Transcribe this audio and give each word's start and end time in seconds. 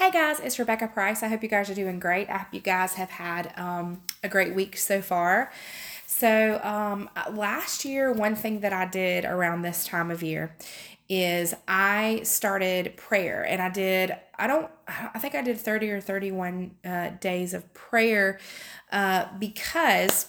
Hey 0.00 0.10
guys, 0.10 0.40
it's 0.40 0.58
Rebecca 0.58 0.88
Price. 0.88 1.22
I 1.22 1.28
hope 1.28 1.42
you 1.42 1.48
guys 1.50 1.68
are 1.68 1.74
doing 1.74 2.00
great. 2.00 2.30
I 2.30 2.38
hope 2.38 2.54
you 2.54 2.60
guys 2.60 2.94
have 2.94 3.10
had 3.10 3.52
um, 3.58 4.00
a 4.24 4.30
great 4.30 4.54
week 4.54 4.78
so 4.78 5.02
far. 5.02 5.52
So, 6.06 6.58
um, 6.64 7.10
last 7.30 7.84
year, 7.84 8.10
one 8.10 8.34
thing 8.34 8.60
that 8.60 8.72
I 8.72 8.86
did 8.86 9.26
around 9.26 9.60
this 9.60 9.84
time 9.84 10.10
of 10.10 10.22
year 10.22 10.56
is 11.10 11.54
I 11.68 12.20
started 12.22 12.96
prayer 12.96 13.44
and 13.46 13.60
I 13.60 13.68
did, 13.68 14.16
I 14.38 14.46
don't, 14.46 14.70
I 14.88 15.18
think 15.18 15.34
I 15.34 15.42
did 15.42 15.58
30 15.58 15.90
or 15.90 16.00
31 16.00 16.76
uh, 16.82 17.10
days 17.20 17.52
of 17.52 17.70
prayer 17.74 18.38
uh, 18.90 19.26
because 19.38 20.28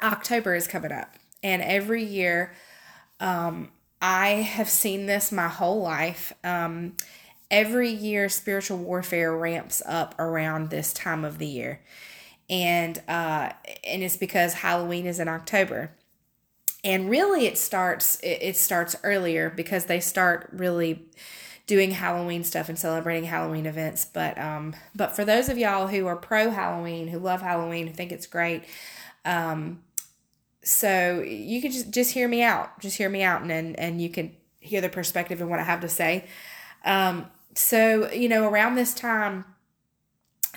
October 0.00 0.54
is 0.54 0.68
coming 0.68 0.92
up. 0.92 1.12
And 1.42 1.60
every 1.60 2.04
year, 2.04 2.54
um, 3.18 3.72
I 4.00 4.28
have 4.28 4.68
seen 4.68 5.06
this 5.06 5.32
my 5.32 5.48
whole 5.48 5.82
life. 5.82 6.32
Um, 6.44 6.94
every 7.50 7.90
year 7.90 8.28
spiritual 8.28 8.78
warfare 8.78 9.36
ramps 9.36 9.82
up 9.84 10.14
around 10.18 10.70
this 10.70 10.92
time 10.92 11.24
of 11.24 11.38
the 11.38 11.46
year. 11.46 11.80
And 12.48 13.00
uh 13.08 13.50
and 13.84 14.02
it's 14.02 14.16
because 14.16 14.54
halloween 14.54 15.06
is 15.06 15.18
in 15.18 15.28
october. 15.28 15.92
And 16.82 17.10
really 17.10 17.46
it 17.46 17.58
starts 17.58 18.18
it, 18.22 18.56
starts 18.56 18.96
earlier 19.02 19.50
because 19.50 19.86
they 19.86 20.00
start 20.00 20.48
really 20.52 21.06
doing 21.66 21.92
halloween 21.92 22.42
stuff 22.42 22.68
and 22.68 22.78
celebrating 22.78 23.24
halloween 23.24 23.66
events. 23.66 24.04
But 24.04 24.38
um 24.38 24.74
but 24.94 25.14
for 25.16 25.24
those 25.24 25.48
of 25.48 25.58
y'all 25.58 25.88
who 25.88 26.06
are 26.06 26.16
pro 26.16 26.50
halloween 26.50 27.08
who 27.08 27.18
love 27.18 27.42
halloween 27.42 27.88
who 27.88 27.92
think 27.92 28.12
it's 28.12 28.26
great 28.26 28.64
um 29.24 29.82
so 30.62 31.20
you 31.26 31.60
can 31.60 31.70
just 31.70 31.90
just 31.90 32.12
hear 32.12 32.28
me 32.28 32.42
out 32.42 32.78
just 32.80 32.96
hear 32.96 33.08
me 33.08 33.22
out 33.22 33.42
and 33.42 33.50
and, 33.50 33.78
and 33.78 34.00
you 34.00 34.08
can 34.08 34.34
hear 34.60 34.80
the 34.80 34.88
perspective 34.88 35.40
and 35.40 35.50
what 35.50 35.58
i 35.58 35.64
have 35.64 35.80
to 35.80 35.88
say. 35.88 36.24
Um 36.84 37.26
so, 37.54 38.10
you 38.12 38.28
know, 38.28 38.48
around 38.48 38.74
this 38.74 38.94
time, 38.94 39.44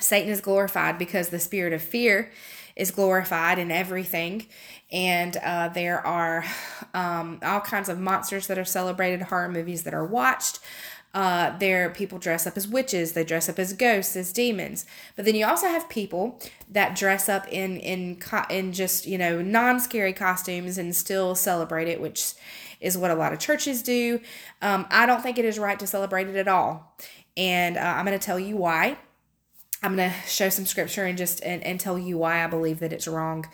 Satan 0.00 0.30
is 0.30 0.40
glorified 0.40 0.98
because 0.98 1.28
the 1.28 1.38
spirit 1.38 1.72
of 1.72 1.82
fear 1.82 2.30
is 2.76 2.90
glorified 2.90 3.58
in 3.58 3.70
everything. 3.70 4.46
And 4.92 5.36
uh, 5.38 5.68
there 5.68 6.04
are 6.06 6.44
um, 6.92 7.38
all 7.42 7.60
kinds 7.60 7.88
of 7.88 7.98
monsters 7.98 8.46
that 8.48 8.58
are 8.58 8.64
celebrated, 8.64 9.22
horror 9.22 9.48
movies 9.48 9.84
that 9.84 9.94
are 9.94 10.04
watched. 10.04 10.60
Uh, 11.12 11.56
there, 11.58 11.90
people 11.90 12.18
dress 12.18 12.44
up 12.44 12.56
as 12.56 12.66
witches. 12.66 13.12
They 13.12 13.22
dress 13.22 13.48
up 13.48 13.60
as 13.60 13.72
ghosts, 13.72 14.16
as 14.16 14.32
demons. 14.32 14.84
But 15.14 15.24
then 15.24 15.36
you 15.36 15.46
also 15.46 15.68
have 15.68 15.88
people 15.88 16.40
that 16.68 16.96
dress 16.96 17.28
up 17.28 17.46
in 17.52 17.76
in 17.76 18.18
in 18.50 18.72
just 18.72 19.06
you 19.06 19.16
know 19.16 19.40
non 19.40 19.78
scary 19.78 20.12
costumes 20.12 20.76
and 20.76 20.94
still 20.94 21.36
celebrate 21.36 21.86
it, 21.86 22.00
which 22.00 22.32
is 22.84 22.96
what 22.98 23.10
a 23.10 23.14
lot 23.14 23.32
of 23.32 23.38
churches 23.38 23.82
do. 23.82 24.20
Um, 24.62 24.86
I 24.90 25.06
don't 25.06 25.22
think 25.22 25.38
it 25.38 25.44
is 25.44 25.58
right 25.58 25.78
to 25.78 25.86
celebrate 25.86 26.28
it 26.28 26.36
at 26.36 26.48
all. 26.48 26.96
And 27.36 27.76
uh, 27.76 27.80
I'm 27.80 28.04
going 28.04 28.18
to 28.18 28.24
tell 28.24 28.38
you 28.38 28.56
why. 28.56 28.96
I'm 29.82 29.96
going 29.96 30.10
to 30.10 30.16
show 30.28 30.48
some 30.48 30.66
scripture 30.66 31.04
and 31.04 31.18
just 31.18 31.42
and, 31.42 31.62
and 31.62 31.80
tell 31.80 31.98
you 31.98 32.16
why 32.18 32.44
I 32.44 32.46
believe 32.46 32.80
that 32.80 32.92
it's 32.92 33.08
wrong 33.08 33.46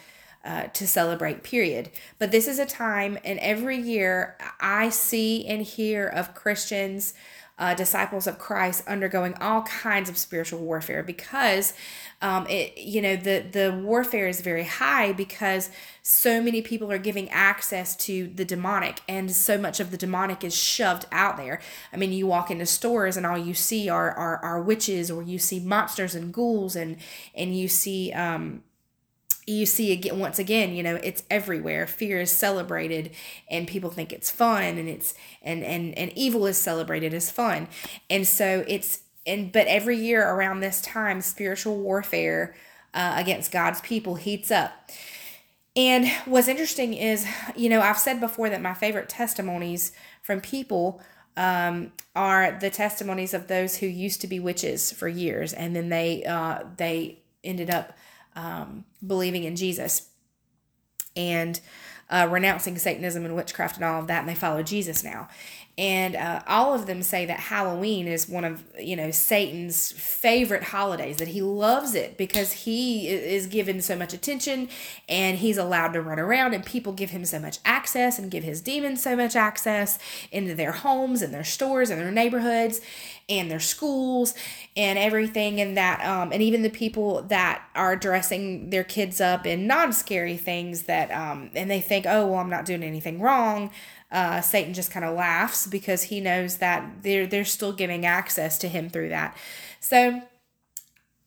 uh, 0.45 0.65
to 0.65 0.87
celebrate, 0.87 1.43
period. 1.43 1.91
But 2.19 2.31
this 2.31 2.47
is 2.47 2.59
a 2.59 2.67
time, 2.67 3.19
and 3.25 3.39
every 3.41 3.77
year 3.77 4.37
I 4.61 4.89
see 4.91 5.47
and 5.47 5.63
hear 5.63 6.07
of 6.07 6.35
Christians 6.35 7.15
uh, 7.61 7.75
disciples 7.75 8.27
of 8.27 8.39
Christ 8.39 8.83
undergoing 8.89 9.35
all 9.35 9.63
kinds 9.63 10.09
of 10.09 10.17
spiritual 10.17 10.61
warfare 10.61 11.03
because 11.03 11.75
um, 12.23 12.47
it 12.49 12.77
you 12.79 13.03
know 13.03 13.17
the 13.17 13.45
the 13.53 13.79
warfare 13.85 14.29
is 14.29 14.41
very 14.41 14.65
high 14.65 15.13
because 15.13 15.69
so 16.03 16.43
many 16.43 16.63
people 16.63 16.91
are 16.91 16.99
giving 16.99 17.29
access 17.29 17.95
to 17.95 18.29
the 18.35 18.47
demonic 18.47 19.03
and 19.07 19.31
so 19.31 19.59
much 19.59 19.79
of 19.79 19.91
the 19.91 19.99
demonic 19.99 20.43
is 20.43 20.57
shoved 20.57 21.05
out 21.13 21.37
there. 21.37 21.61
I 21.93 21.99
mean, 21.99 22.13
you 22.13 22.27
walk 22.27 22.51
into 22.51 22.65
stores 22.65 23.19
and 23.19 23.27
all 23.27 23.39
you 23.39 23.53
see 23.53 23.91
are 23.91 24.11
are, 24.11 24.39
are 24.39 24.63
witches 24.63 25.11
or 25.11 25.23
you 25.23 25.39
see 25.39 25.61
monsters 25.61 26.15
and 26.15 26.33
ghouls 26.33 26.75
and 26.75 26.97
and 27.35 27.57
you 27.57 27.69
see 27.69 28.11
um 28.13 28.63
you 29.53 29.67
see 29.67 29.93
again 29.93 30.19
once 30.19 30.39
again 30.39 30.75
you 30.75 30.83
know 30.83 30.97
it's 30.97 31.23
everywhere. 31.31 31.87
Fear 31.87 32.21
is 32.21 32.31
celebrated 32.31 33.11
and 33.51 33.67
people 33.67 33.91
think 33.91 34.13
it's 34.13 34.31
fun 34.31 34.79
and 34.79 34.89
it's 34.89 35.15
and 35.43 35.65
and 35.65 35.97
and 35.97 36.13
evil 36.17 36.47
is 36.47 36.59
celebrated 36.59 37.15
as 37.15 37.31
fun. 37.31 37.69
And 38.09 38.27
so 38.27 38.65
it's 38.67 39.01
and 39.27 39.53
but 39.53 39.67
every 39.67 39.97
year 39.97 40.29
around 40.29 40.61
this 40.61 40.81
time 40.81 41.21
spiritual 41.21 41.79
warfare 41.79 42.55
uh, 42.95 43.15
against 43.17 43.53
god's 43.53 43.81
people 43.81 44.17
heats 44.17 44.51
up. 44.51 44.91
And 45.77 46.09
what's 46.25 46.49
interesting 46.49 46.95
is 46.95 47.27
you 47.57 47.69
know 47.69 47.81
i've 47.81 47.99
said 47.99 48.21
before 48.21 48.51
that 48.51 48.61
my 48.61 48.75
favorite 48.75 49.09
testimonies 49.09 49.93
from 50.23 50.41
people 50.41 51.01
um, 51.37 51.93
are 52.15 52.59
the 52.61 52.71
testimonies 52.71 53.33
of 53.33 53.47
those 53.47 53.77
who 53.77 53.87
used 53.87 54.21
to 54.21 54.27
be 54.27 54.41
witches 54.41 54.93
for 54.93 55.09
years 55.09 55.53
and 55.53 55.75
then 55.75 55.89
they 55.89 56.25
uh, 56.25 56.65
they 56.77 57.21
ended 57.45 57.71
up 57.71 57.97
um, 58.37 58.85
believing 59.07 59.45
in 59.45 59.57
Jesus 59.57 60.09
and 61.17 61.61
uh, 62.09 62.27
renouncing 62.31 62.77
Satanism 62.77 63.25
and 63.25 63.37
witchcraft 63.37 63.77
and 63.77 63.85
all 63.85 64.01
of 64.01 64.07
that, 64.09 64.21
and 64.21 64.29
they 64.29 64.35
follow 64.35 64.63
Jesus 64.63 65.05
now 65.05 65.29
and 65.81 66.15
uh, 66.15 66.43
all 66.47 66.75
of 66.75 66.85
them 66.85 67.03
say 67.03 67.25
that 67.25 67.41
Halloween 67.41 68.07
is 68.07 68.29
one 68.29 68.45
of 68.45 68.63
you 68.79 68.95
know 68.97 69.11
Satan's 69.11 69.93
favorite 69.93 70.63
holidays 70.63 71.17
that 71.17 71.29
he 71.29 71.41
loves 71.41 71.95
it 71.95 72.19
because 72.19 72.53
he 72.53 73.09
is 73.09 73.47
given 73.47 73.81
so 73.81 73.97
much 73.97 74.13
attention 74.13 74.69
and 75.09 75.39
he's 75.39 75.57
allowed 75.57 75.95
to 75.95 76.03
run 76.03 76.19
around 76.19 76.53
and 76.53 76.67
people 76.67 76.93
give 76.93 77.11
him 77.11 77.25
so 77.25 77.39
much 77.39 77.61
access 77.65 78.19
and 78.19 78.31
give 78.31 78.45
his 78.45 78.61
demons 78.61 79.03
so 79.03 79.17
much 79.17 79.35
access 79.35 79.99
into 80.31 80.55
their 80.55 80.73
homes 80.73 81.23
and 81.23 81.33
their 81.33 81.45
stores 81.45 81.89
and 81.89 81.99
their 81.99 82.11
neighborhoods 82.11 82.83
and 83.31 83.51
their 83.51 83.59
schools 83.59 84.35
and 84.77 84.99
everything. 84.99 85.63
And 85.63 85.79
that 85.79 86.05
um, 86.05 86.31
and 86.31 86.43
even 86.43 86.61
the 86.61 86.69
people 86.69 87.23
that 87.23 87.65
are 87.75 87.97
dressing 87.97 88.69
their 88.69 88.85
kids 88.85 89.19
up 89.19 89.47
in 89.47 89.67
non-scary 89.67 90.37
things 90.37 90.83
that 90.83 91.11
um, 91.11 91.51
and 91.55 91.71
they 91.71 91.81
think 91.81 92.05
oh 92.07 92.27
well 92.27 92.39
i'm 92.41 92.51
not 92.51 92.65
doing 92.65 92.83
anything 92.83 93.21
wrong 93.21 93.71
uh, 94.13 94.41
Satan 94.41 94.75
just 94.75 94.91
kind 94.91 95.05
of 95.05 95.17
laughs 95.17 95.67
because 95.67 96.05
he 96.05 96.21
knows 96.21 96.57
that 96.57 97.03
they're 97.03 97.27
they're 97.27 97.45
still 97.45 97.73
giving 97.73 98.05
access 98.05 98.59
to 98.59 98.69
him 98.69 98.91
through 98.91 99.11
that. 99.11 99.37
So 99.79 100.23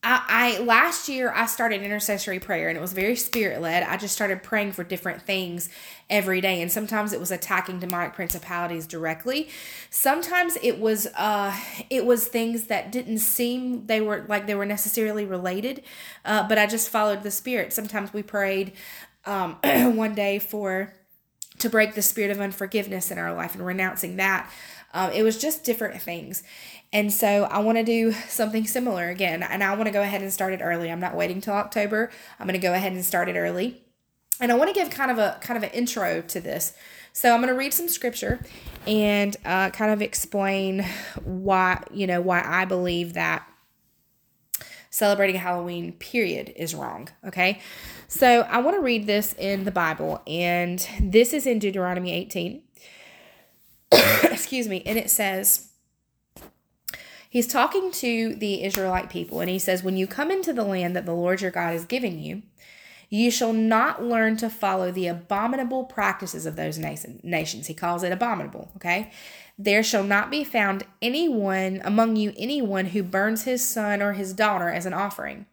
I, 0.03 0.57
I 0.59 0.59
last 0.63 1.07
year 1.07 1.31
I 1.33 1.45
started 1.45 1.81
intercessory 1.81 2.39
prayer 2.39 2.67
and 2.67 2.77
it 2.77 2.81
was 2.81 2.91
very 2.91 3.15
spirit 3.15 3.61
led. 3.61 3.83
I 3.83 3.95
just 3.95 4.13
started 4.13 4.43
praying 4.43 4.73
for 4.73 4.83
different 4.83 5.21
things 5.21 5.69
every 6.09 6.41
day, 6.41 6.61
and 6.61 6.69
sometimes 6.69 7.13
it 7.13 7.21
was 7.21 7.31
attacking 7.31 7.79
demonic 7.79 8.13
principalities 8.13 8.85
directly. 8.85 9.47
Sometimes 9.89 10.57
it 10.61 10.77
was 10.79 11.07
uh 11.15 11.57
it 11.89 12.05
was 12.05 12.27
things 12.27 12.65
that 12.65 12.91
didn't 12.91 13.19
seem 13.19 13.87
they 13.87 14.01
were 14.01 14.25
like 14.27 14.45
they 14.45 14.55
were 14.55 14.65
necessarily 14.65 15.25
related, 15.25 15.83
uh, 16.25 16.45
but 16.49 16.57
I 16.57 16.67
just 16.67 16.89
followed 16.89 17.23
the 17.23 17.31
spirit. 17.31 17.71
Sometimes 17.71 18.13
we 18.13 18.23
prayed 18.23 18.73
um, 19.25 19.57
one 19.63 20.15
day 20.15 20.37
for 20.39 20.93
to 21.59 21.69
break 21.69 21.93
the 21.93 22.01
spirit 22.01 22.31
of 22.31 22.39
unforgiveness 22.39 23.11
in 23.11 23.17
our 23.17 23.33
life 23.33 23.55
and 23.55 23.65
renouncing 23.65 24.17
that. 24.17 24.51
Um, 24.93 25.11
it 25.11 25.23
was 25.23 25.39
just 25.39 25.63
different 25.63 26.01
things. 26.01 26.43
And 26.91 27.11
so 27.11 27.45
I 27.45 27.59
want 27.59 27.79
to 27.79 27.83
do 27.83 28.11
something 28.27 28.67
similar 28.67 29.09
again. 29.09 29.41
And 29.41 29.63
I 29.63 29.73
want 29.73 29.87
to 29.87 29.91
go 29.91 30.01
ahead 30.01 30.21
and 30.21 30.31
start 30.31 30.53
it 30.53 30.61
early. 30.61 30.91
I'm 30.91 30.99
not 30.99 31.15
waiting 31.15 31.41
till 31.41 31.55
October. 31.55 32.11
I'm 32.39 32.45
going 32.45 32.59
to 32.59 32.65
go 32.65 32.73
ahead 32.73 32.93
and 32.93 33.03
start 33.03 33.29
it 33.29 33.35
early. 33.35 33.81
And 34.39 34.51
I 34.51 34.55
want 34.55 34.73
to 34.73 34.79
give 34.79 34.89
kind 34.89 35.09
of 35.09 35.17
a 35.17 35.37
kind 35.41 35.57
of 35.57 35.63
an 35.63 35.69
intro 35.71 36.21
to 36.21 36.39
this. 36.39 36.73
So 37.13 37.31
I'm 37.31 37.41
going 37.41 37.49
to 37.49 37.57
read 37.57 37.73
some 37.73 37.87
scripture 37.87 38.39
and 38.87 39.35
uh, 39.45 39.69
kind 39.69 39.91
of 39.91 40.01
explain 40.01 40.83
why 41.23 41.83
you 41.91 42.07
know 42.07 42.21
why 42.21 42.41
I 42.43 42.65
believe 42.65 43.13
that 43.13 43.47
celebrating 44.89 45.35
Halloween 45.35 45.93
period 45.93 46.53
is 46.55 46.75
wrong. 46.75 47.09
Okay, 47.25 47.61
so 48.13 48.41
I 48.41 48.59
want 48.59 48.77
to 48.77 48.81
read 48.81 49.07
this 49.07 49.33
in 49.39 49.63
the 49.63 49.71
Bible, 49.71 50.21
and 50.27 50.87
this 51.01 51.33
is 51.33 51.47
in 51.47 51.57
Deuteronomy 51.57 52.13
18. 52.13 52.61
Excuse 54.23 54.67
me, 54.67 54.83
and 54.85 54.99
it 54.99 55.09
says, 55.09 55.69
He's 57.27 57.47
talking 57.47 57.91
to 57.91 58.35
the 58.35 58.63
Israelite 58.63 59.09
people, 59.09 59.39
and 59.39 59.49
he 59.49 59.57
says, 59.57 59.81
When 59.81 59.97
you 59.97 60.05
come 60.05 60.29
into 60.29 60.53
the 60.53 60.63
land 60.63 60.95
that 60.95 61.07
the 61.07 61.15
Lord 61.15 61.41
your 61.41 61.49
God 61.49 61.71
has 61.71 61.85
given 61.85 62.19
you, 62.19 62.43
you 63.09 63.31
shall 63.31 63.51
not 63.51 64.03
learn 64.03 64.37
to 64.37 64.49
follow 64.49 64.91
the 64.91 65.07
abominable 65.07 65.85
practices 65.85 66.45
of 66.45 66.55
those 66.55 66.77
nations. 66.77 67.65
He 67.65 67.73
calls 67.73 68.03
it 68.03 68.11
abominable, 68.11 68.71
okay? 68.75 69.11
There 69.57 69.81
shall 69.81 70.03
not 70.03 70.29
be 70.29 70.43
found 70.43 70.85
anyone 71.01 71.81
among 71.83 72.15
you, 72.17 72.31
anyone 72.37 72.85
who 72.85 73.01
burns 73.01 73.45
his 73.45 73.67
son 73.67 74.03
or 74.03 74.13
his 74.13 74.33
daughter 74.33 74.69
as 74.69 74.85
an 74.85 74.93
offering 74.93 75.47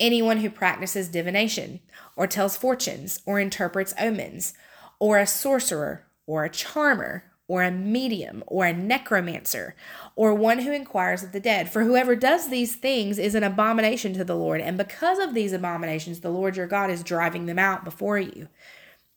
anyone 0.00 0.38
who 0.38 0.50
practices 0.50 1.08
divination, 1.08 1.80
or 2.16 2.26
tells 2.26 2.56
fortunes, 2.56 3.20
or 3.26 3.38
interprets 3.38 3.94
omens, 4.00 4.54
or 4.98 5.18
a 5.18 5.26
sorcerer, 5.26 6.06
or 6.26 6.44
a 6.44 6.50
charmer, 6.50 7.24
or 7.46 7.62
a 7.64 7.70
medium, 7.70 8.44
or 8.46 8.64
a 8.64 8.72
necromancer, 8.72 9.74
or 10.14 10.32
one 10.32 10.60
who 10.60 10.72
inquires 10.72 11.24
of 11.24 11.32
the 11.32 11.40
dead. 11.40 11.68
For 11.68 11.82
whoever 11.82 12.14
does 12.14 12.48
these 12.48 12.76
things 12.76 13.18
is 13.18 13.34
an 13.34 13.42
abomination 13.42 14.12
to 14.14 14.24
the 14.24 14.36
Lord, 14.36 14.60
and 14.60 14.78
because 14.78 15.18
of 15.18 15.34
these 15.34 15.52
abominations, 15.52 16.20
the 16.20 16.30
Lord 16.30 16.56
your 16.56 16.68
God 16.68 16.90
is 16.90 17.02
driving 17.02 17.46
them 17.46 17.58
out 17.58 17.84
before 17.84 18.18
you. 18.18 18.48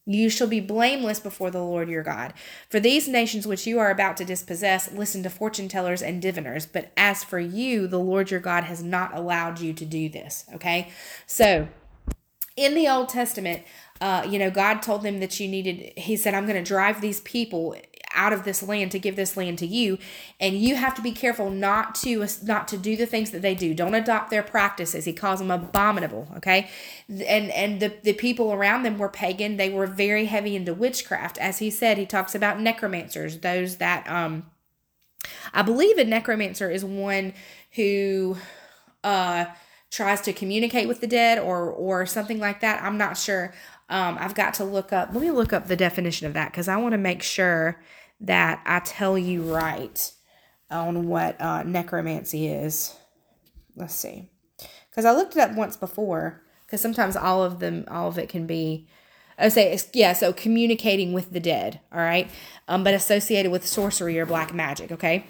You 0.05 0.29
shall 0.29 0.47
be 0.47 0.59
blameless 0.59 1.19
before 1.19 1.50
the 1.50 1.63
Lord 1.63 1.88
your 1.88 2.03
God. 2.03 2.33
For 2.69 2.79
these 2.79 3.07
nations 3.07 3.47
which 3.47 3.65
you 3.65 3.79
are 3.79 3.89
about 3.89 4.17
to 4.17 4.25
dispossess 4.25 4.91
listen 4.91 5.23
to 5.23 5.29
fortune 5.29 5.69
tellers 5.69 6.01
and 6.01 6.21
diviners, 6.21 6.65
but 6.65 6.91
as 6.97 7.23
for 7.23 7.39
you, 7.39 7.88
the 7.88 8.00
Lord 8.00 8.29
your 8.29 8.41
God 8.41 8.65
has 8.65 8.83
not 8.83 9.15
allowed 9.15 9.59
you 9.59 9.73
to 9.73 9.85
do 9.85 10.09
this. 10.09 10.45
Okay? 10.55 10.91
So, 11.25 11.69
in 12.55 12.75
the 12.75 12.88
Old 12.88 13.09
Testament, 13.09 13.63
uh, 14.01 14.27
you 14.29 14.38
know, 14.38 14.51
God 14.51 14.81
told 14.81 15.03
them 15.03 15.19
that 15.21 15.39
you 15.39 15.47
needed, 15.47 15.94
He 15.97 16.17
said, 16.17 16.33
I'm 16.33 16.45
going 16.45 16.61
to 16.61 16.67
drive 16.67 17.00
these 17.00 17.21
people 17.21 17.75
out 18.13 18.33
of 18.33 18.44
this 18.44 18.63
land 18.63 18.92
to 18.92 19.00
give 19.00 19.15
this 19.15 19.36
land 19.38 19.57
to 19.60 19.68
you. 19.68 19.98
And 20.39 20.57
you 20.57 20.75
have 20.75 20.95
to 20.95 21.01
be 21.01 21.12
careful 21.12 21.50
not 21.50 21.95
to 21.95 22.25
not 22.44 22.68
to 22.69 22.77
do 22.77 22.95
the 22.95 23.06
things 23.06 23.31
that 23.31 23.42
they 23.42 23.56
do. 23.56 23.74
Don't 23.74 23.95
adopt 23.95 24.30
their 24.30 24.44
practices. 24.44 25.06
He 25.06 25.13
calls 25.13 25.39
them 25.39 25.51
abominable 25.51 26.27
okay? 26.38 26.69
And 27.10 27.51
and 27.51 27.80
the, 27.80 27.94
the 28.04 28.13
people 28.13 28.54
around 28.54 28.83
them 28.83 28.98
were 28.98 29.10
pagan. 29.10 29.57
They 29.57 29.69
were 29.69 29.88
very 29.88 30.25
heavy 30.25 30.56
into 30.56 30.74
witchcraft. 30.74 31.38
As 31.38 31.60
he 31.60 31.69
said 31.69 31.98
he 31.98 32.06
talks 32.06 32.36
about 32.36 32.60
necromancers 32.60 33.39
those 33.39 33.77
that 33.77 34.07
um 34.10 34.45
i 35.54 35.62
believe 35.62 35.98
a 35.98 36.04
necromancer 36.04 36.69
is 36.69 36.83
one 36.83 37.33
who 37.71 38.38
uh 39.04 39.45
tries 39.94 40.21
to 40.21 40.33
communicate 40.33 40.88
with 40.88 41.01
the 41.01 41.07
dead 41.07 41.38
or 41.38 41.69
or 41.69 42.06
something 42.06 42.39
like 42.39 42.62
that. 42.62 42.83
I'm 42.83 42.98
not 42.98 43.18
sure. 43.18 43.54
Um, 43.89 44.18
I've 44.19 44.33
got 44.33 44.56
to 44.56 44.63
look 44.63 44.92
up, 44.92 45.10
let 45.13 45.21
me 45.21 45.30
look 45.30 45.54
up 45.54 45.68
the 45.68 45.75
definition 45.75 46.25
of 46.25 46.33
that 46.33 46.51
because 46.51 46.68
I 46.68 46.77
want 46.77 46.94
to 46.94 46.98
make 46.98 47.21
sure 47.21 47.80
that 48.23 48.61
I 48.65 48.79
tell 48.79 49.17
you 49.17 49.43
right 49.53 50.11
on 50.71 51.07
what 51.07 51.39
uh, 51.39 51.63
necromancy 51.63 52.47
is. 52.47 52.95
Let's 53.75 53.93
see. 53.93 54.29
Because 54.89 55.05
I 55.05 55.11
looked 55.11 55.35
it 55.35 55.39
up 55.39 55.55
once 55.55 55.77
before, 55.77 56.41
because 56.65 56.81
sometimes 56.81 57.15
all 57.15 57.43
of 57.43 57.59
them, 57.59 57.85
all 57.87 58.07
of 58.07 58.17
it 58.17 58.29
can 58.29 58.47
be, 58.47 58.87
I 59.37 59.49
say, 59.49 59.77
yeah, 59.93 60.13
so 60.13 60.31
communicating 60.31 61.13
with 61.13 61.31
the 61.31 61.39
dead, 61.39 61.79
all 61.91 61.99
right, 61.99 62.29
um, 62.67 62.83
but 62.83 62.93
associated 62.93 63.51
with 63.51 63.65
sorcery 63.65 64.19
or 64.19 64.25
black 64.25 64.53
magic, 64.53 64.91
okay? 64.91 65.25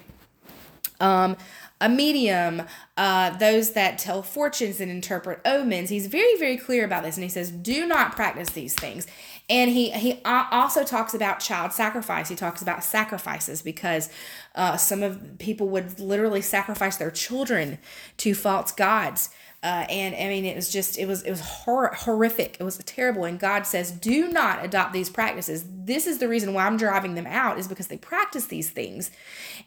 Um, 1.00 1.36
a 1.80 1.88
medium, 1.88 2.62
uh, 2.96 3.36
those 3.36 3.72
that 3.72 3.98
tell 3.98 4.22
fortunes 4.22 4.80
and 4.80 4.90
interpret 4.90 5.40
omens. 5.44 5.90
He's 5.90 6.06
very, 6.06 6.36
very 6.38 6.56
clear 6.56 6.84
about 6.84 7.02
this, 7.02 7.16
and 7.16 7.24
he 7.24 7.28
says, 7.28 7.50
"Do 7.50 7.86
not 7.86 8.14
practice 8.14 8.50
these 8.50 8.74
things." 8.74 9.06
And 9.48 9.70
he 9.70 9.90
he 9.90 10.20
also 10.24 10.84
talks 10.84 11.12
about 11.12 11.40
child 11.40 11.72
sacrifice. 11.72 12.28
He 12.30 12.34
talks 12.36 12.62
about 12.62 12.82
sacrifices 12.82 13.60
because 13.60 14.08
uh, 14.54 14.78
some 14.78 15.02
of 15.02 15.38
people 15.38 15.68
would 15.68 16.00
literally 16.00 16.40
sacrifice 16.40 16.96
their 16.96 17.10
children 17.10 17.78
to 18.18 18.34
false 18.34 18.72
gods. 18.72 19.28
Uh, 19.62 19.86
and 19.88 20.14
I 20.14 20.28
mean, 20.28 20.44
it 20.44 20.56
was 20.56 20.70
just 20.70 20.98
it 20.98 21.06
was 21.06 21.22
it 21.22 21.30
was 21.30 21.40
hor- 21.40 21.94
horrific. 21.94 22.56
It 22.58 22.64
was 22.64 22.78
terrible. 22.78 23.24
And 23.24 23.38
God 23.38 23.66
says, 23.66 23.90
do 23.90 24.28
not 24.28 24.64
adopt 24.64 24.94
these 24.94 25.10
practices. 25.10 25.64
This 25.68 26.06
is 26.06 26.18
the 26.18 26.28
reason 26.28 26.54
why 26.54 26.66
I'm 26.66 26.78
driving 26.78 27.14
them 27.14 27.26
out 27.26 27.58
is 27.58 27.68
because 27.68 27.88
they 27.88 27.98
practice 27.98 28.46
these 28.46 28.70
things, 28.70 29.10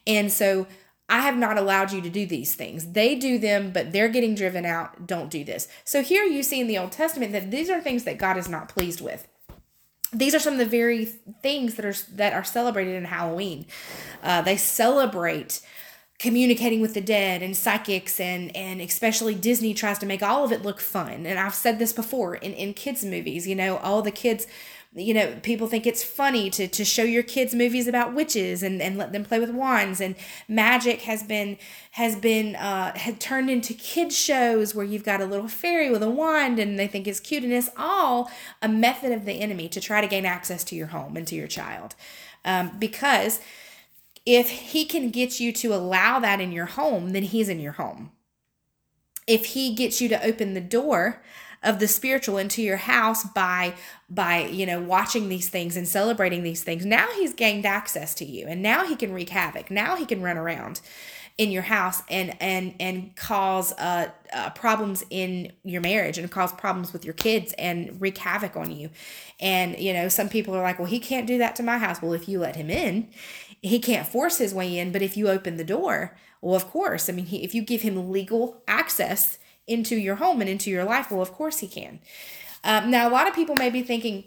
and 0.08 0.32
so 0.32 0.66
I 1.10 1.22
have 1.22 1.38
not 1.38 1.58
allowed 1.58 1.92
you 1.92 2.02
to 2.02 2.10
do 2.10 2.26
these 2.26 2.56
things. 2.56 2.92
They 2.92 3.16
do 3.16 3.38
them, 3.38 3.72
but 3.72 3.92
they're 3.92 4.10
getting 4.10 4.36
driven 4.36 4.66
out. 4.66 5.08
Don't 5.08 5.30
do 5.30 5.44
this. 5.44 5.68
So 5.86 6.02
here 6.04 6.24
you 6.24 6.44
see 6.44 6.60
in 6.60 6.68
the 6.68 6.78
Old 6.78 6.92
Testament 6.92 7.32
that 7.32 7.50
these 7.50 7.70
are 7.70 7.80
things 7.80 8.04
that 8.04 8.18
God 8.18 8.38
is 8.38 8.50
not 8.50 8.70
pleased 8.70 9.02
with. 9.02 9.28
These 10.18 10.36
are 10.36 10.40
some 10.40 10.54
of 10.54 10.60
the 10.60 10.66
very 10.66 11.06
things 11.06 11.76
that 11.76 11.86
are 11.86 11.96
that 12.16 12.34
are 12.34 12.44
celebrated 12.44 12.96
in 12.96 13.06
Halloween. 13.06 13.66
Uh, 14.24 14.42
they 14.42 14.58
celebrate 14.58 15.62
communicating 16.20 16.82
with 16.82 16.96
the 16.96 17.02
dead 17.02 17.44
and 17.44 17.56
psychics 17.56 18.20
and 18.20 18.56
and 18.56 18.82
especially 18.82 19.36
Disney 19.36 19.74
tries 19.74 20.00
to 20.00 20.06
make 20.06 20.24
all 20.24 20.44
of 20.44 20.52
it 20.52 20.64
look 20.64 20.80
fun. 20.80 21.26
And 21.26 21.38
I've 21.40 21.54
said 21.56 21.78
this 21.80 21.94
before 21.94 22.36
in 22.36 22.54
in 22.54 22.74
kids 22.74 23.06
movies, 23.06 23.48
you 23.48 23.56
know, 23.56 23.78
all 23.78 24.02
the 24.02 24.12
kids 24.12 24.48
you 24.98 25.14
know 25.14 25.36
people 25.44 25.68
think 25.68 25.86
it's 25.86 26.04
funny 26.04 26.50
to 26.50 26.68
to 26.68 26.84
show 26.84 27.04
your 27.04 27.24
kids 27.24 27.54
movies 27.54 27.88
about 27.88 28.14
witches 28.14 28.64
and 28.64 28.82
and 28.82 28.98
let 28.98 29.12
them 29.12 29.24
play 29.24 29.40
with 29.40 29.52
wands. 29.52 30.02
And 30.02 30.16
magic 30.48 31.04
has 31.04 31.24
been 31.24 31.58
has 31.92 32.16
been 32.16 32.56
uh 32.56 32.98
had 32.98 33.20
turned 33.20 33.50
into 33.50 33.74
kids 33.74 34.18
shows 34.18 34.74
where 34.74 34.86
you've 34.86 35.04
got 35.04 35.22
a 35.22 35.26
little 35.26 35.48
fairy 35.48 35.90
with 35.90 36.02
a 36.02 36.10
wand 36.10 36.60
and 36.60 36.80
they 36.80 36.88
think 36.88 37.08
it's 37.08 37.20
cute. 37.20 37.44
And 37.44 37.54
it's 37.54 37.70
all 37.78 38.30
a 38.62 38.68
method 38.68 39.12
of 39.12 39.26
the 39.26 39.34
enemy 39.34 39.70
to 39.70 39.80
try 39.80 40.02
to 40.02 40.08
gain 40.08 40.26
access 40.26 40.64
to 40.66 40.76
your 40.76 40.88
home 40.88 41.16
and 41.16 41.28
to 41.28 41.36
your 41.36 41.48
child. 41.48 41.96
Um, 42.44 42.72
because 42.80 43.40
if 44.26 44.50
he 44.50 44.86
can 44.86 45.10
get 45.10 45.40
you 45.40 45.54
to 45.54 45.74
allow 45.74 46.20
that 46.20 46.42
in 46.42 46.52
your 46.52 46.66
home 46.66 47.12
then 47.12 47.24
he's 47.24 47.50
in 47.50 47.60
your 47.60 47.74
home. 47.74 48.12
If 49.28 49.48
he 49.48 49.76
gets 49.76 50.02
you 50.02 50.10
to 50.10 50.26
open 50.26 50.54
the 50.54 50.62
door 50.62 51.22
of 51.68 51.80
the 51.80 51.88
spiritual 51.88 52.38
into 52.38 52.62
your 52.64 52.78
house 52.78 53.26
by 53.26 53.74
by 54.10 54.46
you 54.46 54.66
know 54.66 54.82
watching 54.82 55.28
these 55.28 55.50
things 55.50 55.76
and 55.76 55.88
celebrating 55.88 56.42
these 56.42 56.64
things. 56.64 56.86
Now 56.86 57.08
he's 57.16 57.34
gained 57.34 57.66
access 57.66 58.16
to 58.16 58.26
you 58.26 58.48
and 58.48 58.62
now 58.62 58.86
he 58.86 58.96
can 58.96 59.14
wreak 59.14 59.30
havoc. 59.30 59.70
Now 59.70 59.98
he 59.98 60.06
can 60.06 60.22
run 60.22 60.38
around 60.38 60.80
in 61.38 61.52
your 61.52 61.64
house 61.64 62.02
and 62.10 62.36
and 62.42 62.74
and 62.80 63.16
cause 63.18 63.74
uh, 63.74 64.08
uh, 64.32 64.50
problems 64.52 65.04
in 65.10 65.52
your 65.64 65.82
marriage 65.82 66.18
and 66.18 66.32
cause 66.32 66.54
problems 66.54 66.94
with 66.94 67.04
your 67.04 67.14
kids 67.14 67.54
and 67.58 68.00
wreak 68.00 68.18
havoc 68.18 68.56
on 68.56 68.72
you. 68.72 68.90
And 69.42 69.78
you 69.78 69.92
know 69.92 70.08
some 70.08 70.30
people 70.30 70.56
are 70.56 70.64
like 70.64 70.80
well 70.80 70.88
he 70.88 71.00
can't 71.00 71.28
do 71.28 71.38
that 71.38 71.56
to 71.58 71.64
my 71.64 71.78
house. 71.78 72.02
Well 72.02 72.14
if 72.14 72.30
you 72.30 72.40
let 72.40 72.56
him 72.56 72.70
in 72.70 73.10
he 73.62 73.80
can't 73.80 74.08
force 74.08 74.38
his 74.38 74.54
way 74.54 74.78
in. 74.78 74.94
But 74.94 75.02
if 75.02 75.18
you 75.18 75.28
open 75.28 75.58
the 75.58 75.66
door 75.66 76.16
well 76.40 76.56
of 76.56 76.70
course. 76.70 77.10
I 77.10 77.14
mean 77.14 77.26
he, 77.26 77.44
if 77.44 77.54
you 77.54 77.62
give 77.62 77.82
him 77.82 78.10
legal 78.10 78.64
access 78.70 79.38
into 79.68 79.96
your 79.96 80.16
home 80.16 80.42
and 80.42 80.50
into 80.50 80.70
your 80.70 80.84
life? 80.84 81.12
Well, 81.12 81.22
of 81.22 81.34
course 81.34 81.60
he 81.60 81.68
can. 81.68 82.00
Um, 82.64 82.90
now, 82.92 83.08
a 83.08 83.12
lot 83.12 83.28
of 83.28 83.36
people 83.36 83.56
may 83.56 83.70
be 83.70 83.84
thinking 83.84 84.26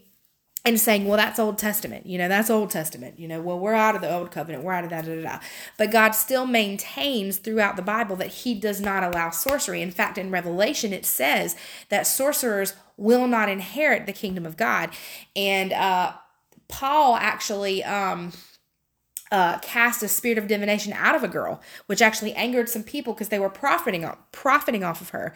and 0.64 0.78
saying, 0.78 1.06
well, 1.06 1.16
that's 1.16 1.38
Old 1.38 1.56
Testament. 1.56 2.06
You 2.06 2.18
know, 2.18 2.28
that's 2.28 2.50
Old 2.50 2.70
Testament. 2.70 3.18
You 3.18 3.28
know, 3.28 3.40
well, 3.40 3.58
we're 3.58 3.74
out 3.74 3.94
of 3.94 4.02
the 4.02 4.14
Old 4.14 4.30
Covenant. 4.30 4.62
We're 4.62 4.74
out 4.74 4.84
of 4.84 4.90
that. 4.90 5.06
Da, 5.06 5.14
da, 5.14 5.22
da. 5.22 5.38
But 5.78 5.90
God 5.90 6.10
still 6.10 6.46
maintains 6.46 7.38
throughout 7.38 7.76
the 7.76 7.82
Bible 7.82 8.16
that 8.16 8.28
He 8.28 8.54
does 8.54 8.80
not 8.80 9.02
allow 9.02 9.30
sorcery. 9.30 9.80
In 9.80 9.90
fact, 9.90 10.18
in 10.18 10.30
Revelation, 10.30 10.92
it 10.92 11.06
says 11.06 11.56
that 11.88 12.06
sorcerers 12.06 12.74
will 12.98 13.26
not 13.26 13.48
inherit 13.48 14.04
the 14.04 14.12
kingdom 14.12 14.44
of 14.44 14.58
God. 14.58 14.90
And 15.34 15.72
uh, 15.72 16.12
Paul 16.68 17.16
actually. 17.16 17.82
Um, 17.82 18.32
uh, 19.30 19.58
cast 19.60 20.02
a 20.02 20.08
spirit 20.08 20.38
of 20.38 20.48
divination 20.48 20.92
out 20.92 21.14
of 21.14 21.22
a 21.22 21.28
girl, 21.28 21.60
which 21.86 22.02
actually 22.02 22.32
angered 22.34 22.68
some 22.68 22.82
people 22.82 23.12
because 23.12 23.28
they 23.28 23.38
were 23.38 23.48
profiting 23.48 24.08
profiting 24.32 24.82
off 24.82 25.00
of 25.00 25.10
her. 25.10 25.32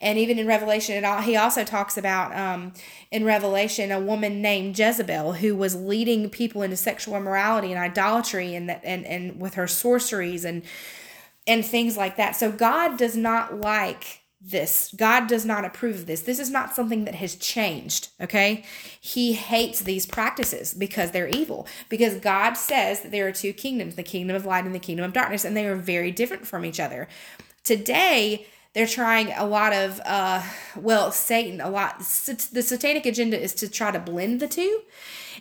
And 0.00 0.18
even 0.18 0.38
in 0.38 0.46
Revelation, 0.46 1.02
all, 1.04 1.22
he 1.22 1.36
also 1.36 1.64
talks 1.64 1.96
about 1.96 2.36
um, 2.36 2.74
in 3.10 3.24
Revelation 3.24 3.90
a 3.90 4.00
woman 4.00 4.42
named 4.42 4.78
Jezebel 4.78 5.34
who 5.34 5.56
was 5.56 5.74
leading 5.74 6.28
people 6.28 6.62
into 6.62 6.76
sexual 6.76 7.16
immorality 7.16 7.72
and 7.72 7.80
idolatry 7.80 8.54
and 8.54 8.68
that 8.68 8.82
and 8.84 9.06
and 9.06 9.40
with 9.40 9.54
her 9.54 9.66
sorceries 9.66 10.44
and 10.44 10.62
and 11.46 11.64
things 11.64 11.96
like 11.96 12.16
that. 12.16 12.36
So 12.36 12.52
God 12.52 12.98
does 12.98 13.16
not 13.16 13.60
like 13.60 14.20
this. 14.40 14.94
God 14.96 15.26
does 15.26 15.44
not 15.44 15.64
approve 15.64 15.96
of 15.96 16.06
this. 16.06 16.22
This 16.22 16.38
is 16.38 16.50
not 16.50 16.74
something 16.74 17.04
that 17.04 17.16
has 17.16 17.34
changed, 17.34 18.08
okay? 18.20 18.64
He 19.00 19.32
hates 19.32 19.80
these 19.80 20.06
practices 20.06 20.72
because 20.74 21.10
they're 21.10 21.28
evil. 21.28 21.66
Because 21.88 22.16
God 22.16 22.54
says 22.54 23.00
that 23.00 23.10
there 23.10 23.26
are 23.26 23.32
two 23.32 23.52
kingdoms, 23.52 23.96
the 23.96 24.02
kingdom 24.02 24.36
of 24.36 24.46
light 24.46 24.64
and 24.64 24.74
the 24.74 24.78
kingdom 24.78 25.04
of 25.04 25.12
darkness, 25.12 25.44
and 25.44 25.56
they 25.56 25.66
are 25.66 25.74
very 25.74 26.12
different 26.12 26.46
from 26.46 26.64
each 26.64 26.78
other. 26.78 27.08
Today, 27.64 28.46
they're 28.74 28.86
trying 28.86 29.32
a 29.32 29.44
lot 29.44 29.72
of 29.72 30.00
uh 30.04 30.42
well 30.76 31.10
satan 31.10 31.60
a 31.60 31.68
lot 31.68 31.98
the 31.98 32.62
satanic 32.62 33.06
agenda 33.06 33.40
is 33.40 33.52
to 33.54 33.68
try 33.68 33.90
to 33.90 33.98
blend 33.98 34.40
the 34.40 34.46
two 34.46 34.82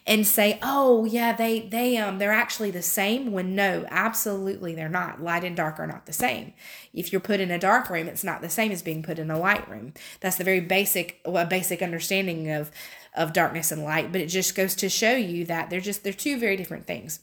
and 0.07 0.25
say, 0.25 0.57
"Oh, 0.63 1.05
yeah, 1.05 1.33
they 1.33 1.59
they 1.59 1.97
um 1.97 2.17
they're 2.17 2.31
actually 2.31 2.71
the 2.71 2.81
same." 2.81 3.31
When 3.31 3.53
no, 3.53 3.85
absolutely 3.89 4.73
they're 4.73 4.89
not. 4.89 5.21
Light 5.21 5.43
and 5.43 5.55
dark 5.55 5.79
are 5.79 5.85
not 5.87 6.05
the 6.05 6.13
same. 6.13 6.53
If 6.93 7.11
you're 7.11 7.19
put 7.21 7.41
in 7.41 7.51
a 7.51 7.59
dark 7.59 7.89
room, 7.89 8.07
it's 8.07 8.23
not 8.23 8.41
the 8.41 8.49
same 8.49 8.71
as 8.71 8.81
being 8.81 9.03
put 9.03 9.19
in 9.19 9.29
a 9.29 9.37
light 9.37 9.69
room. 9.69 9.93
That's 10.21 10.37
the 10.37 10.43
very 10.43 10.61
basic 10.61 11.19
well, 11.25 11.45
basic 11.45 11.81
understanding 11.81 12.49
of 12.49 12.71
of 13.13 13.33
darkness 13.33 13.71
and 13.71 13.83
light, 13.83 14.11
but 14.11 14.21
it 14.21 14.27
just 14.27 14.55
goes 14.55 14.75
to 14.75 14.89
show 14.89 15.15
you 15.15 15.45
that 15.45 15.69
they're 15.69 15.81
just 15.81 16.03
they're 16.03 16.13
two 16.13 16.39
very 16.39 16.55
different 16.55 16.87
things. 16.87 17.19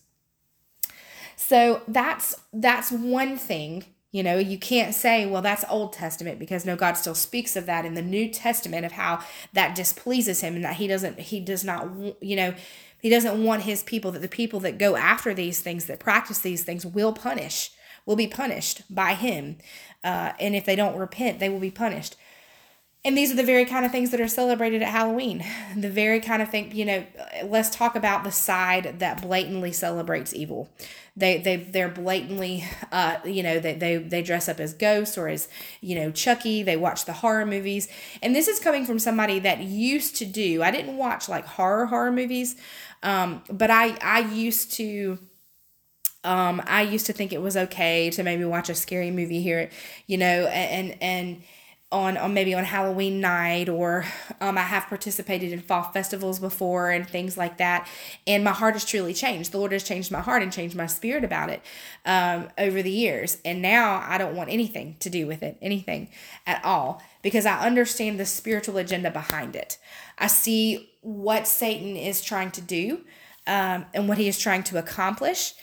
So 1.36 1.82
that's 1.88 2.36
that's 2.52 2.92
one 2.92 3.36
thing 3.36 3.84
you 4.14 4.22
know, 4.22 4.38
you 4.38 4.56
can't 4.56 4.94
say, 4.94 5.26
well, 5.26 5.42
that's 5.42 5.64
Old 5.68 5.92
Testament 5.92 6.38
because 6.38 6.64
no, 6.64 6.76
God 6.76 6.92
still 6.92 7.16
speaks 7.16 7.56
of 7.56 7.66
that 7.66 7.84
in 7.84 7.94
the 7.94 8.00
New 8.00 8.28
Testament 8.28 8.86
of 8.86 8.92
how 8.92 9.18
that 9.54 9.74
displeases 9.74 10.40
him 10.40 10.54
and 10.54 10.64
that 10.64 10.76
he 10.76 10.86
doesn't, 10.86 11.18
he 11.18 11.40
does 11.40 11.64
not, 11.64 11.88
you 12.20 12.36
know, 12.36 12.54
he 13.02 13.10
doesn't 13.10 13.42
want 13.42 13.62
his 13.62 13.82
people, 13.82 14.12
that 14.12 14.22
the 14.22 14.28
people 14.28 14.60
that 14.60 14.78
go 14.78 14.94
after 14.94 15.34
these 15.34 15.58
things, 15.58 15.86
that 15.86 15.98
practice 15.98 16.38
these 16.38 16.62
things, 16.62 16.86
will 16.86 17.12
punish, 17.12 17.72
will 18.06 18.14
be 18.14 18.28
punished 18.28 18.82
by 18.88 19.14
him. 19.14 19.56
Uh, 20.04 20.30
and 20.38 20.54
if 20.54 20.64
they 20.64 20.76
don't 20.76 20.96
repent, 20.96 21.40
they 21.40 21.48
will 21.48 21.58
be 21.58 21.72
punished. 21.72 22.14
And 23.04 23.18
these 23.18 23.30
are 23.30 23.36
the 23.36 23.44
very 23.44 23.66
kind 23.66 23.84
of 23.84 23.92
things 23.92 24.10
that 24.12 24.20
are 24.20 24.28
celebrated 24.28 24.82
at 24.82 24.88
Halloween. 24.88 25.44
The 25.76 25.90
very 25.90 26.20
kind 26.20 26.40
of 26.40 26.48
thing, 26.50 26.74
you 26.74 26.84
know, 26.84 27.04
let's 27.44 27.68
talk 27.68 27.96
about 27.96 28.22
the 28.22 28.30
side 28.30 29.00
that 29.00 29.20
blatantly 29.20 29.72
celebrates 29.72 30.32
evil. 30.32 30.70
They 31.16 31.38
they 31.38 31.56
they're 31.56 31.88
blatantly 31.88 32.64
uh 32.92 33.16
you 33.24 33.42
know, 33.42 33.58
they 33.58 33.74
they 33.74 33.96
they 33.96 34.22
dress 34.22 34.48
up 34.48 34.60
as 34.60 34.72
ghosts 34.72 35.18
or 35.18 35.28
as, 35.28 35.48
you 35.80 35.96
know, 35.96 36.10
Chucky, 36.12 36.62
they 36.62 36.76
watch 36.76 37.04
the 37.04 37.12
horror 37.12 37.44
movies. 37.44 37.88
And 38.22 38.34
this 38.34 38.46
is 38.48 38.60
coming 38.60 38.86
from 38.86 38.98
somebody 39.00 39.40
that 39.40 39.60
used 39.60 40.16
to 40.16 40.24
do. 40.24 40.62
I 40.62 40.70
didn't 40.70 40.96
watch 40.96 41.28
like 41.28 41.44
horror 41.44 41.86
horror 41.86 42.12
movies. 42.12 42.56
Um 43.02 43.42
but 43.50 43.70
I 43.70 43.96
I 44.00 44.20
used 44.20 44.72
to 44.74 45.18
um, 46.24 46.62
I 46.66 46.82
used 46.82 47.06
to 47.06 47.12
think 47.12 47.32
it 47.32 47.42
was 47.42 47.56
okay 47.56 48.10
to 48.10 48.22
maybe 48.22 48.44
watch 48.44 48.70
a 48.70 48.74
scary 48.74 49.10
movie 49.10 49.42
here, 49.42 49.68
you 50.06 50.16
know, 50.16 50.46
and 50.46 50.96
and 51.02 51.42
on, 51.94 52.16
on 52.16 52.34
maybe 52.34 52.52
on 52.54 52.64
Halloween 52.64 53.20
night 53.20 53.68
or 53.68 54.04
um, 54.40 54.58
I 54.58 54.62
have 54.62 54.88
participated 54.88 55.52
in 55.52 55.60
fall 55.60 55.84
festivals 55.84 56.40
before 56.40 56.90
and 56.90 57.08
things 57.08 57.38
like 57.38 57.58
that. 57.58 57.88
And 58.26 58.42
my 58.42 58.50
heart 58.50 58.74
has 58.74 58.84
truly 58.84 59.14
changed. 59.14 59.52
The 59.52 59.58
Lord 59.58 59.70
has 59.70 59.84
changed 59.84 60.10
my 60.10 60.20
heart 60.20 60.42
and 60.42 60.52
changed 60.52 60.74
my 60.74 60.86
spirit 60.86 61.22
about 61.22 61.50
it 61.50 61.62
um, 62.04 62.48
over 62.58 62.82
the 62.82 62.90
years. 62.90 63.38
And 63.44 63.62
now 63.62 64.04
I 64.04 64.18
don't 64.18 64.34
want 64.34 64.50
anything 64.50 64.96
to 64.98 65.08
do 65.08 65.28
with 65.28 65.44
it, 65.44 65.56
anything 65.62 66.08
at 66.46 66.64
all, 66.64 67.00
because 67.22 67.46
I 67.46 67.64
understand 67.64 68.18
the 68.18 68.26
spiritual 68.26 68.76
agenda 68.76 69.12
behind 69.12 69.54
it. 69.54 69.78
I 70.18 70.26
see 70.26 70.90
what 71.00 71.46
Satan 71.46 71.96
is 71.96 72.20
trying 72.20 72.50
to 72.52 72.60
do 72.60 73.04
um, 73.46 73.86
and 73.94 74.08
what 74.08 74.18
he 74.18 74.26
is 74.26 74.38
trying 74.38 74.64
to 74.64 74.78
accomplish 74.78 75.54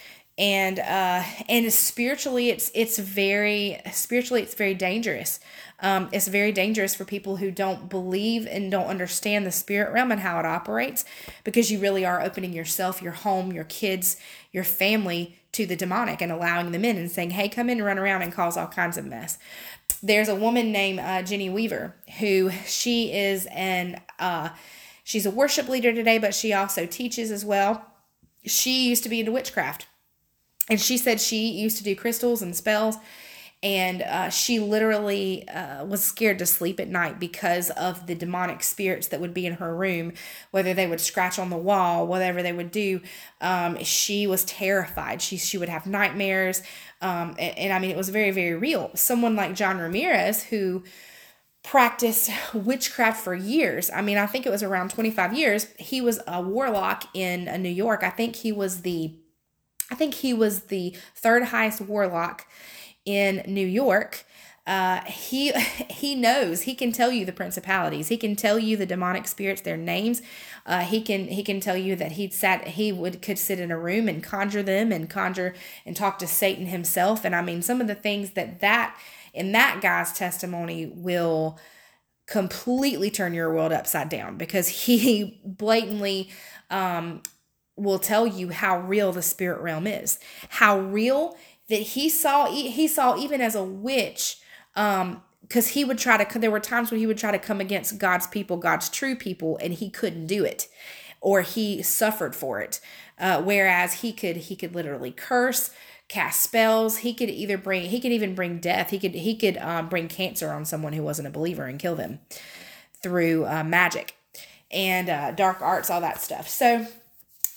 and 0.41 0.79
uh 0.79 1.23
and 1.47 1.71
spiritually 1.71 2.49
it's 2.49 2.71
it's 2.73 2.97
very 2.97 3.79
spiritually 3.93 4.41
it's 4.41 4.55
very 4.55 4.73
dangerous. 4.73 5.39
Um 5.79 6.09
it's 6.11 6.27
very 6.27 6.51
dangerous 6.51 6.95
for 6.95 7.05
people 7.05 7.37
who 7.37 7.51
don't 7.51 7.89
believe 7.89 8.47
and 8.47 8.71
don't 8.71 8.87
understand 8.87 9.45
the 9.45 9.51
spirit 9.51 9.93
realm 9.93 10.11
and 10.11 10.19
how 10.19 10.39
it 10.39 10.45
operates 10.45 11.05
because 11.43 11.71
you 11.71 11.79
really 11.79 12.03
are 12.03 12.21
opening 12.21 12.53
yourself 12.53 13.03
your 13.03 13.11
home 13.11 13.53
your 13.53 13.65
kids 13.65 14.17
your 14.51 14.63
family 14.63 15.37
to 15.51 15.67
the 15.67 15.75
demonic 15.75 16.21
and 16.21 16.31
allowing 16.31 16.71
them 16.71 16.83
in 16.83 16.97
and 16.97 17.11
saying 17.11 17.29
hey 17.29 17.47
come 17.47 17.69
in 17.69 17.77
and 17.77 17.85
run 17.85 17.99
around 17.99 18.23
and 18.23 18.33
cause 18.33 18.57
all 18.57 18.67
kinds 18.67 18.97
of 18.97 19.05
mess. 19.05 19.37
There's 20.01 20.29
a 20.29 20.35
woman 20.35 20.71
named 20.71 20.99
uh, 20.99 21.21
jenny 21.21 21.51
weaver 21.51 21.95
who 22.17 22.49
she 22.65 23.13
is 23.13 23.47
an 23.51 24.01
uh 24.17 24.49
she's 25.03 25.27
a 25.27 25.31
worship 25.31 25.69
leader 25.69 25.93
today 25.93 26.17
but 26.17 26.33
she 26.33 26.51
also 26.51 26.87
teaches 26.87 27.29
as 27.29 27.45
well. 27.45 27.85
She 28.43 28.89
used 28.89 29.03
to 29.03 29.09
be 29.09 29.19
into 29.19 29.31
witchcraft 29.31 29.85
and 30.71 30.79
she 30.79 30.97
said 30.97 31.19
she 31.19 31.49
used 31.49 31.77
to 31.77 31.83
do 31.83 31.95
crystals 31.95 32.41
and 32.41 32.55
spells 32.55 32.95
and 33.63 34.01
uh, 34.01 34.29
she 34.29 34.59
literally 34.59 35.47
uh, 35.49 35.85
was 35.85 36.03
scared 36.03 36.39
to 36.39 36.47
sleep 36.47 36.79
at 36.79 36.87
night 36.87 37.19
because 37.19 37.69
of 37.71 38.07
the 38.07 38.15
demonic 38.15 38.63
spirits 38.63 39.09
that 39.09 39.21
would 39.21 39.33
be 39.33 39.45
in 39.45 39.53
her 39.53 39.75
room 39.75 40.13
whether 40.51 40.73
they 40.73 40.87
would 40.87 41.01
scratch 41.01 41.37
on 41.37 41.49
the 41.49 41.57
wall 41.57 42.07
whatever 42.07 42.41
they 42.41 42.53
would 42.53 42.71
do 42.71 43.01
um, 43.41 43.77
she 43.83 44.25
was 44.25 44.45
terrified 44.45 45.21
she, 45.21 45.37
she 45.37 45.57
would 45.57 45.69
have 45.69 45.85
nightmares 45.85 46.63
um, 47.01 47.35
and, 47.37 47.57
and 47.57 47.73
i 47.73 47.77
mean 47.77 47.91
it 47.91 47.97
was 47.97 48.09
very 48.09 48.31
very 48.31 48.55
real 48.55 48.89
someone 48.95 49.35
like 49.35 49.53
john 49.53 49.77
ramirez 49.77 50.43
who 50.43 50.81
practiced 51.63 52.31
witchcraft 52.55 53.23
for 53.23 53.35
years. 53.35 53.91
I 53.91 54.01
mean, 54.01 54.17
I 54.17 54.25
think 54.25 54.47
it 54.47 54.49
was 54.49 54.63
around 54.63 54.89
25 54.89 55.35
years. 55.35 55.67
He 55.77 56.01
was 56.01 56.19
a 56.25 56.41
warlock 56.41 57.03
in 57.13 57.47
uh, 57.47 57.57
New 57.57 57.69
York. 57.69 58.03
I 58.03 58.09
think 58.09 58.37
he 58.37 58.51
was 58.51 58.81
the 58.81 59.13
I 59.91 59.95
think 59.95 60.15
he 60.15 60.33
was 60.33 60.63
the 60.63 60.95
third 61.13 61.45
highest 61.45 61.81
warlock 61.81 62.47
in 63.05 63.43
New 63.45 63.67
York. 63.67 64.25
Uh, 64.65 65.01
he 65.01 65.51
he 65.89 66.15
knows 66.15 66.61
he 66.61 66.73
can 66.73 66.91
tell 66.91 67.11
you 67.11 67.25
the 67.25 67.33
principalities. 67.33 68.07
He 68.07 68.17
can 68.17 68.35
tell 68.35 68.57
you 68.57 68.77
the 68.77 68.85
demonic 68.85 69.27
spirits, 69.27 69.61
their 69.61 69.77
names. 69.77 70.21
Uh, 70.65 70.81
he 70.81 71.01
can 71.01 71.27
he 71.27 71.43
can 71.43 71.59
tell 71.59 71.77
you 71.77 71.95
that 71.97 72.13
he'd 72.13 72.33
sat 72.33 72.69
he 72.69 72.91
would 72.91 73.21
could 73.21 73.37
sit 73.37 73.59
in 73.59 73.71
a 73.71 73.77
room 73.77 74.07
and 74.07 74.23
conjure 74.23 74.63
them 74.63 74.91
and 74.91 75.09
conjure 75.09 75.53
and 75.85 75.95
talk 75.95 76.17
to 76.19 76.27
Satan 76.27 76.67
himself. 76.67 77.25
And 77.25 77.35
I 77.35 77.41
mean, 77.41 77.61
some 77.61 77.81
of 77.81 77.87
the 77.87 77.95
things 77.95 78.31
that 78.31 78.61
that 78.61 78.97
in 79.33 79.51
that 79.51 79.81
guy's 79.81 80.13
testimony 80.13 80.85
will 80.85 81.59
completely 82.27 83.11
turn 83.11 83.33
your 83.33 83.53
world 83.53 83.73
upside 83.73 84.07
down 84.07 84.37
because 84.37 84.67
he 84.67 85.41
blatantly 85.45 86.29
um, 86.69 87.21
will 87.75 87.99
tell 87.99 88.27
you 88.27 88.49
how 88.49 88.79
real 88.79 89.11
the 89.11 89.21
spirit 89.21 89.61
realm 89.61 89.87
is 89.87 90.19
how 90.49 90.79
real 90.79 91.37
that 91.69 91.81
he 91.81 92.09
saw 92.09 92.45
he 92.47 92.87
saw 92.87 93.17
even 93.17 93.41
as 93.41 93.55
a 93.55 93.63
witch 93.63 94.37
um 94.75 95.21
because 95.41 95.69
he 95.69 95.83
would 95.83 95.97
try 95.97 96.23
to 96.23 96.39
there 96.39 96.51
were 96.51 96.59
times 96.59 96.91
when 96.91 96.99
he 96.99 97.07
would 97.07 97.17
try 97.17 97.31
to 97.31 97.39
come 97.39 97.59
against 97.61 97.97
god's 97.97 98.27
people 98.27 98.57
god's 98.57 98.89
true 98.89 99.15
people 99.15 99.57
and 99.61 99.75
he 99.75 99.89
couldn't 99.89 100.27
do 100.27 100.43
it 100.43 100.67
or 101.19 101.41
he 101.41 101.81
suffered 101.81 102.35
for 102.35 102.59
it 102.61 102.79
uh, 103.19 103.41
whereas 103.41 104.01
he 104.01 104.11
could 104.11 104.35
he 104.37 104.55
could 104.55 104.73
literally 104.73 105.11
curse 105.11 105.71
cast 106.07 106.41
spells 106.41 106.97
he 106.97 107.13
could 107.13 107.29
either 107.29 107.57
bring 107.57 107.89
he 107.89 107.99
could 108.01 108.11
even 108.11 108.35
bring 108.35 108.59
death 108.59 108.89
he 108.89 108.99
could 108.99 109.13
he 109.13 109.35
could 109.35 109.57
um, 109.57 109.87
bring 109.87 110.07
cancer 110.07 110.51
on 110.51 110.65
someone 110.65 110.93
who 110.93 111.03
wasn't 111.03 111.27
a 111.27 111.31
believer 111.31 111.65
and 111.65 111.79
kill 111.79 111.95
them 111.95 112.19
through 113.01 113.45
uh, 113.45 113.63
magic 113.63 114.15
and 114.71 115.09
uh, 115.09 115.31
dark 115.31 115.61
arts 115.61 115.89
all 115.89 116.01
that 116.01 116.21
stuff. 116.21 116.47
So 116.47 116.87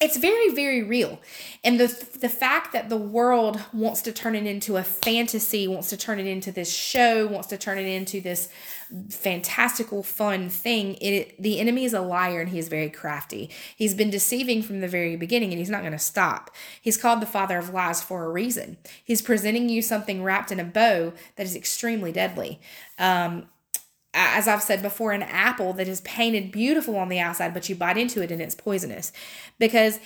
it's 0.01 0.17
very 0.17 0.55
very 0.55 0.83
real. 0.83 1.21
And 1.63 1.79
the 1.79 1.87
the 2.21 2.29
fact 2.29 2.73
that 2.73 2.89
the 2.89 2.97
world 2.97 3.61
wants 3.73 4.03
to 4.03 4.13
turn 4.13 4.35
it 4.35 4.47
into 4.47 4.77
a 4.77 4.83
fantasy 4.83 5.69
wants 5.69 5.89
to 5.91 5.97
turn 5.97 6.19
it 6.19 6.27
into 6.27 6.51
this 6.53 6.75
show 6.75 7.27
wants 7.27 7.49
to 7.49 7.57
turn 7.57 7.79
it 7.79 7.87
into 7.87 8.21
this 8.21 8.49
fantastical 9.11 10.03
fun 10.03 10.49
thing 10.49 10.97
it 11.01 11.41
the 11.41 11.59
enemy 11.59 11.85
is 11.85 11.95
a 11.95 12.01
liar 12.01 12.41
and 12.41 12.51
he 12.51 12.59
is 12.59 12.69
very 12.69 12.91
crafty. 12.91 13.51
He's 13.77 13.95
been 13.95 14.11
deceiving 14.11 14.63
from 14.63 14.81
the 14.81 14.89
very 14.89 15.17
beginning 15.17 15.51
and 15.51 15.59
he's 15.59 15.71
not 15.71 15.81
going 15.83 15.93
to 15.93 15.99
stop. 15.99 16.51
He's 16.81 16.97
called 16.97 17.23
the 17.23 17.27
father 17.27 17.59
of 17.59 17.71
lies 17.71 18.03
for 18.03 18.25
a 18.25 18.31
reason. 18.31 18.77
He's 19.03 19.23
presenting 19.23 19.69
you 19.69 19.81
something 19.81 20.23
wrapped 20.23 20.53
in 20.53 20.61
a 20.61 20.65
bow 20.65 21.13
that 21.37 21.47
is 21.47 21.57
extremely 21.57 22.13
deadly. 22.13 22.61
Um, 22.99 23.47
as 24.15 24.47
I've 24.47 24.63
said 24.63 24.81
before, 24.81 25.13
an 25.13 25.23
apple 25.23 25.73
that 25.75 25.89
is 25.89 26.01
painted 26.03 26.53
beautiful 26.53 26.97
on 26.97 27.09
the 27.09 27.19
outside, 27.19 27.53
but 27.53 27.69
you 27.69 27.75
bite 27.75 27.99
into 27.99 28.23
it 28.23 28.31
and 28.31 28.41
it's 28.41 28.55
poisonous. 28.55 29.13
Because 29.59 29.99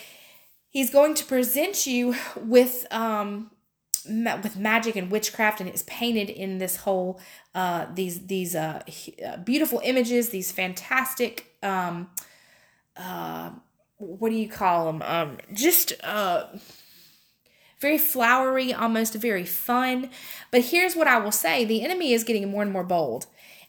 he's 0.70 0.90
going 0.90 1.14
to 1.14 1.24
present 1.24 1.86
you 1.86 2.14
with 2.36 2.86
um 2.90 3.50
with 4.08 4.56
magic 4.56 4.96
and 4.96 5.10
witchcraft 5.10 5.60
and 5.60 5.68
it's 5.68 5.82
painted 5.86 6.30
in 6.30 6.56
this 6.58 6.76
whole 6.76 7.20
uh 7.54 7.84
these 7.94 8.26
these 8.26 8.54
uh, 8.54 8.80
uh 9.26 9.36
beautiful 9.38 9.82
images 9.84 10.30
these 10.30 10.50
fantastic 10.50 11.54
um 11.62 12.08
uh 12.96 13.50
what 13.98 14.30
do 14.30 14.36
you 14.36 14.48
call 14.48 14.86
them 14.86 15.02
um 15.02 15.36
just 15.52 15.92
uh 16.04 16.46
very 17.80 17.98
flowery 17.98 18.72
almost 18.72 19.14
very 19.14 19.44
fun. 19.44 20.10
But 20.50 20.62
here's 20.62 20.96
what 20.96 21.06
i 21.06 21.18
will 21.18 21.32
say. 21.32 21.64
The 21.64 21.82
enemy 21.82 22.12
is 22.12 22.24
getting 22.24 22.48
more 22.50 22.62
and 22.62 22.72
more 22.72 22.84
bold 22.84 23.26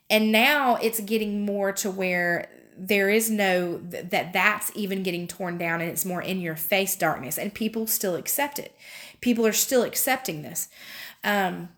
and 0.10 0.32
now 0.32 0.76
it's 0.76 1.00
getting 1.00 1.46
more 1.46 1.72
to 1.74 1.92
where 1.92 2.50
there 2.78 3.10
is 3.10 3.30
no 3.30 3.78
that 3.78 4.32
that's 4.34 4.72
even 4.74 5.04
getting 5.04 5.28
torn 5.28 5.58
down 5.58 5.82
and 5.82 5.90
it's 5.90 6.06
more 6.06 6.22
in 6.22 6.40
your 6.40 6.56
face 6.56 6.96
darkness 6.96 7.38
and 7.38 7.54
people 7.54 7.88
still 7.88 8.16
accept 8.16 8.58
it. 8.58 8.76
People 9.22 9.46
are 9.46 9.54
still 9.54 9.84
accepting 9.84 10.42
this. 10.42 10.70
Um, 11.24 11.70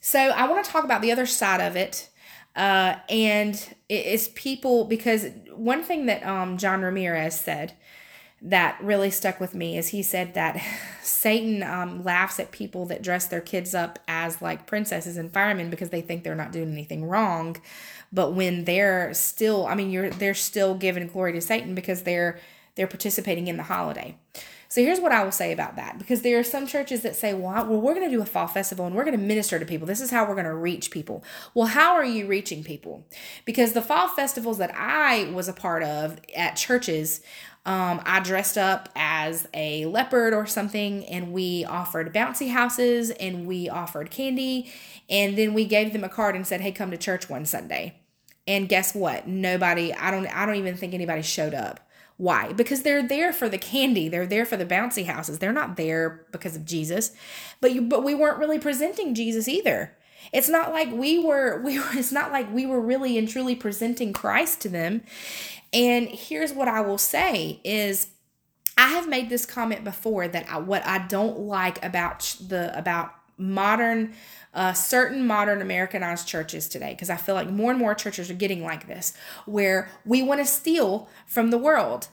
so 0.00 0.18
i 0.18 0.48
want 0.48 0.64
to 0.64 0.70
talk 0.70 0.84
about 0.84 1.02
the 1.02 1.12
other 1.12 1.26
side 1.26 1.60
of 1.60 1.76
it 1.76 2.08
uh, 2.56 2.96
and 3.08 3.76
it's 3.88 4.28
people 4.34 4.84
because 4.84 5.26
one 5.54 5.82
thing 5.82 6.06
that 6.06 6.24
um, 6.26 6.56
john 6.56 6.80
ramirez 6.82 7.38
said 7.38 7.74
that 8.42 8.78
really 8.82 9.10
stuck 9.10 9.38
with 9.38 9.54
me 9.54 9.76
is 9.76 9.88
he 9.88 10.02
said 10.02 10.34
that 10.34 10.60
Satan 11.02 11.62
um, 11.62 12.02
laughs 12.02 12.40
at 12.40 12.52
people 12.52 12.86
that 12.86 13.02
dress 13.02 13.26
their 13.26 13.40
kids 13.40 13.74
up 13.74 13.98
as 14.08 14.40
like 14.40 14.66
princesses 14.66 15.16
and 15.16 15.32
firemen 15.32 15.70
because 15.70 15.90
they 15.90 16.00
think 16.00 16.24
they're 16.24 16.34
not 16.34 16.52
doing 16.52 16.72
anything 16.72 17.04
wrong. 17.04 17.56
But 18.12 18.32
when 18.32 18.64
they're 18.64 19.14
still, 19.14 19.66
I 19.66 19.74
mean, 19.74 19.90
you're 19.90 20.10
they're 20.10 20.34
still 20.34 20.74
giving 20.74 21.06
glory 21.06 21.32
to 21.32 21.40
Satan 21.40 21.74
because 21.74 22.02
they're 22.02 22.40
they're 22.74 22.86
participating 22.86 23.46
in 23.46 23.56
the 23.56 23.64
holiday. 23.64 24.16
So 24.70 24.80
here's 24.80 25.00
what 25.00 25.10
I 25.10 25.24
will 25.24 25.32
say 25.32 25.50
about 25.50 25.74
that 25.76 25.98
because 25.98 26.22
there 26.22 26.38
are 26.38 26.44
some 26.44 26.64
churches 26.64 27.02
that 27.02 27.16
say, 27.16 27.34
well, 27.34 27.66
well 27.66 27.80
we're 27.80 27.94
going 27.94 28.08
to 28.08 28.16
do 28.16 28.22
a 28.22 28.26
fall 28.26 28.46
festival 28.46 28.86
and 28.86 28.94
we're 28.94 29.02
going 29.02 29.18
to 29.18 29.22
minister 29.22 29.58
to 29.58 29.66
people. 29.66 29.84
This 29.84 30.00
is 30.00 30.12
how 30.12 30.24
we're 30.24 30.36
going 30.36 30.44
to 30.44 30.54
reach 30.54 30.92
people. 30.92 31.24
Well, 31.54 31.66
how 31.66 31.94
are 31.94 32.04
you 32.04 32.28
reaching 32.28 32.62
people? 32.62 33.04
Because 33.44 33.72
the 33.72 33.82
fall 33.82 34.06
festivals 34.06 34.58
that 34.58 34.72
I 34.72 35.24
was 35.32 35.48
a 35.48 35.52
part 35.52 35.82
of 35.82 36.20
at 36.36 36.54
churches, 36.54 37.20
um, 37.66 38.00
I 38.06 38.20
dressed 38.20 38.56
up 38.56 38.88
as 38.96 39.46
a 39.52 39.84
leopard 39.84 40.32
or 40.32 40.46
something, 40.46 41.04
and 41.06 41.32
we 41.32 41.64
offered 41.66 42.14
bouncy 42.14 42.50
houses 42.50 43.10
and 43.10 43.46
we 43.46 43.68
offered 43.68 44.10
candy, 44.10 44.72
and 45.10 45.36
then 45.36 45.52
we 45.52 45.66
gave 45.66 45.92
them 45.92 46.02
a 46.02 46.08
card 46.08 46.34
and 46.34 46.46
said, 46.46 46.62
"Hey, 46.62 46.72
come 46.72 46.90
to 46.90 46.96
church 46.96 47.28
one 47.28 47.44
Sunday." 47.44 47.96
And 48.48 48.68
guess 48.68 48.94
what? 48.94 49.28
Nobody. 49.28 49.92
I 49.92 50.10
don't. 50.10 50.26
I 50.26 50.46
don't 50.46 50.56
even 50.56 50.76
think 50.76 50.94
anybody 50.94 51.22
showed 51.22 51.52
up. 51.52 51.80
Why? 52.16 52.52
Because 52.52 52.82
they're 52.82 53.06
there 53.06 53.32
for 53.32 53.48
the 53.48 53.58
candy. 53.58 54.08
They're 54.08 54.26
there 54.26 54.44
for 54.44 54.56
the 54.56 54.66
bouncy 54.66 55.06
houses. 55.06 55.38
They're 55.38 55.52
not 55.52 55.76
there 55.76 56.26
because 56.32 56.56
of 56.56 56.64
Jesus. 56.64 57.12
But 57.60 57.72
you, 57.72 57.82
but 57.82 58.04
we 58.04 58.14
weren't 58.14 58.38
really 58.38 58.58
presenting 58.58 59.14
Jesus 59.14 59.48
either. 59.48 59.96
It's 60.32 60.48
not 60.48 60.72
like 60.72 60.92
we 60.92 61.18
were 61.18 61.60
we 61.64 61.78
were 61.78 61.88
it's 61.92 62.12
not 62.12 62.32
like 62.32 62.52
we 62.52 62.66
were 62.66 62.80
really 62.80 63.18
and 63.18 63.28
truly 63.28 63.54
presenting 63.54 64.12
Christ 64.12 64.60
to 64.62 64.68
them. 64.68 65.02
And 65.72 66.08
here's 66.08 66.52
what 66.52 66.68
I 66.68 66.80
will 66.80 66.98
say 66.98 67.60
is 67.64 68.08
I 68.76 68.88
have 68.88 69.08
made 69.08 69.28
this 69.28 69.46
comment 69.46 69.84
before 69.84 70.26
that 70.28 70.46
I, 70.50 70.58
what 70.58 70.84
I 70.86 71.06
don't 71.06 71.40
like 71.40 71.84
about 71.84 72.36
the 72.40 72.76
about 72.76 73.12
modern 73.36 74.14
uh, 74.52 74.72
certain 74.72 75.26
modern 75.26 75.62
Americanized 75.62 76.26
churches 76.26 76.68
today, 76.68 76.90
because 76.90 77.10
I 77.10 77.16
feel 77.16 77.34
like 77.34 77.48
more 77.48 77.70
and 77.70 77.78
more 77.78 77.94
churches 77.94 78.30
are 78.30 78.34
getting 78.34 78.64
like 78.64 78.88
this, 78.88 79.14
where 79.46 79.88
we 80.04 80.22
want 80.22 80.40
to 80.40 80.46
steal 80.46 81.08
from 81.26 81.50
the 81.50 81.58
world. 81.58 82.08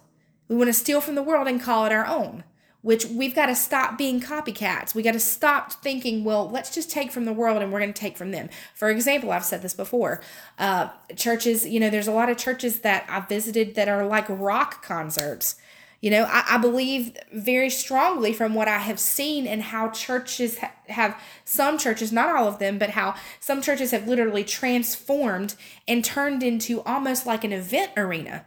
We 0.47 0.55
want 0.55 0.67
to 0.67 0.73
steal 0.73 1.01
from 1.01 1.15
the 1.15 1.23
world 1.23 1.47
and 1.47 1.61
call 1.61 1.85
it 1.85 1.91
our 1.91 2.05
own 2.05 2.43
which 2.87 3.05
we've 3.07 3.35
got 3.35 3.47
to 3.47 3.55
stop 3.55 3.97
being 3.97 4.21
copycats. 4.21 4.95
We 4.95 5.03
got 5.03 5.11
to 5.11 5.19
stop 5.19 5.73
thinking, 5.73 6.23
well, 6.23 6.49
let's 6.49 6.73
just 6.73 6.89
take 6.89 7.11
from 7.11 7.25
the 7.25 7.33
world 7.33 7.61
and 7.61 7.69
we're 7.69 7.81
going 7.81 7.91
to 7.91 7.99
take 7.99 8.15
from 8.15 8.31
them. 8.31 8.47
For 8.75 8.89
example, 8.89 9.29
I've 9.29 9.43
said 9.43 9.61
this 9.61 9.73
before. 9.73 10.21
Uh, 10.57 10.87
churches, 11.17 11.67
you 11.67 11.81
know, 11.81 11.89
there's 11.89 12.07
a 12.07 12.13
lot 12.13 12.29
of 12.29 12.37
churches 12.37 12.79
that 12.79 13.05
I've 13.09 13.27
visited 13.27 13.75
that 13.75 13.89
are 13.89 14.05
like 14.05 14.25
rock 14.29 14.85
concerts. 14.85 15.57
You 15.99 16.11
know, 16.11 16.29
I, 16.29 16.45
I 16.51 16.57
believe 16.59 17.11
very 17.33 17.69
strongly 17.69 18.31
from 18.31 18.53
what 18.53 18.69
I 18.69 18.77
have 18.77 19.01
seen 19.01 19.47
and 19.47 19.63
how 19.63 19.89
churches 19.89 20.59
ha- 20.59 20.71
have, 20.87 21.21
some 21.43 21.77
churches, 21.77 22.13
not 22.13 22.37
all 22.37 22.47
of 22.47 22.59
them, 22.59 22.77
but 22.77 22.91
how 22.91 23.15
some 23.41 23.61
churches 23.61 23.91
have 23.91 24.07
literally 24.07 24.45
transformed 24.45 25.55
and 25.89 26.05
turned 26.05 26.41
into 26.41 26.81
almost 26.83 27.25
like 27.25 27.43
an 27.43 27.51
event 27.51 27.91
arena 27.97 28.45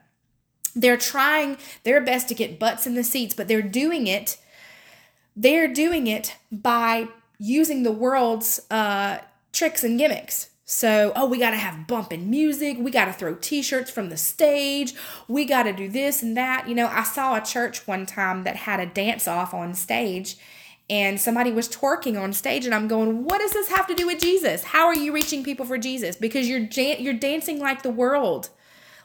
they're 0.74 0.96
trying 0.96 1.56
their 1.84 2.00
best 2.00 2.28
to 2.28 2.34
get 2.34 2.58
butts 2.58 2.86
in 2.86 2.94
the 2.94 3.04
seats, 3.04 3.34
but 3.34 3.48
they're 3.48 3.62
doing 3.62 4.06
it. 4.06 4.38
They're 5.36 5.68
doing 5.68 6.06
it 6.06 6.36
by 6.50 7.08
using 7.38 7.82
the 7.82 7.92
world's 7.92 8.60
uh, 8.70 9.18
tricks 9.52 9.84
and 9.84 9.98
gimmicks. 9.98 10.50
So, 10.64 11.12
oh, 11.16 11.26
we 11.26 11.38
got 11.38 11.50
to 11.50 11.56
have 11.56 11.88
bumping 11.88 12.30
music. 12.30 12.76
We 12.78 12.92
got 12.92 13.06
to 13.06 13.12
throw 13.12 13.34
t 13.34 13.60
shirts 13.60 13.90
from 13.90 14.08
the 14.08 14.16
stage. 14.16 14.94
We 15.26 15.44
got 15.44 15.64
to 15.64 15.72
do 15.72 15.88
this 15.88 16.22
and 16.22 16.36
that. 16.36 16.68
You 16.68 16.76
know, 16.76 16.86
I 16.86 17.02
saw 17.02 17.34
a 17.34 17.40
church 17.40 17.88
one 17.88 18.06
time 18.06 18.44
that 18.44 18.54
had 18.54 18.78
a 18.78 18.86
dance 18.86 19.26
off 19.26 19.52
on 19.52 19.74
stage 19.74 20.36
and 20.88 21.20
somebody 21.20 21.52
was 21.52 21.68
twerking 21.68 22.20
on 22.20 22.32
stage 22.32 22.66
and 22.66 22.74
I'm 22.74 22.88
going, 22.88 23.24
"What 23.24 23.40
does 23.40 23.52
this 23.52 23.68
have 23.68 23.86
to 23.86 23.94
do 23.94 24.06
with 24.06 24.20
Jesus? 24.20 24.62
How 24.62 24.86
are 24.86 24.94
you 24.94 25.12
reaching 25.12 25.42
people 25.42 25.64
for 25.64 25.78
Jesus? 25.78 26.16
Because 26.16 26.48
you're 26.48 26.60
you're 26.60 27.14
dancing 27.14 27.58
like 27.58 27.82
the 27.82 27.90
world." 27.90 28.50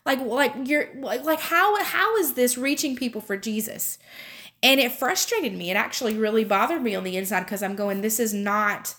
Like 0.06 0.22
like 0.22 0.54
you're 0.66 0.88
like 1.00 1.40
how 1.40 1.82
how 1.84 2.16
is 2.18 2.34
this 2.34 2.58
reaching 2.58 2.96
people 2.96 3.22
for 3.22 3.38
Jesus? 3.38 3.98
And 4.62 4.80
it 4.80 4.92
frustrated 4.92 5.54
me. 5.54 5.70
It 5.70 5.76
actually 5.76 6.18
really 6.18 6.44
bothered 6.44 6.82
me 6.82 6.96
on 6.96 7.04
the 7.04 7.18
inside 7.18 7.42
because 7.42 7.62
I'm 7.62 7.76
going, 7.76 8.02
this 8.02 8.20
is 8.20 8.34
not 8.34 8.96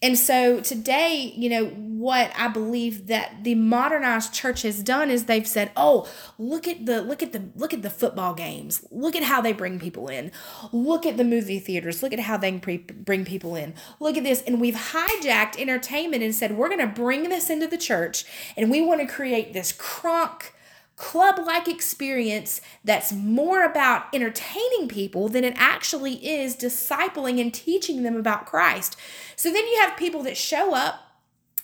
and 0.00 0.16
so 0.16 0.60
today, 0.60 1.32
you 1.36 1.48
know, 1.48 1.66
what 1.66 2.30
I 2.38 2.46
believe 2.46 3.08
that 3.08 3.42
the 3.42 3.56
modernized 3.56 4.32
church 4.32 4.62
has 4.62 4.82
done 4.82 5.10
is 5.10 5.24
they've 5.24 5.46
said, 5.46 5.72
"Oh, 5.76 6.08
look 6.38 6.68
at 6.68 6.86
the 6.86 7.02
look 7.02 7.22
at 7.22 7.32
the 7.32 7.48
look 7.56 7.74
at 7.74 7.82
the 7.82 7.90
football 7.90 8.34
games. 8.34 8.84
Look 8.92 9.16
at 9.16 9.24
how 9.24 9.40
they 9.40 9.52
bring 9.52 9.80
people 9.80 10.06
in. 10.08 10.30
Look 10.72 11.04
at 11.04 11.16
the 11.16 11.24
movie 11.24 11.58
theaters. 11.58 12.02
Look 12.02 12.12
at 12.12 12.20
how 12.20 12.36
they 12.36 12.52
bring 12.52 13.24
people 13.24 13.56
in. 13.56 13.74
Look 13.98 14.16
at 14.16 14.22
this." 14.22 14.42
And 14.42 14.60
we've 14.60 14.74
hijacked 14.74 15.58
entertainment 15.58 16.22
and 16.22 16.34
said, 16.34 16.56
"We're 16.56 16.68
going 16.68 16.80
to 16.80 16.86
bring 16.86 17.28
this 17.28 17.50
into 17.50 17.66
the 17.66 17.78
church 17.78 18.24
and 18.56 18.70
we 18.70 18.80
want 18.80 19.00
to 19.00 19.06
create 19.06 19.52
this 19.52 19.72
crunk 19.72 20.50
club 20.98 21.38
like 21.38 21.68
experience 21.68 22.60
that's 22.84 23.12
more 23.12 23.62
about 23.62 24.12
entertaining 24.12 24.88
people 24.88 25.28
than 25.28 25.44
it 25.44 25.54
actually 25.56 26.14
is 26.28 26.56
discipling 26.56 27.40
and 27.40 27.54
teaching 27.54 28.02
them 28.02 28.16
about 28.16 28.46
Christ. 28.46 28.96
So 29.36 29.50
then 29.50 29.66
you 29.66 29.78
have 29.80 29.96
people 29.96 30.22
that 30.24 30.36
show 30.36 30.74
up 30.74 31.04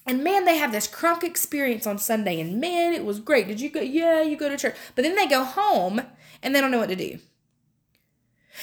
and 0.07 0.23
man, 0.23 0.45
they 0.45 0.59
have 0.59 0.71
this 0.71 0.87
crunk 0.87 1.23
experience 1.23 1.87
on 1.87 1.99
Sunday, 1.99 2.39
and 2.39 2.61
man, 2.61 2.93
it 2.93 3.07
was 3.07 3.21
great. 3.21 3.49
Did 3.49 3.63
you 3.63 3.71
go? 3.71 3.81
Yeah, 3.81 4.21
you 4.21 4.37
go 4.37 4.51
to 4.51 4.57
church. 4.59 4.77
But 4.95 5.03
then 5.03 5.17
they 5.17 5.27
go 5.27 5.45
home 5.45 6.03
and 6.43 6.55
they 6.55 6.61
don't 6.61 6.71
know 6.71 6.79
what 6.79 6.91
to 6.91 6.97
do. 6.97 7.21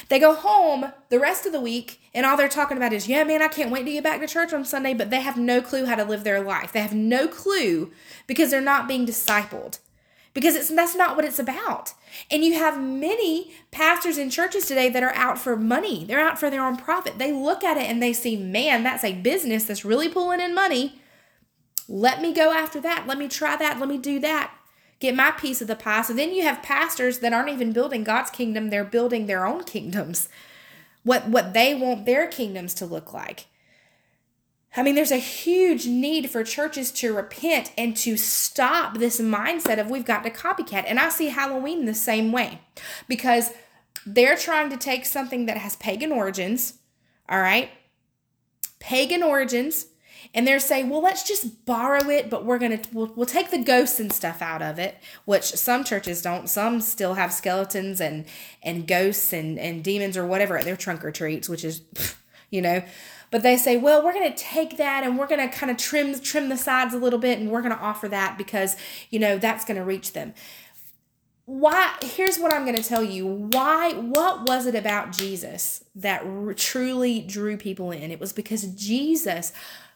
They 0.07 0.19
go 0.19 0.35
home 0.35 0.93
the 1.09 1.19
rest 1.19 1.47
of 1.47 1.51
the 1.51 1.59
week, 1.59 1.99
and 2.13 2.27
all 2.27 2.37
they're 2.37 2.47
talking 2.47 2.77
about 2.77 2.93
is, 2.93 3.07
yeah, 3.07 3.23
man, 3.23 3.41
I 3.41 3.47
can't 3.47 3.71
wait 3.71 3.85
to 3.85 3.91
get 3.91 4.03
back 4.03 4.21
to 4.21 4.27
church 4.27 4.53
on 4.53 4.63
Sunday, 4.63 4.93
but 4.93 5.09
they 5.09 5.19
have 5.19 5.35
no 5.35 5.61
clue 5.61 5.85
how 5.87 5.95
to 5.95 6.05
live 6.05 6.23
their 6.23 6.41
life. 6.41 6.71
They 6.71 6.81
have 6.81 6.93
no 6.93 7.27
clue 7.27 7.91
because 8.27 8.51
they're 8.51 8.61
not 8.61 8.87
being 8.87 9.07
discipled 9.07 9.79
because 10.33 10.55
it's 10.55 10.69
that's 10.69 10.95
not 10.95 11.15
what 11.15 11.25
it's 11.25 11.39
about. 11.39 11.93
And 12.29 12.43
you 12.43 12.53
have 12.53 12.81
many 12.81 13.51
pastors 13.71 14.17
in 14.17 14.29
churches 14.29 14.65
today 14.65 14.89
that 14.89 15.03
are 15.03 15.13
out 15.15 15.37
for 15.37 15.55
money. 15.55 16.05
They're 16.05 16.19
out 16.19 16.39
for 16.39 16.49
their 16.49 16.65
own 16.65 16.77
profit. 16.77 17.17
They 17.17 17.31
look 17.31 17.63
at 17.63 17.77
it 17.77 17.89
and 17.89 18.01
they 18.01 18.13
see, 18.13 18.37
man, 18.37 18.83
that's 18.83 19.03
a 19.03 19.13
business 19.13 19.65
that's 19.65 19.85
really 19.85 20.09
pulling 20.09 20.39
in 20.39 20.55
money. 20.55 21.01
Let 21.87 22.21
me 22.21 22.33
go 22.33 22.53
after 22.53 22.79
that. 22.81 23.05
Let 23.07 23.17
me 23.17 23.27
try 23.27 23.55
that. 23.57 23.79
Let 23.79 23.89
me 23.89 23.97
do 23.97 24.19
that. 24.19 24.53
Get 24.99 25.15
my 25.15 25.31
piece 25.31 25.61
of 25.61 25.67
the 25.67 25.75
pie. 25.75 26.03
So 26.03 26.13
then 26.13 26.33
you 26.33 26.43
have 26.43 26.61
pastors 26.61 27.19
that 27.19 27.33
aren't 27.33 27.49
even 27.49 27.73
building 27.73 28.03
God's 28.03 28.29
kingdom, 28.29 28.69
they're 28.69 28.83
building 28.83 29.25
their 29.25 29.45
own 29.45 29.63
kingdoms. 29.63 30.29
What 31.03 31.27
what 31.27 31.53
they 31.53 31.73
want 31.73 32.05
their 32.05 32.27
kingdoms 32.27 32.75
to 32.75 32.85
look 32.85 33.11
like. 33.11 33.47
I 34.75 34.83
mean, 34.83 34.95
there's 34.95 35.11
a 35.11 35.17
huge 35.17 35.85
need 35.85 36.29
for 36.29 36.43
churches 36.43 36.91
to 36.93 37.13
repent 37.13 37.73
and 37.77 37.95
to 37.97 38.15
stop 38.15 38.97
this 38.97 39.19
mindset 39.19 39.79
of 39.79 39.89
we've 39.89 40.05
got 40.05 40.23
to 40.23 40.29
copycat. 40.29 40.85
And 40.87 40.97
I 40.97 41.09
see 41.09 41.27
Halloween 41.27 41.85
the 41.85 41.93
same 41.93 42.31
way 42.31 42.61
because 43.07 43.51
they're 44.05 44.37
trying 44.37 44.69
to 44.69 44.77
take 44.77 45.05
something 45.05 45.45
that 45.45 45.57
has 45.57 45.75
pagan 45.75 46.11
origins, 46.11 46.75
all 47.27 47.41
right? 47.41 47.69
Pagan 48.79 49.23
origins, 49.23 49.87
and 50.33 50.47
they're 50.47 50.59
saying, 50.59 50.89
well, 50.89 51.01
let's 51.01 51.23
just 51.23 51.65
borrow 51.65 52.09
it, 52.09 52.29
but 52.29 52.45
we're 52.45 52.57
gonna 52.57 52.79
we'll, 52.93 53.11
we'll 53.15 53.25
take 53.25 53.51
the 53.51 53.63
ghosts 53.63 53.99
and 53.99 54.11
stuff 54.11 54.41
out 54.41 54.61
of 54.61 54.79
it, 54.79 54.97
which 55.25 55.43
some 55.43 55.83
churches 55.83 56.21
don't. 56.21 56.49
Some 56.49 56.79
still 56.79 57.15
have 57.15 57.33
skeletons 57.33 57.99
and 57.99 58.25
and 58.63 58.87
ghosts 58.87 59.33
and 59.33 59.59
and 59.59 59.83
demons 59.83 60.15
or 60.15 60.25
whatever 60.25 60.57
at 60.57 60.65
their 60.65 60.77
trunk 60.77 61.03
or 61.03 61.11
treats, 61.11 61.49
which 61.49 61.65
is, 61.65 61.81
you 62.49 62.61
know. 62.61 62.83
But 63.31 63.43
they 63.43 63.55
say, 63.55 63.77
well, 63.77 64.03
we're 64.03 64.13
going 64.13 64.31
to 64.31 64.37
take 64.37 64.75
that 64.75 65.05
and 65.05 65.17
we're 65.17 65.25
going 65.25 65.39
to 65.39 65.57
kind 65.57 65.71
of 65.71 65.77
trim 65.77 66.19
trim 66.19 66.49
the 66.49 66.57
sides 66.57 66.93
a 66.93 66.97
little 66.97 67.17
bit 67.17 67.39
and 67.39 67.49
we're 67.49 67.61
going 67.61 67.75
to 67.75 67.81
offer 67.81 68.09
that 68.09 68.37
because, 68.37 68.75
you 69.09 69.19
know, 69.19 69.37
that's 69.37 69.63
going 69.63 69.77
to 69.77 69.85
reach 69.85 70.11
them. 70.11 70.33
Why 71.45 71.95
here's 72.01 72.37
what 72.37 72.53
I'm 72.53 72.65
going 72.65 72.75
to 72.75 72.83
tell 72.83 73.03
you. 73.03 73.25
Why 73.25 73.93
what 73.93 74.47
was 74.47 74.65
it 74.65 74.75
about 74.75 75.13
Jesus 75.13 75.83
that 75.95 76.23
r- 76.23 76.53
truly 76.53 77.21
drew 77.21 77.57
people 77.57 77.91
in? 77.91 78.11
It 78.11 78.19
was 78.19 78.33
because 78.33 78.63
Jesus 78.67 79.53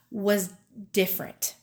was 0.09 0.53
different. 0.93 1.55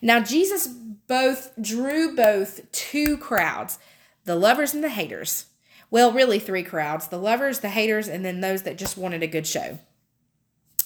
Now 0.00 0.20
Jesus 0.20 0.68
both 0.68 1.52
drew 1.60 2.14
both 2.14 2.70
two 2.70 3.16
crowds, 3.18 3.78
the 4.24 4.36
lovers 4.36 4.74
and 4.74 4.82
the 4.82 4.88
haters. 4.88 5.46
Well, 5.90 6.12
really 6.12 6.38
three 6.38 6.62
crowds, 6.62 7.08
the 7.08 7.18
lovers, 7.18 7.60
the 7.60 7.70
haters, 7.70 8.08
and 8.08 8.24
then 8.24 8.40
those 8.40 8.62
that 8.62 8.78
just 8.78 8.96
wanted 8.96 9.22
a 9.22 9.26
good 9.26 9.46
show 9.46 9.78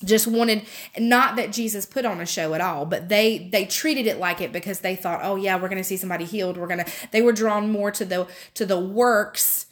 just 0.05 0.27
wanted 0.27 0.65
not 0.99 1.37
that 1.37 1.53
Jesus 1.53 1.87
put 1.87 2.05
on 2.05 2.21
a 2.21 2.27
show 2.27 2.55
at 2.55 2.61
all, 2.61 2.87
but 2.87 3.09
they 3.09 3.49
they 3.53 3.65
treated 3.65 4.07
it 4.07 4.19
like 4.19 4.41
it 4.41 4.53
because 4.53 4.81
they 4.81 4.97
thought, 4.97 5.21
"Oh 5.23 5.37
yeah, 5.37 5.57
we're 5.57 5.69
going 5.69 5.79
to 5.83 5.85
see 5.85 5.97
somebody 5.97 6.25
healed. 6.25 6.57
We're 6.57 6.67
going 6.67 6.85
to 6.85 6.93
they 7.11 7.23
were 7.23 7.33
drawn 7.33 7.71
more 7.71 7.91
to 7.93 8.05
the 8.05 8.27
to 8.55 8.67
the 8.67 8.79
works 8.79 9.67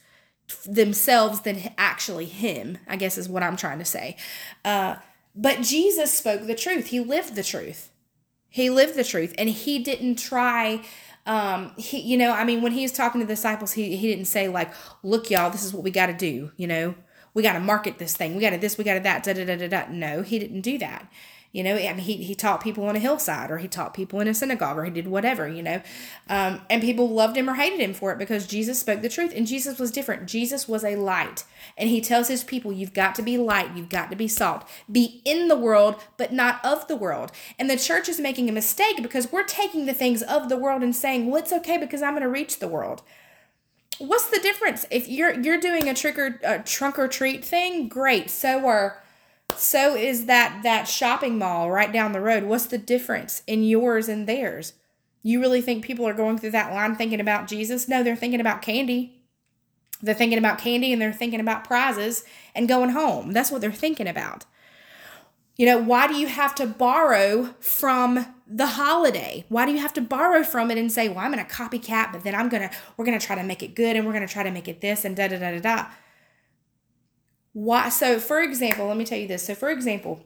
themselves 0.66 1.40
than 1.40 1.72
actually 1.78 2.26
him, 2.26 2.78
I 2.88 2.96
guess 2.96 3.16
is 3.16 3.28
what 3.28 3.42
I'm 3.42 3.56
trying 3.56 3.78
to 3.78 3.84
say. 3.84 4.16
Uh, 4.64 4.96
but 5.34 5.62
Jesus 5.62 6.12
spoke 6.12 6.46
the 6.46 6.54
truth. 6.54 6.88
He 6.88 7.00
lived 7.00 7.34
the 7.34 7.42
truth. 7.44 7.90
He 8.48 8.68
lived 8.68 8.96
the 8.96 9.04
truth 9.04 9.32
and 9.38 9.48
he 9.48 9.78
didn't 9.78 10.16
try 10.16 10.82
um 11.26 11.72
he 11.76 12.00
you 12.00 12.16
know, 12.16 12.32
I 12.32 12.44
mean 12.44 12.62
when 12.62 12.72
he 12.72 12.82
was 12.82 12.92
talking 12.92 13.20
to 13.20 13.26
the 13.26 13.34
disciples, 13.34 13.72
he 13.72 13.96
he 13.96 14.08
didn't 14.08 14.24
say 14.24 14.48
like, 14.48 14.72
"Look 15.02 15.30
y'all, 15.30 15.50
this 15.50 15.64
is 15.64 15.72
what 15.72 15.84
we 15.84 15.90
got 15.90 16.06
to 16.06 16.14
do," 16.14 16.50
you 16.56 16.66
know 16.66 16.94
we 17.34 17.42
got 17.42 17.54
to 17.54 17.60
market 17.60 17.98
this 17.98 18.16
thing. 18.16 18.34
We 18.34 18.42
got 18.42 18.50
to 18.50 18.58
this, 18.58 18.78
we 18.78 18.84
got 18.84 18.94
to 18.94 19.00
that, 19.00 19.22
da, 19.24 19.32
da, 19.32 19.44
da, 19.44 19.56
da, 19.56 19.68
da. 19.68 19.84
No, 19.90 20.22
he 20.22 20.38
didn't 20.38 20.62
do 20.62 20.78
that. 20.78 21.10
You 21.52 21.64
know, 21.64 21.74
and 21.74 22.00
he, 22.00 22.18
he 22.18 22.36
taught 22.36 22.62
people 22.62 22.84
on 22.84 22.94
a 22.94 23.00
hillside 23.00 23.50
or 23.50 23.58
he 23.58 23.66
taught 23.66 23.92
people 23.92 24.20
in 24.20 24.28
a 24.28 24.34
synagogue 24.34 24.78
or 24.78 24.84
he 24.84 24.90
did 24.90 25.08
whatever, 25.08 25.48
you 25.48 25.64
know. 25.64 25.82
Um, 26.28 26.60
and 26.70 26.80
people 26.80 27.10
loved 27.10 27.36
him 27.36 27.50
or 27.50 27.54
hated 27.54 27.80
him 27.80 27.92
for 27.92 28.12
it 28.12 28.18
because 28.18 28.46
Jesus 28.46 28.78
spoke 28.78 29.02
the 29.02 29.08
truth 29.08 29.32
and 29.34 29.48
Jesus 29.48 29.76
was 29.76 29.90
different. 29.90 30.28
Jesus 30.28 30.68
was 30.68 30.84
a 30.84 30.94
light. 30.94 31.42
And 31.76 31.88
he 31.88 32.00
tells 32.00 32.28
his 32.28 32.44
people, 32.44 32.72
you've 32.72 32.94
got 32.94 33.16
to 33.16 33.22
be 33.22 33.36
light, 33.36 33.74
you've 33.74 33.88
got 33.88 34.10
to 34.10 34.16
be 34.16 34.28
salt. 34.28 34.64
Be 34.90 35.22
in 35.24 35.48
the 35.48 35.58
world, 35.58 36.00
but 36.16 36.32
not 36.32 36.64
of 36.64 36.86
the 36.86 36.94
world. 36.94 37.32
And 37.58 37.68
the 37.68 37.76
church 37.76 38.08
is 38.08 38.20
making 38.20 38.48
a 38.48 38.52
mistake 38.52 39.02
because 39.02 39.32
we're 39.32 39.42
taking 39.42 39.86
the 39.86 39.94
things 39.94 40.22
of 40.22 40.48
the 40.48 40.56
world 40.56 40.84
and 40.84 40.94
saying, 40.94 41.26
well, 41.26 41.42
it's 41.42 41.52
okay 41.52 41.78
because 41.78 42.00
I'm 42.00 42.12
going 42.12 42.22
to 42.22 42.28
reach 42.28 42.60
the 42.60 42.68
world 42.68 43.02
what's 44.00 44.30
the 44.30 44.40
difference? 44.40 44.86
If 44.90 45.08
you're 45.08 45.38
you're 45.40 45.60
doing 45.60 45.88
a 45.88 45.94
trick 45.94 46.18
or 46.18 46.40
a 46.42 46.58
trunk 46.60 46.98
or 46.98 47.06
treat 47.06 47.44
thing 47.44 47.88
great. 47.88 48.30
So 48.30 48.66
are 48.66 49.02
so 49.56 49.94
is 49.94 50.26
that 50.26 50.62
that 50.62 50.88
shopping 50.88 51.38
mall 51.38 51.70
right 51.70 51.92
down 51.92 52.12
the 52.12 52.20
road. 52.20 52.44
What's 52.44 52.66
the 52.66 52.78
difference 52.78 53.42
in 53.46 53.62
yours 53.62 54.08
and 54.08 54.26
theirs? 54.26 54.72
You 55.22 55.40
really 55.40 55.60
think 55.60 55.84
people 55.84 56.08
are 56.08 56.14
going 56.14 56.38
through 56.38 56.52
that 56.52 56.72
line 56.72 56.96
thinking 56.96 57.20
about 57.20 57.46
jesus? 57.46 57.88
No 57.88 58.02
they're 58.02 58.16
thinking 58.16 58.40
about 58.40 58.62
candy. 58.62 59.22
They're 60.02 60.14
thinking 60.14 60.38
about 60.38 60.58
candy 60.58 60.92
and 60.92 61.00
they're 61.00 61.12
thinking 61.12 61.40
about 61.40 61.64
prizes 61.64 62.24
and 62.54 62.68
going 62.68 62.90
home. 62.90 63.32
That's 63.32 63.50
what 63.50 63.60
they're 63.60 63.70
thinking 63.70 64.08
about. 64.08 64.46
You 65.56 65.66
know, 65.66 65.76
why 65.76 66.06
do 66.06 66.14
you 66.14 66.26
have 66.26 66.54
to 66.54 66.66
borrow 66.66 67.54
from 67.60 68.24
the 68.52 68.66
holiday? 68.66 69.44
Why 69.48 69.64
do 69.64 69.72
you 69.72 69.78
have 69.78 69.92
to 69.94 70.00
borrow 70.00 70.42
from 70.42 70.70
it 70.70 70.78
and 70.78 70.90
say, 70.90 71.08
well, 71.08 71.20
I'm 71.20 71.32
going 71.32 71.44
to 71.44 71.50
copycat, 71.50 72.12
but 72.12 72.24
then 72.24 72.34
I'm 72.34 72.48
going 72.48 72.68
to, 72.68 72.76
we're 72.96 73.04
going 73.04 73.18
to 73.18 73.24
try 73.24 73.36
to 73.36 73.44
make 73.44 73.62
it 73.62 73.76
good 73.76 73.96
and 73.96 74.04
we're 74.04 74.12
going 74.12 74.26
to 74.26 74.32
try 74.32 74.42
to 74.42 74.50
make 74.50 74.66
it 74.66 74.80
this 74.80 75.04
and 75.04 75.16
da 75.16 75.28
da 75.28 75.38
da 75.38 75.52
da 75.52 75.60
da. 75.60 75.86
Why? 77.52 77.88
So, 77.88 78.18
for 78.18 78.40
example, 78.40 78.86
let 78.88 78.96
me 78.96 79.04
tell 79.04 79.18
you 79.18 79.28
this. 79.28 79.44
So, 79.46 79.54
for 79.54 79.70
example, 79.70 80.24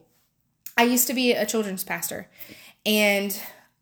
I 0.76 0.84
used 0.84 1.06
to 1.08 1.14
be 1.14 1.32
a 1.32 1.44
children's 1.44 1.84
pastor 1.84 2.28
and 2.86 3.38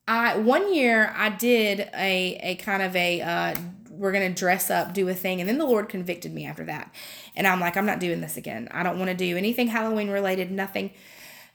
I, 0.09 0.37
one 0.37 0.75
year 0.75 1.13
I 1.17 1.29
did 1.29 1.89
a, 1.95 2.39
a 2.43 2.55
kind 2.57 2.83
of 2.83 2.97
a, 2.97 3.21
uh, 3.21 3.55
we're 3.91 4.13
going 4.13 4.35
to 4.35 4.39
dress 4.39 4.71
up, 4.71 4.93
do 4.93 5.09
a 5.09 5.15
thing. 5.15 5.41
And 5.41 5.49
then 5.49 5.59
the 5.59 5.67
Lord 5.67 5.89
convicted 5.89 6.33
me 6.33 6.47
after 6.47 6.65
that. 6.65 6.93
And 7.37 7.47
I'm 7.47 7.61
like, 7.61 7.77
I'm 7.77 7.87
not 7.87 8.01
doing 8.01 8.21
this 8.21 8.37
again. 8.37 8.69
I 8.73 8.83
don't 8.83 8.99
want 8.99 9.11
to 9.11 9.17
do 9.17 9.37
anything 9.37 9.69
Halloween 9.69 10.11
related, 10.11 10.51
nothing. 10.51 10.91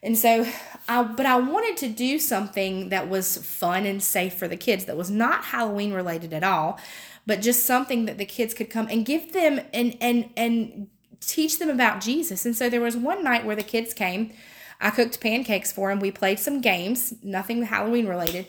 And 0.04 0.18
so, 0.18 0.46
I, 0.88 1.04
but 1.04 1.26
I 1.26 1.38
wanted 1.38 1.78
to 1.78 1.90
do 1.90 2.20
something 2.20 2.90
that 2.90 3.10
was 3.10 3.38
fun 3.38 3.86
and 3.86 4.02
safe 4.02 4.36
for 4.36 4.48
the 4.48 4.58
kids, 4.58 4.86
that 4.86 4.96
was 4.96 5.10
not 5.10 5.46
Halloween 5.46 5.94
related 5.94 6.34
at 6.34 6.44
all, 6.44 6.80
but 7.26 7.42
just 7.42 7.66
something 7.66 8.06
that 8.06 8.18
the 8.18 8.26
kids 8.26 8.54
could 8.54 8.70
come 8.70 8.88
and 8.90 9.06
give 9.06 9.34
them 9.34 9.62
and, 9.74 9.98
and, 10.00 10.30
and 10.38 10.88
teach 11.20 11.60
them 11.60 11.70
about 11.70 12.00
Jesus. 12.00 12.46
And 12.46 12.56
so 12.56 12.70
there 12.70 12.82
was 12.82 12.96
one 12.96 13.24
night 13.24 13.46
where 13.46 13.56
the 13.56 13.64
kids 13.64 13.94
came. 13.94 14.32
I 14.80 14.92
cooked 14.92 15.20
pancakes 15.20 15.72
for 15.72 15.90
them. 15.90 16.00
We 16.00 16.12
played 16.12 16.40
some 16.40 16.62
games, 16.62 17.16
nothing 17.24 17.64
Halloween 17.64 18.08
related. 18.08 18.46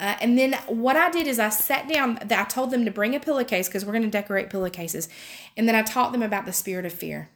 Uh, 0.00 0.16
and 0.20 0.38
then 0.38 0.54
what 0.66 0.96
I 0.96 1.10
did 1.10 1.26
is 1.26 1.38
I 1.38 1.48
sat 1.48 1.88
down, 1.88 2.18
I 2.30 2.44
told 2.44 2.70
them 2.70 2.84
to 2.84 2.90
bring 2.90 3.14
a 3.14 3.20
pillowcase 3.20 3.68
because 3.68 3.84
we're 3.84 3.92
going 3.92 4.04
to 4.04 4.10
decorate 4.10 4.50
pillowcases. 4.50 5.08
And 5.56 5.68
then 5.68 5.74
I 5.74 5.82
taught 5.82 6.12
them 6.12 6.22
about 6.22 6.44
the 6.44 6.52
spirit 6.52 6.86
of 6.86 6.92
fear. 6.92 7.30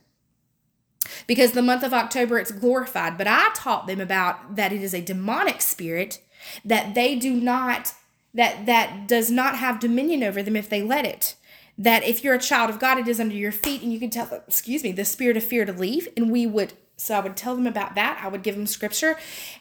Because 1.26 1.52
the 1.52 1.62
month 1.62 1.82
of 1.82 1.92
October 1.92 2.38
it's 2.38 2.52
glorified, 2.52 3.18
but 3.18 3.26
I 3.26 3.50
taught 3.54 3.86
them 3.86 4.00
about 4.00 4.56
that 4.56 4.72
it 4.72 4.82
is 4.82 4.94
a 4.94 5.00
demonic 5.00 5.60
spirit 5.60 6.20
that 6.64 6.94
they 6.94 7.16
do 7.16 7.34
not 7.34 7.94
that 8.34 8.64
that 8.66 9.06
does 9.06 9.30
not 9.30 9.58
have 9.58 9.78
dominion 9.78 10.22
over 10.22 10.42
them 10.42 10.56
if 10.56 10.68
they 10.68 10.82
let 10.82 11.04
it 11.04 11.36
that 11.78 12.04
if 12.04 12.22
you're 12.22 12.34
a 12.34 12.38
child 12.38 12.70
of 12.70 12.78
God, 12.78 12.98
it 12.98 13.08
is 13.08 13.18
under 13.18 13.34
your 13.34 13.50
feet, 13.50 13.82
and 13.82 13.92
you 13.92 13.98
can 13.98 14.10
tell, 14.10 14.28
excuse 14.46 14.84
me, 14.84 14.92
the 14.92 15.04
spirit 15.04 15.36
of 15.36 15.42
fear 15.42 15.64
to 15.64 15.72
leave. 15.72 16.06
And 16.16 16.30
we 16.30 16.46
would 16.46 16.74
so 17.02 17.16
I 17.16 17.20
would 17.20 17.36
tell 17.36 17.56
them 17.56 17.66
about 17.66 17.96
that. 17.96 18.20
I 18.22 18.28
would 18.28 18.44
give 18.44 18.54
them 18.54 18.66
scripture 18.66 19.16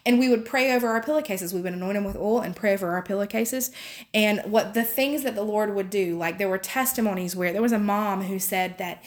and 0.05 0.19
we 0.19 0.29
would 0.29 0.45
pray 0.45 0.73
over 0.73 0.89
our 0.89 1.01
pillowcases. 1.01 1.55
We 1.55 1.61
would 1.61 1.73
anoint 1.73 1.95
them 1.95 2.03
with 2.03 2.15
oil 2.15 2.39
and 2.39 2.55
pray 2.55 2.73
over 2.73 2.91
our 2.91 3.01
pillowcases. 3.01 3.71
And 4.13 4.41
what 4.41 4.75
the 4.75 4.83
things 4.83 5.23
that 5.23 5.33
the 5.33 5.41
Lord 5.41 5.73
would 5.73 5.89
do, 5.89 6.15
like 6.17 6.37
there 6.37 6.49
were 6.49 6.59
testimonies 6.59 7.35
where 7.35 7.51
there 7.51 7.61
was 7.61 7.71
a 7.71 7.79
mom 7.79 8.23
who 8.23 8.37
said 8.37 8.77
that 8.77 9.03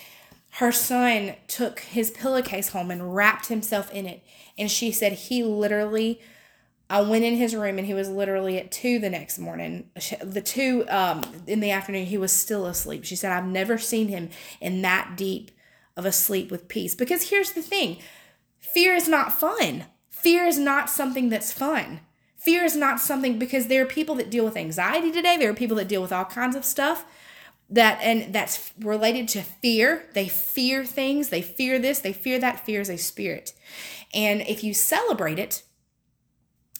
her 0.58 0.70
son 0.70 1.34
took 1.48 1.80
his 1.80 2.12
pillowcase 2.12 2.68
home 2.68 2.92
and 2.92 3.16
wrapped 3.16 3.48
himself 3.48 3.90
in 3.92 4.06
it. 4.06 4.22
And 4.56 4.70
she 4.70 4.92
said 4.92 5.12
he 5.12 5.42
literally, 5.42 6.20
I 6.88 7.00
went 7.00 7.24
in 7.24 7.34
his 7.34 7.56
room 7.56 7.76
and 7.76 7.88
he 7.88 7.94
was 7.94 8.08
literally 8.08 8.58
at 8.58 8.70
two 8.70 9.00
the 9.00 9.10
next 9.10 9.36
morning. 9.40 9.90
The 10.22 10.40
two 10.40 10.84
um, 10.88 11.22
in 11.48 11.58
the 11.58 11.72
afternoon, 11.72 12.06
he 12.06 12.18
was 12.18 12.30
still 12.30 12.66
asleep. 12.66 13.04
She 13.04 13.16
said, 13.16 13.32
I've 13.32 13.46
never 13.46 13.78
seen 13.78 14.06
him 14.06 14.30
in 14.60 14.80
that 14.82 15.16
deep 15.16 15.50
of 15.96 16.06
a 16.06 16.12
sleep 16.12 16.52
with 16.52 16.68
peace. 16.68 16.94
Because 16.94 17.30
here's 17.30 17.52
the 17.52 17.62
thing 17.62 17.98
Fear 18.60 18.94
is 18.94 19.08
not 19.08 19.32
fun. 19.32 19.86
Fear 20.08 20.46
is 20.46 20.58
not 20.58 20.88
something 20.88 21.30
that's 21.30 21.50
fun. 21.50 21.98
Fear 22.36 22.62
is 22.62 22.76
not 22.76 23.00
something 23.00 23.40
because 23.40 23.66
there 23.66 23.82
are 23.82 23.86
people 23.86 24.14
that 24.16 24.30
deal 24.30 24.44
with 24.44 24.56
anxiety 24.56 25.10
today. 25.10 25.36
There 25.36 25.50
are 25.50 25.54
people 25.54 25.78
that 25.78 25.88
deal 25.88 26.02
with 26.02 26.12
all 26.12 26.26
kinds 26.26 26.54
of 26.54 26.64
stuff 26.64 27.04
that 27.70 27.98
and 28.02 28.32
that's 28.32 28.72
related 28.78 29.28
to 29.28 29.42
fear. 29.42 30.04
They 30.12 30.28
fear 30.28 30.84
things, 30.84 31.30
they 31.30 31.42
fear 31.42 31.78
this, 31.78 32.00
they 32.00 32.12
fear 32.12 32.38
that. 32.38 32.64
Fear 32.64 32.80
is 32.80 32.90
a 32.90 32.96
spirit. 32.96 33.52
And 34.12 34.42
if 34.42 34.62
you 34.62 34.74
celebrate 34.74 35.38
it, 35.38 35.62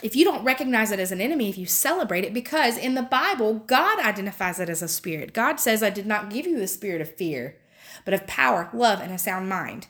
if 0.03 0.15
you 0.15 0.25
don't 0.25 0.45
recognize 0.45 0.91
it 0.91 1.01
as 1.01 1.13
an 1.13 1.21
enemy, 1.21 1.49
if 1.49 1.57
you 1.57 1.67
celebrate 1.67 2.25
it, 2.25 2.35
because 2.35 2.77
in 2.77 2.95
the 2.95 3.03
Bible, 3.03 3.55
God 3.55 3.99
identifies 3.99 4.61
it 4.61 4.69
as 4.69 4.83
a 4.83 4.89
spirit. 4.89 5.33
God 5.33 5.59
says, 5.59 5.83
I 5.83 5.91
did 5.91 6.07
not 6.07 6.31
give 6.31 6.47
you 6.47 6.59
the 6.59 6.67
spirit 6.67 7.01
of 7.01 7.15
fear, 7.15 7.57
but 8.05 8.13
of 8.13 8.27
power, 8.27 8.69
love, 8.75 9.01
and 9.01 9.13
a 9.13 9.19
sound 9.19 9.49
mind. 9.49 9.87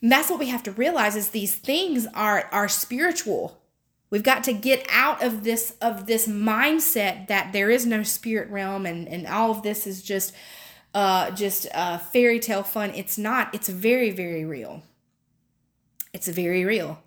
And 0.00 0.10
that's 0.10 0.30
what 0.30 0.40
we 0.40 0.48
have 0.48 0.62
to 0.64 0.72
realize 0.72 1.16
is 1.16 1.30
these 1.30 1.54
things 1.54 2.06
are 2.14 2.48
are 2.52 2.68
spiritual. 2.68 3.61
We've 4.12 4.22
got 4.22 4.44
to 4.44 4.52
get 4.52 4.86
out 4.90 5.22
of 5.22 5.42
this 5.42 5.74
of 5.80 6.06
this 6.06 6.28
mindset 6.28 7.28
that 7.28 7.54
there 7.54 7.70
is 7.70 7.86
no 7.86 8.02
spirit 8.02 8.50
realm 8.50 8.84
and 8.84 9.08
and 9.08 9.26
all 9.26 9.50
of 9.50 9.62
this 9.62 9.86
is 9.86 10.02
just 10.02 10.34
uh 10.94 11.30
just 11.30 11.66
uh 11.72 11.96
fairy 11.96 12.38
tale 12.38 12.62
fun. 12.62 12.92
It's 12.94 13.16
not. 13.16 13.54
It's 13.54 13.70
very 13.70 14.10
very 14.10 14.44
real. 14.44 14.82
It's 16.12 16.28
very 16.28 16.66
real 16.66 17.02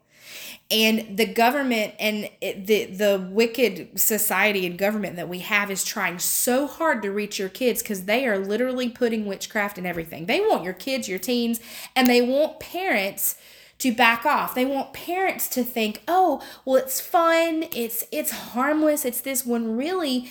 and 0.72 1.16
the 1.16 1.28
government 1.28 1.94
and 2.00 2.28
it, 2.42 2.66
the 2.66 2.86
the 2.86 3.28
wicked 3.32 4.00
society 4.00 4.66
and 4.66 4.78
government 4.80 5.16
that 5.16 5.30
we 5.30 5.40
have 5.40 5.70
is 5.70 5.84
trying 5.84 6.18
so 6.18 6.66
hard 6.66 7.04
to 7.04 7.12
reach 7.12 7.38
your 7.38 7.50
kids 7.50 7.84
because 7.84 8.06
they 8.06 8.26
are 8.26 8.40
literally 8.40 8.90
putting 8.90 9.26
witchcraft 9.26 9.78
in 9.78 9.86
everything 9.86 10.26
they 10.26 10.42
want 10.42 10.64
your 10.64 10.74
kids 10.74 11.08
your 11.08 11.20
teens 11.20 11.60
and 11.96 12.08
they 12.08 12.22
want 12.22 12.60
parents 12.60 13.36
to 13.78 13.94
back 13.94 14.26
off 14.26 14.56
they 14.56 14.66
want 14.66 14.94
parents 14.94 15.48
to 15.48 15.64
think 15.64 16.02
oh 16.08 16.42
well 16.64 16.76
it's 16.76 17.02
fun 17.02 17.66
it's 17.74 18.06
it's 18.12 18.32
harmless 18.32 19.06
it's 19.06 19.22
this 19.22 19.46
when 19.46 19.76
really 19.78 20.30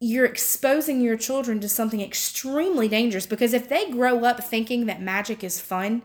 you're 0.00 0.24
exposing 0.24 1.00
your 1.00 1.16
children 1.16 1.60
to 1.60 1.68
something 1.68 2.00
extremely 2.00 2.88
dangerous 2.88 3.26
because 3.26 3.52
if 3.52 3.68
they 3.68 3.90
grow 3.90 4.24
up 4.24 4.42
thinking 4.42 4.86
that 4.86 5.02
magic 5.02 5.42
is 5.42 5.60
fun 5.60 6.02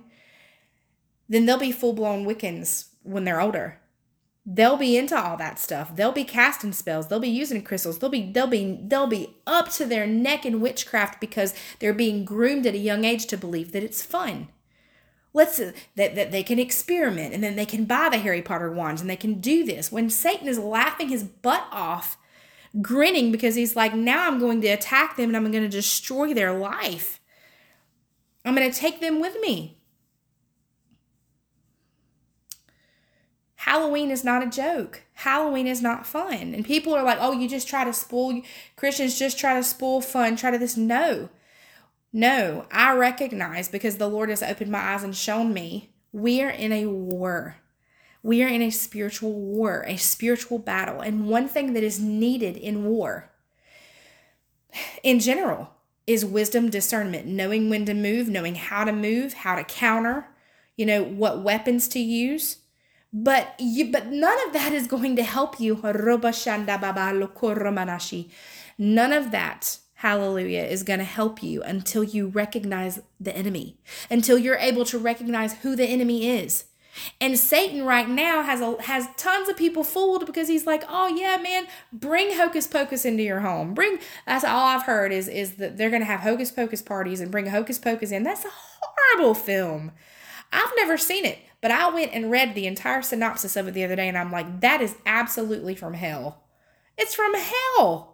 then 1.30 1.46
they'll 1.46 1.58
be 1.58 1.72
full-blown 1.72 2.26
wiccans 2.26 2.89
when 3.04 3.24
they're 3.24 3.42
older. 3.42 3.80
They'll 4.46 4.78
be 4.78 4.98
into 4.98 5.18
all 5.18 5.38
that 5.38 5.58
stuff. 5.58 5.96
They'll 5.96 6.12
be 6.12 6.26
casting 6.26 6.74
spells. 6.74 7.08
They'll 7.08 7.20
be 7.20 7.30
using 7.30 7.62
crystals. 7.63 8.00
They'll 8.00 8.10
be 8.10 8.30
they'll 8.30 8.46
be 8.46 8.78
they'll 8.84 9.08
be 9.08 9.38
up 9.48 9.70
to 9.74 9.86
their 9.86 10.06
neck 10.06 10.46
in 10.46 10.60
witchcraft 10.60 11.22
because 11.22 11.54
they're 11.80 11.94
being 11.94 12.26
groomed 12.26 12.66
at 12.66 12.74
a 12.74 12.80
young 12.80 13.06
age 13.06 13.26
to 13.28 13.38
believe 13.38 13.72
that 13.72 13.84
it's 13.84 14.04
fun. 14.04 14.50
Let's 15.34 15.60
uh, 15.60 15.72
that, 15.96 16.15
that 16.15 16.32
they 16.32 16.43
can 16.43 16.60
experiment 16.60 17.34
and 17.34 17.43
then 17.43 17.56
they 17.56 17.65
can 17.65 17.86
buy 17.86 18.10
the 18.10 18.19
Harry 18.19 18.41
Potter 18.41 18.72
wands 18.72 19.02
and 19.02 19.10
they 19.10 19.15
can 19.15 19.39
do 19.39 19.65
this. 19.65 19.91
When 19.91 20.10
Satan 20.10 20.48
is 20.48 20.60
laughing 20.60 21.10
his 21.10 21.24
butt 21.24 21.67
off, 21.72 22.17
grinning 22.82 23.32
because 23.32 23.56
he's 23.56 23.76
like, 23.76 23.93
now 23.93 24.28
I'm 24.28 24.39
going 24.39 24.62
to 24.62 24.67
attack 24.67 25.17
them 25.17 25.30
and 25.30 25.38
I'm 25.38 25.52
going 25.52 25.63
to 25.63 25.69
destroy 25.69 26.34
their 26.34 26.54
life. 26.54 27.19
I'm 28.46 28.56
going 28.56 28.69
to 28.69 28.78
take 28.78 29.00
them 29.00 29.19
with 29.19 29.39
me. 29.41 29.78
Halloween 33.56 34.12
is 34.12 34.26
not 34.26 34.46
a 34.46 34.50
joke. 34.50 35.04
Halloween 35.13 35.67
is 35.67 35.82
not 35.82 36.06
fun. 36.06 36.54
And 36.54 36.65
people 36.65 36.93
are 36.93 37.04
like, 37.04 37.17
oh, 37.22 37.32
you 37.32 37.48
just 37.48 37.67
try 37.67 37.86
to 37.86 37.93
spoil, 37.93 38.41
Christians 38.76 39.17
just 39.17 39.39
try 39.39 39.56
to 39.56 39.63
spoil 39.63 40.02
fun, 40.02 40.36
try 40.36 40.52
to 40.52 40.58
this. 40.58 40.76
No, 40.76 41.30
no, 42.13 42.65
I 42.71 42.93
recognize 42.93 43.67
because 43.67 43.97
the 43.97 44.08
Lord 44.08 44.30
has 44.30 44.43
opened 44.43 44.71
my 44.71 44.80
eyes 44.80 45.04
and 45.04 45.15
shown 45.15 45.54
me 45.54 45.89
we 46.12 46.41
are 46.41 46.49
in 46.49 46.71
a 46.71 46.86
war. 46.86 47.58
We 48.21 48.41
are 48.43 48.47
in 48.47 48.62
a 48.62 48.69
spiritual 48.69 49.34
war, 49.34 49.84
a 49.86 49.97
spiritual 49.97 50.60
battle. 50.60 51.02
And 51.02 51.28
one 51.28 51.49
thing 51.49 51.73
that 51.73 51.84
is 51.84 51.99
needed 51.99 52.56
in 52.56 52.86
war 52.86 53.32
in 55.04 55.19
general 55.19 55.71
is 56.08 56.23
wisdom 56.23 56.69
discernment, 56.69 57.26
knowing 57.26 57.69
when 57.69 57.86
to 57.86 57.93
move, 57.93 58.30
knowing 58.30 58.56
how 58.56 58.86
to 58.86 58.93
move, 58.93 59.34
how 59.34 59.56
to 59.56 59.63
counter, 59.63 60.28
you 60.78 60.86
know, 60.86 61.04
what 61.04 61.43
weapons 61.43 61.88
to 61.89 61.99
use 61.99 62.58
but 63.13 63.54
you 63.60 63.91
but 63.91 64.08
none 64.08 64.47
of 64.47 64.54
that 64.54 64.73
is 64.73 64.88
going 64.88 65.15
to 65.15 65.23
help 65.23 65.60
you 65.60 65.76
none 68.78 69.13
of 69.13 69.32
that 69.32 69.78
hallelujah 70.04 70.63
is 70.63 70.84
going 70.84 71.00
to 71.00 71.06
help 71.06 71.42
you 71.42 71.63
until 71.63 72.04
you 72.04 72.28
recognize 72.28 73.02
the 73.22 73.34
enemy 73.36 73.78
until 74.10 74.38
you're 74.38 74.58
able 74.58 74.84
to 74.84 75.00
recognize 75.00 75.54
who 75.62 75.78
the 75.78 75.86
enemy 75.86 76.30
is 76.30 76.66
and 77.20 77.39
Satan 77.39 77.86
right 77.86 78.08
now 78.08 78.44
has 78.44 78.62
a, 78.62 78.80
has 78.84 79.08
tons 79.18 79.50
of 79.50 79.58
people 79.58 79.84
fooled 79.84 80.26
because 80.26 80.48
he's 80.48 80.68
like, 80.68 80.84
oh 80.88 81.08
yeah, 81.08 81.38
man, 81.38 81.66
bring 81.92 82.36
hocus 82.36 82.68
pocus 82.68 83.04
into 83.06 83.24
your 83.24 83.39
home. 83.39 83.74
Bring 83.74 83.98
that's 84.28 84.44
all 84.44 84.68
I've 84.68 84.84
heard 84.84 85.12
is 85.12 85.28
is 85.28 85.56
that 85.56 85.78
they're 85.78 85.89
gonna 85.89 86.06
have 86.06 86.20
hocus 86.20 86.52
pocus 86.52 86.82
parties 86.82 87.20
and 87.20 87.32
bring 87.32 87.48
hocus 87.48 87.80
pocus 87.80 88.12
in. 88.12 88.24
That's 88.24 88.46
a 88.46 88.52
horrible 88.52 89.34
film. 89.34 89.92
I've 90.52 90.72
never 90.76 90.98
seen 90.98 91.26
it, 91.26 91.39
but 91.62 91.72
I 91.72 91.89
went 91.89 92.13
and 92.13 92.30
read 92.30 92.54
the 92.54 92.68
entire 92.68 93.02
synopsis 93.02 93.56
of 93.56 93.68
it 93.68 93.74
the 93.74 93.84
other 93.86 93.96
day 93.96 94.08
and 94.08 94.18
I'm 94.18 94.32
like, 94.32 94.60
that 94.62 94.82
is 94.82 94.96
absolutely 95.06 95.74
from 95.74 95.94
hell. 95.94 96.44
It's 96.96 97.16
from 97.16 97.34
hell. 97.34 98.12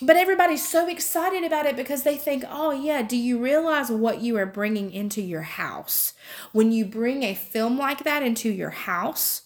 But 0.00 0.16
everybody's 0.16 0.66
so 0.66 0.88
excited 0.88 1.42
about 1.42 1.66
it 1.66 1.76
because 1.76 2.04
they 2.04 2.16
think, 2.16 2.44
oh, 2.48 2.70
yeah, 2.70 3.02
do 3.02 3.16
you 3.16 3.42
realize 3.42 3.90
what 3.90 4.20
you 4.20 4.36
are 4.36 4.46
bringing 4.46 4.92
into 4.92 5.20
your 5.20 5.42
house? 5.42 6.14
When 6.52 6.70
you 6.70 6.84
bring 6.84 7.24
a 7.24 7.34
film 7.34 7.76
like 7.76 8.04
that 8.04 8.22
into 8.22 8.48
your 8.48 8.70
house, 8.70 9.42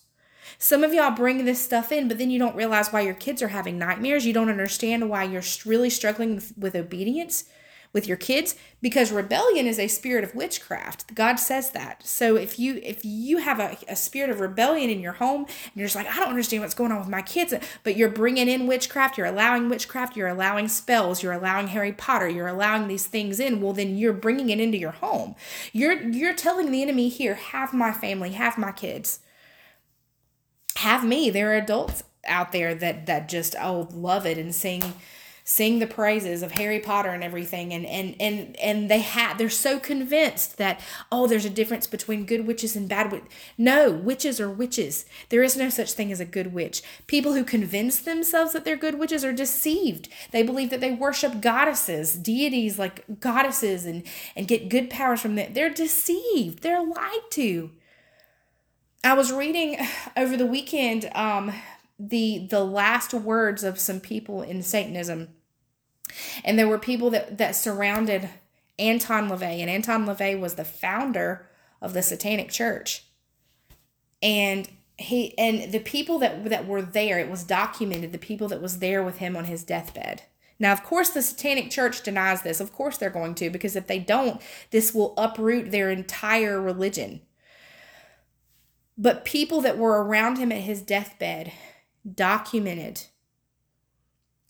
some 0.59 0.85
of 0.85 0.93
y'all 0.93 1.11
bring 1.11 1.45
this 1.45 1.61
stuff 1.61 1.91
in, 1.91 2.07
but 2.07 2.19
then 2.19 2.31
you 2.31 2.39
don't 2.39 2.55
realize 2.55 2.93
why 2.93 3.01
your 3.01 3.15
kids 3.15 3.43
are 3.43 3.49
having 3.49 3.79
nightmares. 3.79 4.27
You 4.27 4.35
don't 4.35 4.51
understand 4.51 5.09
why 5.09 5.25
you're 5.25 5.43
really 5.65 5.91
struggling 5.91 6.43
with, 6.57 6.77
obedience 6.77 7.45
with 7.93 8.07
your 8.07 8.17
kids 8.17 8.57
because 8.81 9.13
rebellion 9.13 9.67
is 9.67 9.79
a 9.79 9.87
spirit 9.87 10.25
of 10.25 10.35
witchcraft. 10.35 11.15
God 11.15 11.37
says 11.37 11.71
that. 11.71 12.07
So 12.07 12.37
if 12.37 12.59
you 12.59 12.81
if 12.83 13.05
you 13.05 13.39
have 13.39 13.61
a, 13.61 13.77
a 13.89 13.97
spirit 13.97 14.31
of 14.31 14.41
rebellion 14.41 14.91
in 14.91 15.01
your 15.01 15.13
home 15.13 15.45
and 15.45 15.73
you're 15.75 15.87
just 15.87 15.97
like 15.97 16.07
i 16.07 16.17
don't 16.17 16.29
understand 16.29 16.63
what's 16.63 16.75
going 16.75 16.91
on 16.93 16.99
with 16.99 17.09
my 17.09 17.23
kids 17.23 17.55
but 17.85 17.97
you're 17.97 18.09
bringing 18.09 18.49
in 18.49 18.67
witchcraft 18.67 19.17
you're 19.19 19.27
allowing 19.27 19.69
witchcraft 19.69 20.17
you're 20.17 20.29
allowing 20.29 20.69
spells 20.69 21.23
you're 21.23 21.33
allowing 21.33 21.69
harry 21.69 21.93
potter 21.93 22.29
you're 22.29 22.49
allowing 22.49 22.89
these 22.89 23.07
things 23.07 23.39
in 23.39 23.61
well 23.61 23.73
then 23.73 23.97
you're 23.97 24.13
bringing 24.13 24.51
it 24.51 24.61
into 24.61 24.79
your 24.79 24.93
home. 24.93 25.35
You're 25.73 26.03
you're 26.03 26.35
telling 26.35 26.71
the 26.71 26.83
enemy 26.83 27.09
here 27.09 27.35
have 27.35 27.73
my 27.73 27.93
family 27.93 28.33
have 28.33 28.59
my 28.59 28.73
kids 28.73 29.21
have 30.77 31.05
me. 31.05 31.31
There 31.31 31.53
are 31.53 31.57
adults 31.57 32.03
out 32.27 32.53
there 32.53 32.75
that 32.75 33.07
that 33.07 33.29
just 33.29 33.55
oh 33.61 33.89
love 33.93 34.27
it 34.27 34.39
and 34.39 34.55
sing 34.55 34.95
sing 35.45 35.79
the 35.79 35.87
praises 35.87 36.43
of 36.43 36.53
Harry 36.53 36.79
Potter 36.79 37.11
and 37.11 37.25
everything 37.25 37.73
and 37.73 37.85
and 37.87 38.15
and 38.21 38.57
and 38.57 38.91
they 38.91 39.01
have 39.01 39.39
they're 39.39 39.51
so 39.51 39.79
convinced 39.79 40.57
that 40.59 40.81
oh 41.11 41.27
there's 41.27 41.45
a 41.45 41.51
difference 41.51 41.87
between 41.87 42.27
good 42.27 42.47
witches 42.47 42.77
and 42.77 42.89
bad 42.89 43.11
witches. 43.11 43.29
No, 43.59 43.91
witches 43.91 44.41
are 44.41 44.51
witches. 44.51 45.05
There 45.31 45.43
is 45.43 45.57
no 45.57 45.69
such 45.69 45.93
thing 45.93 46.13
as 46.13 46.21
a 46.21 46.25
good 46.25 46.53
witch. 46.53 46.83
People 47.07 47.35
who 47.35 47.45
convince 47.45 47.99
themselves 47.99 48.53
that 48.53 48.65
they're 48.65 48.77
good 48.77 48.99
witches 48.99 49.25
are 49.25 49.33
deceived. 49.33 50.09
They 50.31 50.43
believe 50.43 50.71
that 50.71 50.81
they 50.81 50.93
worship 50.93 51.41
goddesses, 51.41 52.17
deities 52.17 52.79
like 52.79 53.21
goddesses 53.21 53.85
and 53.85 54.05
and 54.37 54.49
get 54.49 54.69
good 54.69 54.91
powers 54.91 55.21
from 55.21 55.35
them. 55.35 55.53
They're 55.53 55.71
deceived. 55.71 56.63
They're 56.63 56.85
lied 56.85 57.31
to. 57.31 57.71
I 59.05 59.15
was 59.15 59.33
reading 59.33 59.77
over 60.17 60.37
the 60.37 60.47
weekend 60.47 61.11
um 61.15 61.53
the 61.99 62.47
the 62.51 62.65
last 62.65 63.15
words 63.15 63.65
of 63.65 63.79
some 63.79 64.01
people 64.01 64.43
in 64.43 64.63
Satanism. 64.63 65.29
And 66.45 66.59
there 66.59 66.69
were 66.69 66.79
people 66.79 67.11
that 67.11 67.39
that 67.39 67.57
surrounded 67.57 68.29
Anton 68.79 69.29
LaVey, 69.29 69.61
and 69.61 69.71
Anton 69.71 70.07
LaVey 70.07 70.39
was 70.39 70.55
the 70.55 70.65
founder 70.65 71.49
of 71.81 71.95
the 71.95 72.03
Satanic 72.03 72.51
Church. 72.51 73.05
And 74.23 74.69
he 74.97 75.37
and 75.39 75.73
the 75.73 75.81
people 75.81 76.19
that 76.19 76.45
that 76.49 76.67
were 76.67 76.83
there, 76.83 77.19
it 77.19 77.31
was 77.31 77.45
documented 77.45 78.13
the 78.13 78.19
people 78.19 78.49
that 78.49 78.63
was 78.63 78.79
there 78.79 79.03
with 79.03 79.19
him 79.19 79.37
on 79.37 79.45
his 79.45 79.65
deathbed. 79.65 80.23
Now, 80.59 80.73
of 80.73 80.85
course, 80.85 81.11
the 81.11 81.23
Satanic 81.23 81.71
Church 81.71 82.03
denies 82.03 82.43
this. 82.43 82.61
Of 82.61 82.73
course, 82.73 82.97
they're 82.97 83.11
going 83.11 83.35
to, 83.37 83.51
because 83.51 83.75
if 83.75 83.89
they 83.89 83.99
don't, 83.99 84.41
this 84.71 84.95
will 84.95 85.13
uproot 85.17 85.73
their 85.73 85.91
entire 85.91 86.61
religion. 86.61 87.23
But 88.97 89.25
people 89.25 89.61
that 89.63 89.77
were 89.77 90.05
around 90.05 90.39
him 90.39 90.53
at 90.53 90.61
his 90.61 90.81
deathbed 90.81 91.53
documented 92.11 93.05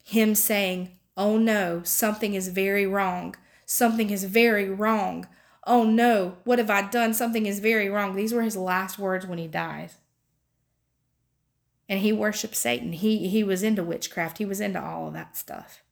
him 0.05 0.35
saying, 0.35 0.97
Oh 1.17 1.37
no, 1.37 1.83
something 1.85 2.35
is 2.35 2.49
very 2.49 2.87
wrong. 2.87 3.35
Something 3.67 4.11
is 4.11 4.25
very 4.25 4.69
wrong. 4.69 5.27
Oh 5.67 5.85
no, 5.85 6.37
what 6.45 6.59
have 6.59 6.71
I 6.71 6.83
done? 6.83 7.15
Something 7.15 7.47
is 7.47 7.61
very 7.61 7.89
wrong. 7.89 8.15
These 8.15 8.33
were 8.33 8.43
his 8.43 8.57
last 8.57 8.99
words 8.99 9.27
when 9.27 9.39
he 9.39 9.47
dies. 9.47 9.97
And 11.89 12.01
he 12.01 12.13
worshiped 12.13 12.57
Satan. 12.57 12.93
He 12.93 13.29
he 13.29 13.45
was 13.45 13.63
into 13.63 13.83
witchcraft. 13.83 14.39
He 14.39 14.45
was 14.45 14.61
into 14.61 14.83
all 14.83 15.09
of 15.09 15.15
that 15.15 15.37
stuff. 15.37 15.83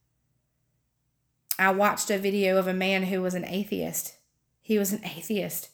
I 1.59 1.71
watched 1.71 2.11
a 2.11 2.19
video 2.19 2.57
of 2.57 2.67
a 2.67 2.73
man 2.73 3.05
who 3.05 3.21
was 3.21 3.35
an 3.35 3.45
atheist. 3.45 4.17
He 4.63 4.79
was 4.79 4.93
an 4.93 5.05
atheist 5.05 5.69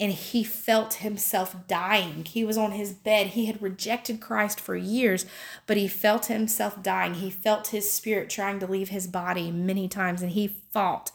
and 0.00 0.12
he 0.12 0.44
felt 0.44 0.94
himself 0.94 1.56
dying. 1.66 2.24
He 2.24 2.44
was 2.44 2.56
on 2.56 2.72
his 2.72 2.92
bed. 2.92 3.28
He 3.28 3.46
had 3.46 3.60
rejected 3.60 4.20
Christ 4.20 4.60
for 4.60 4.76
years, 4.76 5.26
but 5.66 5.76
he 5.76 5.88
felt 5.88 6.26
himself 6.26 6.82
dying. 6.82 7.14
He 7.14 7.30
felt 7.30 7.68
his 7.68 7.90
spirit 7.90 8.30
trying 8.30 8.60
to 8.60 8.66
leave 8.66 8.90
his 8.90 9.08
body 9.08 9.50
many 9.50 9.88
times, 9.88 10.22
and 10.22 10.32
he 10.32 10.48
fought 10.70 11.10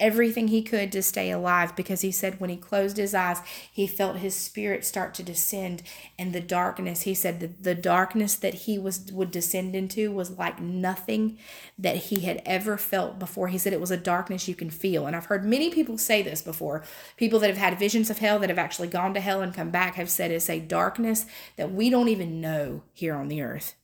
everything 0.00 0.48
he 0.48 0.60
could 0.60 0.90
to 0.90 1.02
stay 1.02 1.30
alive 1.30 1.76
because 1.76 2.00
he 2.00 2.10
said 2.10 2.40
when 2.40 2.50
he 2.50 2.56
closed 2.56 2.96
his 2.96 3.14
eyes, 3.14 3.40
he 3.70 3.86
felt 3.86 4.16
his 4.16 4.34
spirit 4.34 4.84
start 4.84 5.14
to 5.14 5.22
descend 5.22 5.82
and 6.18 6.32
the 6.32 6.40
darkness. 6.40 7.02
He 7.02 7.14
said 7.14 7.38
that 7.40 7.62
the 7.62 7.76
darkness 7.76 8.34
that 8.34 8.54
he 8.54 8.78
was 8.78 9.12
would 9.12 9.30
descend 9.30 9.76
into 9.76 10.10
was 10.10 10.32
like 10.32 10.60
nothing 10.60 11.38
that 11.78 11.96
he 11.96 12.20
had 12.20 12.42
ever 12.44 12.76
felt 12.76 13.18
before. 13.20 13.48
He 13.48 13.58
said 13.58 13.72
it 13.72 13.80
was 13.80 13.92
a 13.92 13.96
darkness 13.96 14.48
you 14.48 14.56
can 14.56 14.70
feel. 14.70 15.06
And 15.06 15.14
I've 15.14 15.26
heard 15.26 15.44
many 15.44 15.70
people 15.70 15.96
say 15.96 16.22
this 16.22 16.42
before. 16.42 16.82
People 17.16 17.38
that 17.38 17.50
have 17.50 17.56
had 17.56 17.78
visions 17.78 18.10
of 18.10 18.18
hell 18.18 18.40
that 18.40 18.50
have 18.50 18.58
actually 18.58 18.88
gone 18.88 19.14
to 19.14 19.20
hell 19.20 19.42
and 19.42 19.54
come 19.54 19.70
back 19.70 19.94
have 19.94 20.10
said 20.10 20.32
it's 20.32 20.50
a 20.50 20.58
darkness 20.58 21.24
that 21.56 21.72
we 21.72 21.88
don't 21.88 22.08
even 22.08 22.40
know 22.40 22.82
here 22.92 23.14
on 23.14 23.28
the 23.28 23.42
earth 23.42 23.74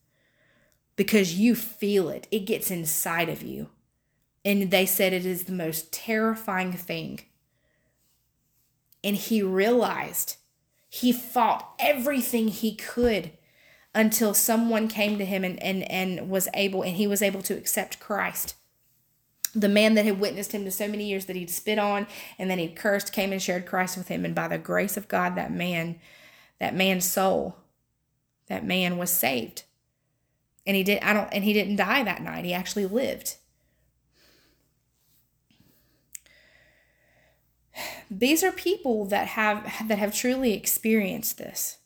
because 0.97 1.35
you 1.35 1.55
feel 1.55 2.09
it. 2.09 2.27
It 2.33 2.41
gets 2.41 2.71
inside 2.71 3.29
of 3.29 3.43
you. 3.43 3.69
And 4.45 4.71
they 4.71 4.87
said 4.87 5.13
it 5.13 5.27
is 5.27 5.45
the 5.45 5.53
most 5.53 5.93
terrifying 5.93 6.73
thing. 6.73 7.21
And 9.05 9.17
he 9.17 9.43
realized 9.43 10.37
he 10.89 11.13
fought 11.13 11.75
everything 11.79 12.49
he 12.49 12.75
could 12.75 13.33
until 13.95 14.35
someone 14.35 14.89
came 14.89 15.19
to 15.19 15.25
him 15.25 15.45
and, 15.45 15.61
and, 15.63 15.83
and 15.91 16.31
was 16.31 16.49
able, 16.55 16.83
and 16.83 16.97
he 16.97 17.07
was 17.07 17.23
able 17.23 17.43
to 17.43 17.57
accept 17.57 18.01
Christ. 18.01 18.55
The 19.55 19.69
man 19.69 19.95
that 19.95 20.05
had 20.05 20.21
witnessed 20.21 20.53
him 20.53 20.65
to 20.65 20.71
so 20.71 20.87
many 20.87 21.09
years 21.09 21.27
that 21.27 21.37
he'd 21.37 21.51
spit 21.51 21.79
on 21.79 22.07
and 22.39 22.49
then 22.49 22.59
he'd 22.59 22.77
cursed 22.77 23.13
came 23.13 23.33
and 23.33 23.43
shared 23.43 23.67
Christ 23.67 23.97
with 23.97 24.09
him. 24.09 24.25
And 24.25 24.35
by 24.35 24.47
the 24.49 24.59
grace 24.59 24.97
of 24.97 25.09
God, 25.09 25.35
that 25.35 25.53
man, 25.53 25.99
that 26.61 26.75
man's 26.75 27.05
soul, 27.05 27.57
that 28.47 28.65
man 28.65 28.97
was 28.97 29.11
saved. 29.11 29.65
And 30.67 30.77
he 30.77 30.85
did, 30.85 31.03
I 31.03 31.13
don't, 31.13 31.29
and 31.33 31.43
he 31.43 31.53
didn't 31.53 31.77
die 31.77 32.05
that 32.05 32.23
night. 32.23 32.45
He 32.45 32.55
actually 32.55 32.87
lived. 32.87 33.37
These 38.11 38.43
are 38.43 38.53
people 38.53 39.05
that 39.07 39.29
have 39.29 39.63
that 39.87 39.99
have 39.99 40.15
truly 40.15 40.53
experienced 40.55 41.39
this. 41.39 41.79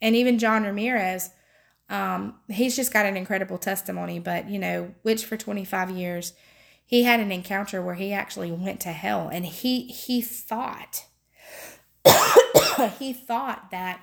And 0.00 0.16
even 0.16 0.38
john 0.38 0.64
ramirez 0.64 1.30
um, 1.88 2.36
he's 2.48 2.74
just 2.74 2.92
got 2.92 3.06
an 3.06 3.16
incredible 3.16 3.58
testimony 3.58 4.18
but 4.18 4.48
you 4.48 4.58
know 4.58 4.94
which 5.02 5.24
for 5.24 5.36
25 5.36 5.90
years 5.90 6.32
he 6.84 7.04
had 7.04 7.20
an 7.20 7.30
encounter 7.30 7.80
where 7.80 7.94
he 7.94 8.12
actually 8.12 8.50
went 8.50 8.80
to 8.80 8.92
hell 8.92 9.28
and 9.32 9.46
he 9.46 9.84
he 9.84 10.20
thought 10.20 11.06
he 12.98 13.12
thought 13.12 13.70
that 13.70 14.00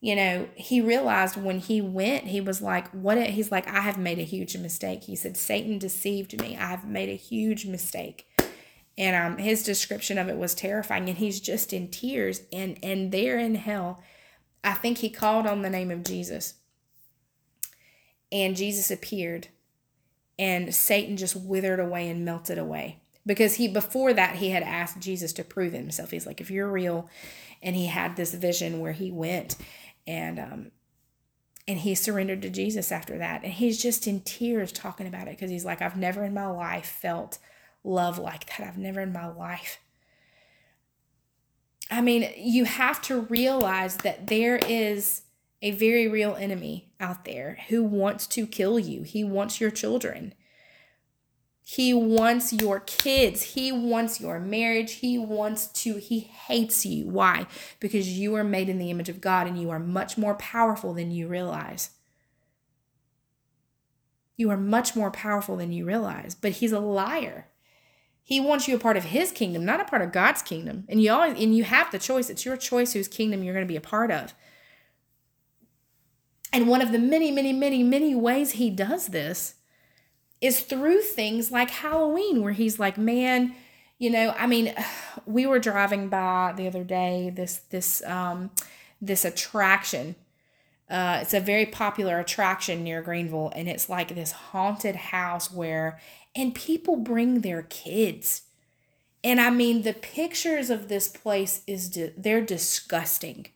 you 0.00 0.14
know 0.14 0.48
he 0.54 0.80
realized 0.80 1.36
when 1.36 1.58
he 1.58 1.80
went 1.80 2.24
he 2.26 2.40
was 2.40 2.62
like 2.62 2.88
what 2.90 3.18
he's 3.18 3.50
like 3.50 3.66
i 3.66 3.80
have 3.80 3.98
made 3.98 4.18
a 4.18 4.22
huge 4.22 4.56
mistake. 4.56 5.04
He 5.04 5.16
said 5.16 5.36
satan 5.36 5.78
deceived 5.78 6.40
me. 6.40 6.56
I 6.56 6.66
have 6.66 6.86
made 6.86 7.08
a 7.08 7.16
huge 7.16 7.66
mistake 7.66 8.28
and 8.96 9.16
um, 9.16 9.38
his 9.38 9.62
description 9.62 10.18
of 10.18 10.28
it 10.28 10.36
was 10.36 10.54
terrifying 10.54 11.08
and 11.08 11.18
he's 11.18 11.40
just 11.40 11.72
in 11.72 11.88
tears 11.88 12.42
and 12.52 12.78
and 12.82 13.10
there 13.12 13.38
in 13.38 13.56
hell. 13.56 14.02
I 14.62 14.74
think 14.74 14.98
he 14.98 15.10
called 15.10 15.46
on 15.46 15.62
the 15.62 15.70
name 15.70 15.90
of 15.90 16.04
jesus. 16.04 16.54
And 18.30 18.56
jesus 18.56 18.90
appeared 18.90 19.48
and 20.38 20.74
satan 20.74 21.16
just 21.16 21.36
withered 21.36 21.80
away 21.80 22.08
and 22.08 22.24
melted 22.24 22.58
away. 22.58 23.00
Because 23.26 23.54
he 23.54 23.66
before 23.66 24.12
that 24.12 24.36
he 24.36 24.50
had 24.50 24.62
asked 24.62 25.00
jesus 25.00 25.32
to 25.34 25.44
prove 25.44 25.72
himself. 25.72 26.10
He's 26.12 26.26
like 26.26 26.40
if 26.40 26.50
you're 26.50 26.70
real 26.70 27.08
and 27.62 27.74
he 27.74 27.86
had 27.86 28.16
this 28.16 28.34
vision 28.34 28.80
where 28.80 28.92
he 28.92 29.10
went 29.10 29.56
and 30.06 30.38
um 30.38 30.70
and 31.66 31.78
he 31.78 31.96
surrendered 31.96 32.42
to 32.42 32.50
jesus 32.50 32.92
after 32.92 33.18
that. 33.18 33.42
And 33.42 33.54
he's 33.54 33.82
just 33.82 34.06
in 34.06 34.20
tears 34.20 34.70
talking 34.70 35.08
about 35.08 35.26
it 35.26 35.36
because 35.36 35.50
he's 35.50 35.64
like 35.64 35.82
i've 35.82 35.96
never 35.96 36.22
in 36.24 36.32
my 36.32 36.46
life 36.46 36.86
felt 36.86 37.38
love 37.84 38.18
like 38.18 38.46
that. 38.46 38.66
I've 38.66 38.78
never 38.78 39.00
in 39.00 39.12
my 39.12 39.28
life. 39.28 39.78
I 41.90 42.00
mean, 42.00 42.32
you 42.36 42.64
have 42.64 43.00
to 43.02 43.20
realize 43.20 43.98
that 43.98 44.26
there 44.26 44.56
is 44.56 45.22
a 45.60 45.70
very 45.70 46.08
real 46.08 46.34
enemy 46.34 46.92
out 46.98 47.24
there 47.24 47.58
who 47.68 47.82
wants 47.82 48.26
to 48.28 48.46
kill 48.46 48.78
you. 48.78 49.02
He 49.02 49.22
wants 49.22 49.60
your 49.60 49.70
children. 49.70 50.34
He 51.62 51.94
wants 51.94 52.52
your 52.52 52.80
kids. 52.80 53.54
He 53.54 53.72
wants 53.72 54.20
your 54.20 54.38
marriage. 54.38 54.94
He 54.94 55.16
wants 55.16 55.66
to, 55.68 55.96
he 55.96 56.20
hates 56.20 56.84
you. 56.84 57.06
Why? 57.06 57.46
Because 57.80 58.18
you 58.18 58.34
are 58.34 58.44
made 58.44 58.68
in 58.68 58.78
the 58.78 58.90
image 58.90 59.08
of 59.08 59.22
God 59.22 59.46
and 59.46 59.60
you 59.60 59.70
are 59.70 59.78
much 59.78 60.18
more 60.18 60.34
powerful 60.34 60.92
than 60.92 61.10
you 61.10 61.26
realize. 61.28 61.90
You 64.36 64.50
are 64.50 64.58
much 64.58 64.94
more 64.94 65.10
powerful 65.10 65.56
than 65.56 65.72
you 65.72 65.86
realize, 65.86 66.34
but 66.34 66.52
he's 66.52 66.72
a 66.72 66.80
liar. 66.80 67.46
He 68.24 68.40
wants 68.40 68.66
you 68.68 68.76
a 68.76 68.80
part 68.80 68.96
of 68.96 69.04
his 69.04 69.30
kingdom, 69.32 69.64
not 69.66 69.80
a 69.80 69.84
part 69.84 70.02
of 70.02 70.12
God's 70.12 70.42
kingdom. 70.42 70.84
And 70.88 71.02
you 71.02 71.12
always 71.12 71.40
and 71.40 71.54
you 71.56 71.64
have 71.64 71.92
the 71.92 71.98
choice. 72.00 72.30
It's 72.30 72.46
your 72.46 72.56
choice 72.56 72.94
whose 72.94 73.08
kingdom 73.08 73.42
you're 73.44 73.54
going 73.54 73.66
to 73.66 73.72
be 73.72 73.76
a 73.76 73.82
part 73.82 74.10
of. 74.10 74.34
And 76.52 76.68
one 76.68 76.82
of 76.82 76.92
the 76.92 76.98
many, 76.98 77.30
many, 77.30 77.52
many, 77.52 77.82
many 77.82 78.14
ways 78.14 78.52
he 78.52 78.70
does 78.70 79.08
this 79.08 79.56
is 80.40 80.60
through 80.60 81.02
things 81.02 81.50
like 81.52 81.70
Halloween, 81.70 82.42
where 82.42 82.52
he's 82.54 82.78
like, 82.78 82.96
man, 82.98 83.54
you 83.98 84.10
know, 84.10 84.34
I 84.38 84.46
mean, 84.46 84.74
we 85.26 85.46
were 85.46 85.58
driving 85.60 86.08
by 86.08 86.54
the 86.56 86.66
other 86.66 86.84
day 86.84 87.30
this 87.34 87.58
this 87.70 88.02
um 88.06 88.50
this 89.02 89.24
attraction 89.24 90.16
Uh, 90.88 91.20
it's 91.22 91.34
a 91.34 91.40
very 91.40 91.66
popular 91.66 92.20
attraction 92.20 92.84
near 92.84 93.02
Greenville, 93.02 93.50
and 93.56 93.68
it's 93.68 93.88
like 93.88 94.14
this 94.14 94.32
haunted 94.32 94.96
house 94.96 95.50
where, 95.50 95.98
and 96.34 96.54
people 96.54 96.96
bring 96.96 97.40
their 97.40 97.62
kids. 97.62 98.42
And 99.22 99.40
I 99.40 99.50
mean, 99.50 99.82
the 99.82 99.94
pictures 99.94 100.70
of 100.70 100.88
this 100.88 101.08
place 101.08 101.62
is 101.66 101.88
di- 101.88 102.12
they're 102.16 102.44
disgusting, 102.44 103.46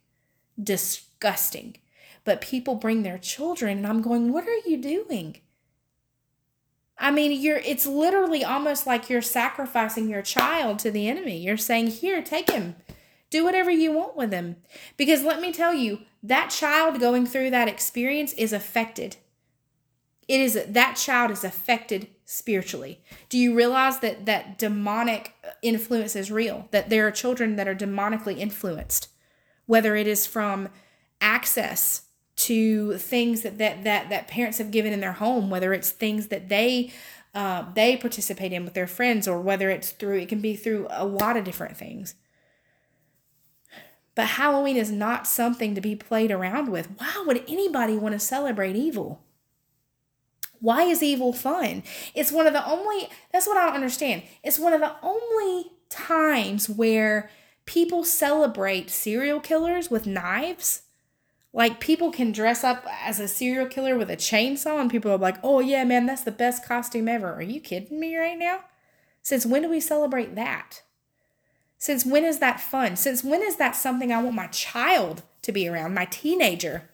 disgusting. 0.63 1.77
But 2.25 2.41
people 2.41 2.75
bring 2.75 3.03
their 3.03 3.19
children, 3.19 3.79
and 3.79 3.87
I'm 3.87 4.03
going, 4.03 4.33
what 4.33 4.47
are 4.47 4.69
you 4.69 4.77
doing? 4.77 5.39
I 6.99 7.11
mean, 7.11 7.41
you're 7.41 7.59
it's 7.59 7.87
literally 7.87 8.45
almost 8.45 8.87
like 8.87 9.09
you're 9.09 9.23
sacrificing 9.23 10.09
your 10.09 10.23
child 10.23 10.81
to 10.81 10.91
the 10.91 11.09
enemy. 11.09 11.39
You're 11.39 11.57
saying, 11.57 11.89
"Here, 11.89 12.23
take 12.23 12.51
him. 12.51 12.75
Do 13.31 13.45
whatever 13.45 13.71
you 13.71 13.93
want 13.93 14.17
with 14.17 14.33
him." 14.33 14.57
Because 14.97 15.23
let 15.23 15.41
me 15.41 15.53
tell 15.53 15.73
you, 15.73 16.01
that 16.25 16.51
child 16.51 16.99
going 16.99 17.25
through 17.25 17.51
that 17.51 17.69
experience 17.69 18.33
is 18.33 18.53
affected. 18.53 19.17
It 20.27 20.41
is 20.41 20.61
that 20.67 20.97
child 20.97 21.31
is 21.31 21.45
affected 21.45 22.09
spiritually. 22.31 23.01
Do 23.31 23.39
you 23.39 23.55
realize 23.55 24.01
that 24.01 24.27
that 24.27 24.59
demonic 24.59 25.33
influence 25.63 26.15
is 26.15 26.31
real? 26.31 26.69
That 26.73 26.91
there 26.91 27.07
are 27.07 27.11
children 27.11 27.57
that 27.57 27.67
are 27.67 27.75
demonically 27.75 28.37
influenced, 28.37 29.09
whether 29.65 29.97
it 29.97 30.07
is 30.07 30.27
from 30.27 30.69
access 31.23 32.03
to 32.37 32.99
things 32.99 33.41
that 33.43 33.57
that 33.57 33.83
that, 33.85 34.11
that 34.11 34.29
parents 34.29 34.59
have 34.59 34.71
given 34.71 34.93
in 34.93 35.01
their 35.01 35.13
home, 35.13 35.49
whether 35.49 35.73
it's 35.73 35.91
things 35.91 36.27
that 36.27 36.51
they 36.51 36.93
uh, 37.35 37.65
they 37.75 37.97
participate 37.97 38.53
in 38.53 38.63
with 38.63 38.75
their 38.75 38.87
friends, 38.87 39.27
or 39.27 39.41
whether 39.41 39.71
it's 39.71 39.91
through 39.91 40.19
it 40.19 40.29
can 40.29 40.43
be 40.43 40.55
through 40.55 40.87
a 40.91 41.07
lot 41.07 41.39
of 41.39 41.45
different 41.45 41.79
things. 41.79 42.15
But 44.15 44.27
Halloween 44.27 44.77
is 44.77 44.91
not 44.91 45.27
something 45.27 45.75
to 45.75 45.81
be 45.81 45.97
played 45.97 46.31
around 46.31 46.71
with. 46.71 46.91
Why 46.99 47.25
would 47.27 47.43
anybody 47.49 47.97
want 47.97 48.13
to 48.13 48.19
celebrate 48.19 48.77
evil? 48.77 49.23
Why 50.61 50.85
is 50.85 51.03
evil 51.03 51.33
fun? 51.33 51.83
It's 52.15 52.33
one 52.33 52.47
of 52.47 52.53
the 52.53 52.67
only, 52.69 53.09
that's 53.33 53.47
what 53.47 53.57
I 53.57 53.67
don't 53.67 53.75
understand. 53.75 54.23
It's 54.43 54.59
one 54.59 54.73
of 54.73 54.81
the 54.81 54.95
only 55.03 55.71
times 55.89 56.69
where 56.69 57.31
people 57.65 58.05
celebrate 58.05 58.91
serial 58.91 59.41
killers 59.41 59.91
with 59.91 60.07
knives 60.07 60.83
like 61.53 61.81
people 61.81 62.13
can 62.13 62.31
dress 62.31 62.63
up 62.63 62.85
as 63.03 63.19
a 63.19 63.29
serial 63.29 63.67
killer 63.67 63.97
with 63.97 64.11
a 64.11 64.17
chainsaw 64.17 64.81
and 64.81 64.91
people 64.91 65.11
are 65.11 65.19
like, 65.19 65.39
"Oh 65.43 65.61
yeah, 65.61 65.85
man, 65.85 66.07
that's 66.07 66.23
the 66.23 66.31
best 66.31 66.65
costume 66.65 67.09
ever." 67.09 67.33
Are 67.33 67.43
you 67.43 67.61
kidding 67.61 67.99
me 67.99 68.17
right 68.17 68.39
now? 68.39 68.61
Since 69.23 69.47
when 69.47 69.63
do 69.63 69.69
we 69.69 69.81
celebrate 69.81 70.35
that? 70.35 70.83
Since 71.79 72.05
when 72.05 72.25
is 72.25 72.39
that 72.41 72.61
fun? 72.61 72.97
Since 72.97 73.25
when 73.25 73.43
is 73.43 73.57
that 73.57 73.77
something 73.77 74.13
I 74.13 74.23
want 74.23 74.37
my 74.37 74.49
child 74.49 75.23
to 75.43 75.53
be 75.53 75.69
around, 75.69 75.95
my 75.95 76.05
teenager? 76.05 76.91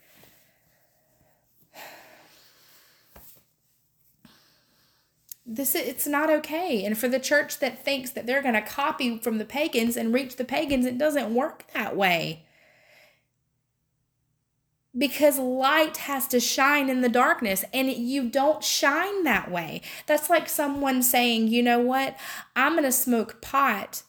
This 5.46 5.74
it's 5.74 6.06
not 6.06 6.30
okay. 6.30 6.84
And 6.84 6.96
for 6.96 7.08
the 7.08 7.20
church 7.20 7.58
that 7.58 7.84
thinks 7.84 8.10
that 8.10 8.26
they're 8.26 8.42
going 8.42 8.54
to 8.54 8.62
copy 8.62 9.18
from 9.18 9.38
the 9.38 9.44
pagans 9.44 9.96
and 9.96 10.14
reach 10.14 10.36
the 10.36 10.44
pagans, 10.44 10.86
it 10.86 10.96
doesn't 10.96 11.34
work 11.34 11.64
that 11.74 11.96
way 11.96 12.44
because 14.96 15.38
light 15.38 15.96
has 15.98 16.28
to 16.28 16.38
shine 16.38 16.88
in 16.88 17.00
the 17.00 17.08
darkness 17.08 17.64
and 17.72 17.90
you 17.90 18.28
don't 18.28 18.62
shine 18.62 19.24
that 19.24 19.50
way. 19.50 19.82
That's 20.06 20.30
like 20.30 20.48
someone 20.48 21.02
saying, 21.02 21.48
you 21.48 21.62
know 21.62 21.80
what, 21.80 22.16
I'm 22.54 22.72
going 22.72 22.84
to 22.84 22.92
smoke 22.92 23.40
pot 23.40 24.04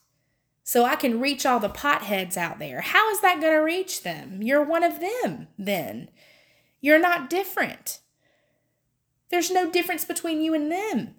so 0.64 0.84
I 0.84 0.96
can 0.96 1.20
reach 1.20 1.46
all 1.46 1.60
the 1.60 1.70
potheads 1.70 2.38
out 2.38 2.60
there. 2.60 2.82
How 2.82 3.10
is 3.12 3.22
that 3.22 3.42
going 3.42 3.54
to 3.54 3.60
reach 3.60 4.04
them? 4.04 4.42
You're 4.42 4.64
one 4.64 4.84
of 4.84 5.00
them 5.00 5.48
then. 5.58 6.10
You're 6.82 7.00
not 7.00 7.30
different. 7.30 8.00
There's 9.30 9.50
no 9.50 9.70
difference 9.70 10.06
between 10.06 10.42
you 10.42 10.54
and 10.54 10.72
them. 10.72 11.16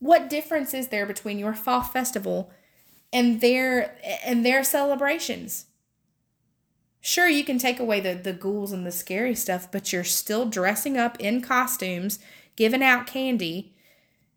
What 0.00 0.28
difference 0.28 0.74
is 0.74 0.88
there 0.88 1.06
between 1.06 1.38
your 1.38 1.54
fall 1.54 1.82
festival 1.82 2.50
and 3.12 3.40
their 3.40 3.96
and 4.24 4.44
their 4.44 4.64
celebrations? 4.64 5.66
Sure, 7.00 7.28
you 7.28 7.44
can 7.44 7.58
take 7.58 7.78
away 7.78 8.00
the, 8.00 8.14
the 8.14 8.32
ghouls 8.32 8.72
and 8.72 8.86
the 8.86 8.92
scary 8.92 9.34
stuff, 9.34 9.70
but 9.70 9.92
you're 9.92 10.04
still 10.04 10.46
dressing 10.46 10.98
up 10.98 11.18
in 11.18 11.40
costumes, 11.40 12.18
giving 12.56 12.82
out 12.82 13.06
candy, 13.06 13.74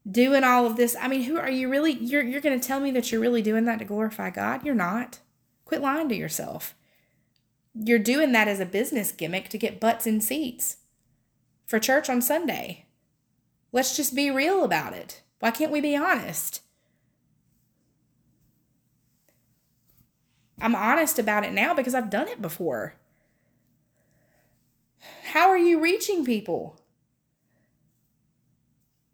doing 0.09 0.43
all 0.43 0.65
of 0.65 0.77
this. 0.77 0.95
I 1.01 1.07
mean, 1.07 1.23
who 1.23 1.37
are 1.37 1.49
you 1.49 1.69
really? 1.69 1.93
You're, 1.93 2.23
you're 2.23 2.41
going 2.41 2.59
to 2.59 2.65
tell 2.65 2.79
me 2.79 2.91
that 2.91 3.11
you're 3.11 3.21
really 3.21 3.41
doing 3.41 3.65
that 3.65 3.79
to 3.79 3.85
glorify 3.85 4.29
God? 4.29 4.65
You're 4.65 4.75
not. 4.75 5.19
Quit 5.65 5.81
lying 5.81 6.09
to 6.09 6.15
yourself. 6.15 6.75
You're 7.73 7.99
doing 7.99 8.31
that 8.33 8.47
as 8.47 8.59
a 8.59 8.65
business 8.65 9.11
gimmick 9.11 9.49
to 9.49 9.57
get 9.57 9.79
butts 9.79 10.05
in 10.05 10.21
seats 10.21 10.77
for 11.65 11.79
church 11.79 12.09
on 12.09 12.21
Sunday. 12.21 12.85
Let's 13.71 13.95
just 13.97 14.13
be 14.13 14.29
real 14.29 14.63
about 14.63 14.93
it. 14.93 15.22
Why 15.43 15.51
can't 15.51 15.73
we 15.73 15.81
be 15.81 15.93
honest? 15.93 16.61
I'm 20.61 20.73
honest 20.73 21.19
about 21.19 21.43
it 21.43 21.51
now 21.51 21.73
because 21.73 21.93
I've 21.93 22.09
done 22.09 22.29
it 22.29 22.41
before. 22.41 22.93
How 25.33 25.49
are 25.49 25.57
you 25.57 25.81
reaching 25.81 26.23
people? 26.23 26.79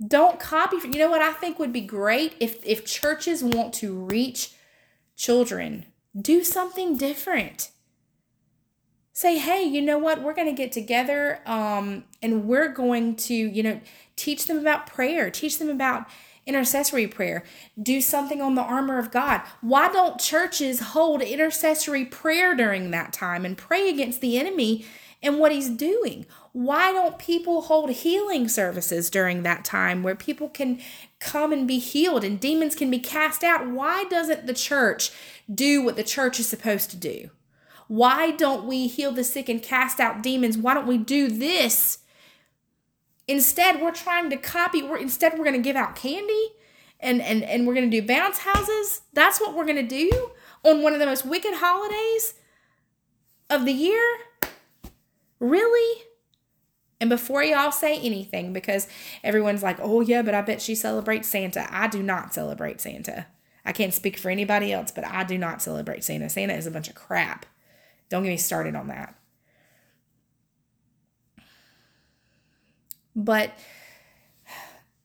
Don't 0.08 0.40
copy. 0.40 0.76
You 0.84 1.00
know 1.00 1.10
what 1.10 1.24
I 1.24 1.34
think 1.34 1.58
would 1.58 1.74
be 1.74 1.82
great 1.82 2.36
if 2.40 2.64
if 2.64 2.86
churches 2.86 3.44
want 3.44 3.74
to 3.82 3.96
reach 3.96 4.54
children, 5.16 5.88
do 6.16 6.44
something 6.44 6.96
different. 6.96 7.72
Say, 9.14 9.38
hey, 9.38 9.64
you 9.64 9.82
know 9.82 9.98
what? 9.98 10.22
We're 10.22 10.34
going 10.34 10.48
to 10.48 10.54
get 10.54 10.72
together 10.72 11.42
um, 11.46 12.06
and 12.22 12.46
we're 12.46 12.70
going 12.70 13.16
to, 13.18 13.34
you 13.34 13.64
know, 13.64 13.82
teach 14.16 14.48
them 14.48 14.58
about 14.58 14.88
prayer, 14.88 15.30
teach 15.30 15.60
them 15.60 15.70
about 15.70 16.08
intercessory 16.46 17.08
prayer. 17.08 17.44
Do 17.82 18.02
something 18.02 18.42
on 18.42 18.56
the 18.56 18.62
armor 18.62 18.98
of 18.98 19.12
God. 19.12 19.42
Why 19.62 19.92
don't 19.92 20.20
churches 20.20 20.80
hold 20.80 21.22
intercessory 21.22 22.06
prayer 22.06 22.56
during 22.56 22.92
that 22.92 23.14
time 23.14 23.46
and 23.46 23.58
pray 23.58 23.90
against 23.90 24.20
the 24.20 24.38
enemy 24.38 24.86
and 25.22 25.38
what 25.38 25.52
he's 25.52 25.70
doing? 25.70 26.26
Why 26.52 26.92
don't 26.92 27.20
people 27.20 27.62
hold 27.62 27.92
healing 27.92 28.48
services 28.48 29.10
during 29.10 29.44
that 29.44 29.64
time 29.64 30.02
where 30.02 30.16
people 30.16 30.50
can 30.50 30.80
come 31.20 31.54
and 31.54 31.68
be 31.68 31.78
healed 31.78 32.24
and 32.24 32.40
demons 32.40 32.76
can 32.76 32.90
be 32.90 33.00
cast 33.00 33.44
out? 33.44 33.68
Why 33.68 34.06
doesn't 34.06 34.48
the 34.48 34.54
church 34.54 35.12
do 35.54 35.84
what 35.84 35.96
the 35.96 36.04
church 36.04 36.40
is 36.40 36.48
supposed 36.48 36.90
to 36.92 36.98
do? 36.98 37.30
Why 37.90 38.32
don't 38.32 38.66
we 38.66 38.88
heal 38.88 39.12
the 39.12 39.26
sick 39.26 39.50
and 39.50 39.62
cast 39.62 40.00
out 40.00 40.24
demons? 40.24 40.58
Why 40.58 40.74
don't 40.74 40.88
we 40.88 40.98
do 40.98 41.28
this 41.28 42.00
Instead, 43.30 43.80
we're 43.80 43.92
trying 43.92 44.32
to 44.32 44.38
copy. 44.38 44.82
We're 44.82 44.98
instead 44.98 45.34
we're 45.34 45.46
going 45.46 45.56
to 45.56 45.62
give 45.62 45.76
out 45.76 45.96
candy, 45.96 46.50
and 47.00 47.22
and 47.22 47.44
and 47.44 47.68
we're 47.68 47.76
going 47.76 47.90
to 47.90 48.02
do 48.02 48.06
bounce 48.06 48.40
houses. 48.40 49.02
That's 49.14 49.40
what 49.40 49.56
we're 49.56 49.66
going 49.66 49.76
to 49.76 49.84
do 49.84 50.32
on 50.66 50.82
one 50.82 50.94
of 50.94 51.00
the 51.00 51.06
most 51.06 51.28
wicked 51.28 51.54
holidays 51.58 52.34
of 53.48 53.66
the 53.66 53.72
year. 53.72 54.18
Really? 55.40 56.06
And 57.00 57.08
before 57.08 57.44
y'all 57.44 57.72
say 57.72 58.00
anything, 58.00 58.52
because 58.52 58.88
everyone's 59.24 59.62
like, 59.62 59.78
oh, 59.80 60.02
yeah, 60.02 60.24
but 60.24 60.34
I 60.34 60.42
bet 60.42 60.60
she 60.60 60.74
celebrates 60.74 61.30
Santa. 61.30 61.68
I 61.70 61.88
do 61.88 62.02
not 62.02 62.34
celebrate 62.34 62.82
Santa. 62.82 63.28
I 63.64 63.74
can't 63.74 63.94
speak 63.94 64.18
for 64.18 64.32
anybody 64.32 64.74
else, 64.74 64.92
but 64.92 65.06
I 65.06 65.24
do 65.24 65.38
not 65.38 65.62
celebrate 65.62 66.04
Santa. 66.04 66.30
Santa 66.30 66.56
is 66.56 66.66
a 66.66 66.72
bunch 66.72 66.90
of 66.90 66.96
crap. 66.96 67.46
Don't 68.10 68.24
get 68.24 68.30
me 68.30 68.38
started 68.38 68.76
on 68.76 68.88
that. 68.88 69.16
But 73.16 73.52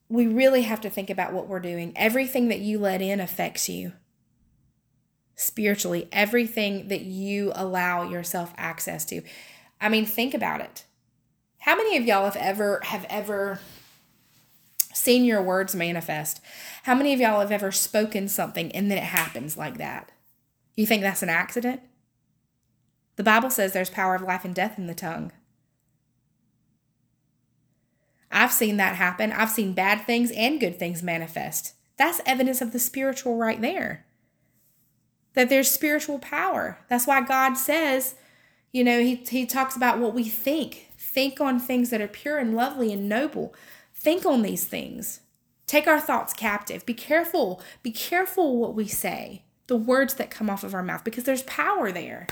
we 0.08 0.26
really 0.26 0.62
have 0.62 0.80
to 0.82 0.90
think 0.90 1.10
about 1.10 1.32
what 1.32 1.48
we're 1.48 1.60
doing. 1.60 1.92
Everything 1.96 2.48
that 2.48 2.60
you 2.60 2.78
let 2.78 3.02
in 3.02 3.20
affects 3.20 3.68
you 3.68 3.92
spiritually, 5.36 6.08
everything 6.12 6.88
that 6.88 7.02
you 7.02 7.52
allow 7.54 8.08
yourself 8.08 8.54
access 8.56 9.04
to. 9.06 9.22
I 9.80 9.88
mean, 9.88 10.06
think 10.06 10.34
about 10.34 10.60
it. 10.60 10.84
How 11.58 11.76
many 11.76 11.96
of 11.96 12.04
y'all 12.04 12.24
have 12.24 12.36
ever 12.36 12.80
have 12.84 13.06
ever 13.08 13.58
seen 14.92 15.24
your 15.24 15.42
words 15.42 15.74
manifest? 15.74 16.40
How 16.84 16.94
many 16.94 17.12
of 17.12 17.20
y'all 17.20 17.40
have 17.40 17.50
ever 17.50 17.72
spoken 17.72 18.28
something 18.28 18.70
and 18.72 18.90
then 18.90 18.98
it 18.98 19.04
happens 19.04 19.56
like 19.56 19.78
that? 19.78 20.12
You 20.76 20.86
think 20.86 21.02
that's 21.02 21.22
an 21.22 21.30
accident? 21.30 21.80
The 23.16 23.22
Bible 23.22 23.50
says 23.50 23.72
there's 23.72 23.90
power 23.90 24.14
of 24.14 24.22
life 24.22 24.44
and 24.44 24.54
death 24.54 24.78
in 24.78 24.86
the 24.86 24.94
tongue. 24.94 25.32
I've 28.30 28.52
seen 28.52 28.76
that 28.78 28.96
happen. 28.96 29.30
I've 29.30 29.50
seen 29.50 29.72
bad 29.74 30.04
things 30.06 30.32
and 30.32 30.58
good 30.58 30.78
things 30.78 31.02
manifest. 31.02 31.74
That's 31.96 32.20
evidence 32.26 32.60
of 32.60 32.72
the 32.72 32.80
spiritual 32.80 33.36
right 33.36 33.60
there. 33.60 34.04
That 35.34 35.48
there's 35.48 35.70
spiritual 35.70 36.18
power. 36.18 36.78
That's 36.88 37.06
why 37.06 37.20
God 37.20 37.54
says, 37.54 38.16
you 38.72 38.82
know, 38.82 39.00
he, 39.00 39.14
he 39.14 39.46
talks 39.46 39.76
about 39.76 40.00
what 40.00 40.14
we 40.14 40.24
think. 40.24 40.88
Think 40.98 41.40
on 41.40 41.60
things 41.60 41.90
that 41.90 42.00
are 42.00 42.08
pure 42.08 42.38
and 42.38 42.56
lovely 42.56 42.92
and 42.92 43.08
noble. 43.08 43.54
Think 43.94 44.26
on 44.26 44.42
these 44.42 44.64
things. 44.64 45.20
Take 45.66 45.86
our 45.86 46.00
thoughts 46.00 46.32
captive. 46.32 46.84
Be 46.84 46.94
careful. 46.94 47.62
Be 47.84 47.92
careful 47.92 48.56
what 48.56 48.74
we 48.74 48.88
say, 48.88 49.44
the 49.68 49.76
words 49.76 50.14
that 50.14 50.30
come 50.30 50.50
off 50.50 50.64
of 50.64 50.74
our 50.74 50.82
mouth, 50.82 51.04
because 51.04 51.24
there's 51.24 51.44
power 51.44 51.92
there. 51.92 52.26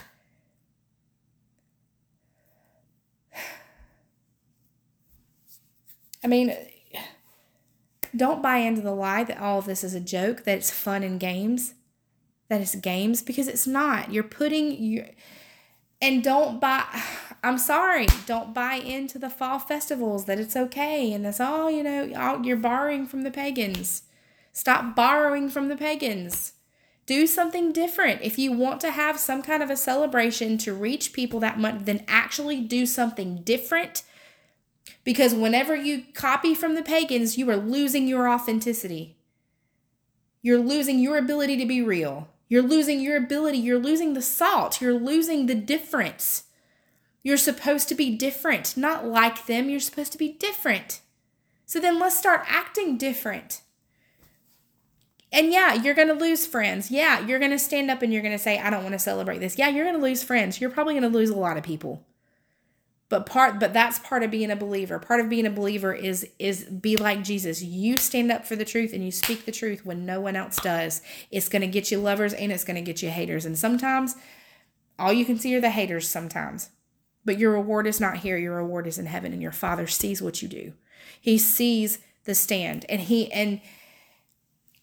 I 6.24 6.28
mean, 6.28 6.54
don't 8.14 8.42
buy 8.42 8.58
into 8.58 8.82
the 8.82 8.92
lie 8.92 9.24
that 9.24 9.40
all 9.40 9.58
of 9.58 9.66
this 9.66 9.82
is 9.82 9.94
a 9.94 10.00
joke, 10.00 10.44
that 10.44 10.58
it's 10.58 10.70
fun 10.70 11.02
and 11.02 11.18
games, 11.18 11.74
that 12.48 12.60
it's 12.60 12.74
games, 12.74 13.22
because 13.22 13.48
it's 13.48 13.66
not. 13.66 14.12
You're 14.12 14.22
putting 14.22 14.72
you 14.72 15.06
and 16.00 16.22
don't 16.22 16.60
buy 16.60 16.84
I'm 17.44 17.58
sorry, 17.58 18.06
don't 18.26 18.54
buy 18.54 18.74
into 18.74 19.18
the 19.18 19.30
fall 19.30 19.58
festivals 19.58 20.26
that 20.26 20.38
it's 20.38 20.54
okay 20.54 21.12
and 21.12 21.24
that's 21.24 21.40
all, 21.40 21.70
you 21.70 21.82
know, 21.82 22.12
all, 22.16 22.44
you're 22.44 22.56
borrowing 22.56 23.06
from 23.06 23.22
the 23.22 23.30
pagans. 23.30 24.02
Stop 24.52 24.94
borrowing 24.94 25.48
from 25.48 25.68
the 25.68 25.76
pagans. 25.76 26.52
Do 27.06 27.26
something 27.26 27.72
different. 27.72 28.20
If 28.22 28.38
you 28.38 28.52
want 28.52 28.80
to 28.82 28.92
have 28.92 29.18
some 29.18 29.42
kind 29.42 29.62
of 29.62 29.70
a 29.70 29.76
celebration 29.76 30.56
to 30.58 30.72
reach 30.72 31.12
people 31.12 31.40
that 31.40 31.58
month, 31.58 31.84
then 31.84 32.04
actually 32.06 32.60
do 32.60 32.86
something 32.86 33.42
different 33.42 34.04
because 35.04 35.34
whenever 35.34 35.74
you 35.74 36.04
copy 36.14 36.54
from 36.54 36.74
the 36.74 36.82
pagans, 36.82 37.36
you 37.36 37.48
are 37.50 37.56
losing 37.56 38.06
your 38.06 38.28
authenticity. 38.28 39.16
You're 40.40 40.58
losing 40.58 40.98
your 40.98 41.18
ability 41.18 41.56
to 41.56 41.66
be 41.66 41.82
real. 41.82 42.28
You're 42.48 42.62
losing 42.62 43.00
your 43.00 43.16
ability. 43.16 43.58
You're 43.58 43.78
losing 43.78 44.14
the 44.14 44.22
salt. 44.22 44.80
You're 44.80 44.92
losing 44.92 45.46
the 45.46 45.54
difference. 45.54 46.44
You're 47.22 47.36
supposed 47.36 47.88
to 47.88 47.94
be 47.94 48.16
different, 48.16 48.76
not 48.76 49.06
like 49.06 49.46
them. 49.46 49.70
You're 49.70 49.80
supposed 49.80 50.12
to 50.12 50.18
be 50.18 50.32
different. 50.32 51.00
So 51.66 51.80
then 51.80 51.98
let's 51.98 52.18
start 52.18 52.44
acting 52.46 52.98
different. 52.98 53.62
And 55.32 55.50
yeah, 55.50 55.72
you're 55.72 55.94
going 55.94 56.08
to 56.08 56.14
lose 56.14 56.46
friends. 56.46 56.90
Yeah, 56.90 57.24
you're 57.24 57.38
going 57.38 57.52
to 57.52 57.58
stand 57.58 57.90
up 57.90 58.02
and 58.02 58.12
you're 58.12 58.22
going 58.22 58.36
to 58.36 58.42
say, 58.42 58.58
I 58.58 58.68
don't 58.70 58.82
want 58.82 58.92
to 58.92 58.98
celebrate 58.98 59.38
this. 59.38 59.56
Yeah, 59.56 59.68
you're 59.68 59.84
going 59.84 59.96
to 59.96 60.02
lose 60.02 60.22
friends. 60.22 60.60
You're 60.60 60.70
probably 60.70 60.94
going 60.94 61.10
to 61.10 61.18
lose 61.18 61.30
a 61.30 61.36
lot 61.36 61.56
of 61.56 61.62
people 61.62 62.04
but 63.12 63.26
part 63.26 63.60
but 63.60 63.74
that's 63.74 63.98
part 63.98 64.22
of 64.22 64.30
being 64.30 64.50
a 64.50 64.56
believer. 64.56 64.98
Part 64.98 65.20
of 65.20 65.28
being 65.28 65.44
a 65.44 65.50
believer 65.50 65.92
is 65.92 66.26
is 66.38 66.64
be 66.64 66.96
like 66.96 67.22
jesus. 67.22 67.62
You 67.62 67.98
stand 67.98 68.32
up 68.32 68.46
for 68.46 68.56
the 68.56 68.64
truth 68.64 68.94
and 68.94 69.04
you 69.04 69.12
speak 69.12 69.44
the 69.44 69.52
truth 69.52 69.84
when 69.84 70.06
no 70.06 70.18
one 70.18 70.34
else 70.34 70.56
does. 70.56 71.02
It's 71.30 71.50
going 71.50 71.60
to 71.60 71.68
get 71.68 71.90
you 71.90 71.98
lovers 71.98 72.32
and 72.32 72.50
it's 72.50 72.64
going 72.64 72.76
to 72.76 72.80
get 72.80 73.02
you 73.02 73.10
haters. 73.10 73.44
And 73.44 73.58
sometimes 73.58 74.16
all 74.98 75.12
you 75.12 75.26
can 75.26 75.38
see 75.38 75.54
are 75.54 75.60
the 75.60 75.68
haters 75.68 76.08
sometimes 76.08 76.70
but 77.22 77.38
your 77.38 77.52
reward 77.52 77.86
is 77.86 78.00
not 78.00 78.16
here. 78.16 78.38
Your 78.38 78.56
reward 78.56 78.86
is 78.86 78.98
in 78.98 79.04
heaven 79.04 79.34
and 79.34 79.42
your 79.42 79.52
father 79.52 79.86
sees 79.86 80.22
what 80.22 80.40
you 80.40 80.48
do. 80.48 80.72
He 81.20 81.36
sees 81.36 81.98
the 82.24 82.34
stand 82.34 82.86
and 82.88 83.02
he 83.02 83.30
and 83.30 83.60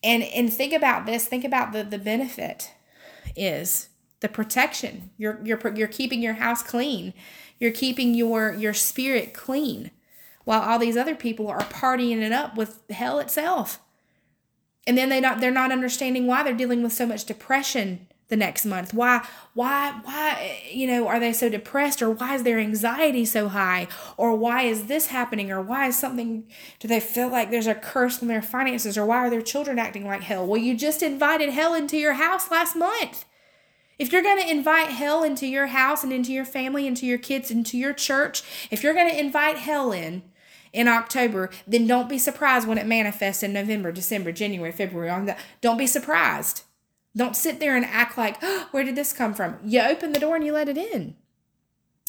and 0.03 0.21
and 0.21 0.53
think 0.53 0.71
about 0.71 1.07
this. 1.07 1.25
Think 1.25 1.43
about 1.43 1.73
the 1.73 1.83
the 1.83 1.97
benefit 1.97 2.73
is 3.35 3.89
the 4.21 4.29
protection 4.29 5.09
you're 5.17 5.39
you're 5.43 5.59
you're 5.75 5.87
keeping 5.87 6.21
your 6.21 6.33
house 6.33 6.61
clean 6.61 7.13
you're 7.59 7.71
keeping 7.71 8.13
your 8.13 8.53
your 8.53 8.73
spirit 8.73 9.33
clean 9.33 9.91
while 10.49 10.61
all 10.61 10.79
these 10.79 10.97
other 10.97 11.13
people 11.13 11.47
are 11.47 11.59
partying 11.59 12.23
it 12.23 12.31
up 12.31 12.57
with 12.57 12.81
hell 12.89 13.19
itself. 13.19 13.79
And 14.87 14.97
then 14.97 15.09
they 15.09 15.19
not 15.19 15.41
they're 15.41 15.51
not 15.51 15.71
understanding 15.71 16.25
why 16.25 16.41
they're 16.41 16.55
dealing 16.55 16.81
with 16.81 16.91
so 16.91 17.05
much 17.05 17.25
depression 17.25 18.07
the 18.29 18.35
next 18.35 18.65
month. 18.65 18.91
Why 18.91 19.27
why 19.53 19.99
why 20.03 20.63
you 20.71 20.87
know 20.87 21.07
are 21.07 21.19
they 21.19 21.33
so 21.33 21.49
depressed 21.49 22.01
or 22.01 22.09
why 22.09 22.33
is 22.33 22.41
their 22.41 22.57
anxiety 22.57 23.25
so 23.25 23.49
high 23.49 23.87
or 24.17 24.35
why 24.35 24.63
is 24.63 24.85
this 24.85 25.07
happening 25.07 25.51
or 25.51 25.61
why 25.61 25.85
is 25.85 25.99
something 25.99 26.47
do 26.79 26.87
they 26.87 26.99
feel 26.99 27.29
like 27.29 27.51
there's 27.51 27.67
a 27.67 27.75
curse 27.75 28.19
on 28.21 28.27
their 28.27 28.41
finances 28.41 28.97
or 28.97 29.05
why 29.05 29.17
are 29.17 29.29
their 29.29 29.43
children 29.43 29.77
acting 29.77 30.07
like 30.07 30.23
hell? 30.23 30.47
Well, 30.47 30.59
you 30.59 30.75
just 30.75 31.03
invited 31.03 31.49
hell 31.49 31.75
into 31.75 31.95
your 31.95 32.13
house 32.13 32.49
last 32.49 32.75
month. 32.75 33.25
If 33.99 34.13
you're 34.13 34.23
going 34.23 34.41
to 34.41 34.49
invite 34.49 34.89
hell 34.89 35.23
into 35.23 35.45
your 35.45 35.67
house 35.67 36.03
and 36.03 36.13
into 36.13 36.31
your 36.31 36.45
family, 36.45 36.87
into 36.87 37.05
your 37.05 37.17
kids, 37.17 37.51
into 37.51 37.77
your 37.77 37.93
church, 37.93 38.41
if 38.71 38.81
you're 38.81 38.93
going 38.93 39.11
to 39.11 39.19
invite 39.19 39.57
hell 39.57 39.91
in 39.91 40.23
in 40.71 40.87
October, 40.87 41.49
then 41.67 41.85
don't 41.85 42.07
be 42.07 42.17
surprised 42.17 42.67
when 42.67 42.77
it 42.77 42.87
manifests 42.87 43.43
in 43.43 43.51
November, 43.51 43.91
December, 43.91 44.31
January, 44.31 44.71
February. 44.71 45.35
Don't 45.61 45.77
be 45.77 45.87
surprised. 45.87 46.63
Don't 47.15 47.35
sit 47.35 47.59
there 47.59 47.75
and 47.75 47.85
act 47.85 48.17
like, 48.17 48.37
oh, 48.41 48.67
where 48.71 48.83
did 48.83 48.95
this 48.95 49.11
come 49.11 49.33
from? 49.33 49.57
You 49.63 49.81
open 49.81 50.13
the 50.13 50.19
door 50.19 50.37
and 50.37 50.45
you 50.45 50.53
let 50.53 50.69
it 50.69 50.77
in. 50.77 51.15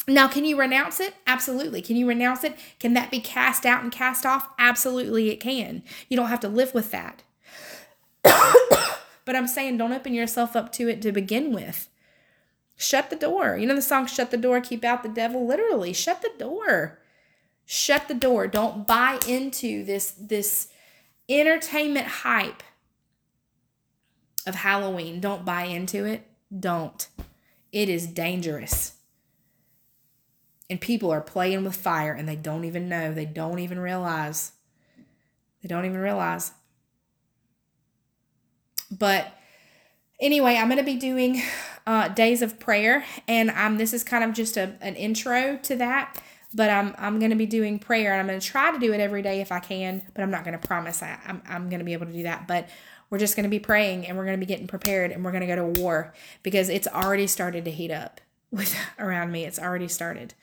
Now, 0.07 0.27
can 0.27 0.45
you 0.45 0.57
renounce 0.57 0.99
it? 0.99 1.13
Absolutely. 1.27 1.81
Can 1.81 1.95
you 1.95 2.07
renounce 2.07 2.43
it? 2.43 2.55
Can 2.79 2.93
that 2.93 3.11
be 3.11 3.19
cast 3.19 3.65
out 3.65 3.83
and 3.83 3.91
cast 3.91 4.25
off? 4.25 4.49
Absolutely, 4.57 5.29
it 5.29 5.39
can. 5.39 5.83
You 6.09 6.17
don't 6.17 6.29
have 6.29 6.39
to 6.39 6.47
live 6.47 6.73
with 6.73 6.91
that. 6.91 7.23
But 9.25 9.35
I'm 9.35 9.47
saying 9.47 9.77
don't 9.77 9.93
open 9.93 10.13
yourself 10.13 10.55
up 10.55 10.71
to 10.73 10.87
it 10.89 11.01
to 11.01 11.11
begin 11.11 11.53
with. 11.53 11.89
Shut 12.75 13.09
the 13.09 13.15
door. 13.15 13.57
You 13.57 13.67
know 13.67 13.75
the 13.75 13.81
song 13.81 14.07
Shut 14.07 14.31
the 14.31 14.37
Door, 14.37 14.61
Keep 14.61 14.83
Out 14.83 15.03
the 15.03 15.09
Devil? 15.09 15.45
Literally, 15.45 15.93
shut 15.93 16.21
the 16.21 16.31
door. 16.39 16.99
Shut 17.65 18.07
the 18.07 18.15
door. 18.15 18.47
Don't 18.47 18.87
buy 18.87 19.19
into 19.27 19.85
this 19.85 20.11
this 20.11 20.69
entertainment 21.29 22.07
hype 22.07 22.63
of 24.47 24.55
Halloween. 24.55 25.19
Don't 25.19 25.45
buy 25.45 25.63
into 25.65 26.05
it. 26.05 26.27
Don't. 26.57 27.07
It 27.71 27.87
is 27.87 28.07
dangerous. 28.07 28.95
And 30.69 30.81
people 30.81 31.11
are 31.11 31.21
playing 31.21 31.63
with 31.63 31.75
fire 31.75 32.13
and 32.13 32.27
they 32.27 32.35
don't 32.35 32.65
even 32.65 32.89
know. 32.89 33.13
They 33.13 33.25
don't 33.25 33.59
even 33.59 33.79
realize. 33.79 34.53
They 35.61 35.67
don't 35.67 35.85
even 35.85 35.99
realize. 35.99 36.51
But 38.91 39.31
anyway, 40.19 40.55
I'm 40.55 40.67
going 40.67 40.77
to 40.77 40.83
be 40.83 40.95
doing 40.95 41.41
uh, 41.87 42.09
days 42.09 42.41
of 42.41 42.59
prayer, 42.59 43.03
and 43.27 43.49
I'm 43.51 43.77
this 43.77 43.93
is 43.93 44.03
kind 44.03 44.23
of 44.23 44.33
just 44.33 44.57
a, 44.57 44.75
an 44.81 44.95
intro 44.95 45.57
to 45.63 45.75
that. 45.77 46.21
But 46.53 46.69
I'm, 46.69 46.93
I'm 46.97 47.19
going 47.19 47.29
to 47.31 47.37
be 47.37 47.45
doing 47.45 47.79
prayer, 47.79 48.11
and 48.11 48.19
I'm 48.19 48.27
going 48.27 48.39
to 48.39 48.45
try 48.45 48.71
to 48.71 48.79
do 48.79 48.93
it 48.93 48.99
every 48.99 49.21
day 49.21 49.39
if 49.39 49.53
I 49.53 49.59
can, 49.59 50.01
but 50.13 50.21
I'm 50.21 50.31
not 50.31 50.43
going 50.43 50.59
to 50.59 50.67
promise 50.67 50.97
that 50.97 51.21
I'm, 51.25 51.41
I'm 51.47 51.69
going 51.69 51.79
to 51.79 51.85
be 51.85 51.93
able 51.93 52.07
to 52.07 52.11
do 52.11 52.23
that. 52.23 52.45
But 52.45 52.67
we're 53.09 53.19
just 53.19 53.37
going 53.37 53.45
to 53.45 53.49
be 53.49 53.59
praying, 53.59 54.05
and 54.05 54.17
we're 54.17 54.25
going 54.25 54.37
to 54.37 54.45
be 54.45 54.49
getting 54.49 54.67
prepared, 54.67 55.11
and 55.11 55.23
we're 55.23 55.31
going 55.31 55.41
to 55.41 55.47
go 55.47 55.55
to 55.55 55.81
war 55.81 56.13
because 56.43 56.67
it's 56.67 56.87
already 56.87 57.27
started 57.27 57.63
to 57.65 57.71
heat 57.71 57.91
up 57.91 58.19
with 58.51 58.75
around 58.99 59.31
me. 59.31 59.45
It's 59.45 59.59
already 59.59 59.87
started. 59.87 60.33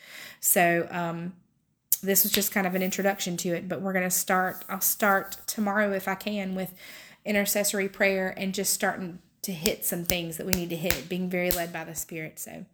So, 0.40 0.88
um, 0.90 1.34
this 2.00 2.22
was 2.22 2.30
just 2.30 2.52
kind 2.52 2.64
of 2.64 2.76
an 2.76 2.82
introduction 2.82 3.36
to 3.38 3.48
it, 3.48 3.68
but 3.68 3.80
we're 3.80 3.92
going 3.92 4.04
to 4.04 4.10
start. 4.10 4.64
I'll 4.68 4.80
start 4.80 5.36
tomorrow 5.46 5.92
if 5.92 6.06
I 6.06 6.14
can 6.14 6.54
with 6.54 6.72
intercessory 7.28 7.88
prayer 7.88 8.34
and 8.36 8.54
just 8.54 8.72
starting 8.72 9.18
to 9.42 9.52
hit 9.52 9.84
some 9.84 10.04
things 10.04 10.36
that 10.36 10.46
we 10.46 10.52
need 10.52 10.70
to 10.70 10.76
hit, 10.76 11.08
being 11.08 11.30
very 11.30 11.50
led 11.50 11.72
by 11.72 11.84
the 11.84 11.94
Spirit. 11.94 12.38
So 12.38 12.64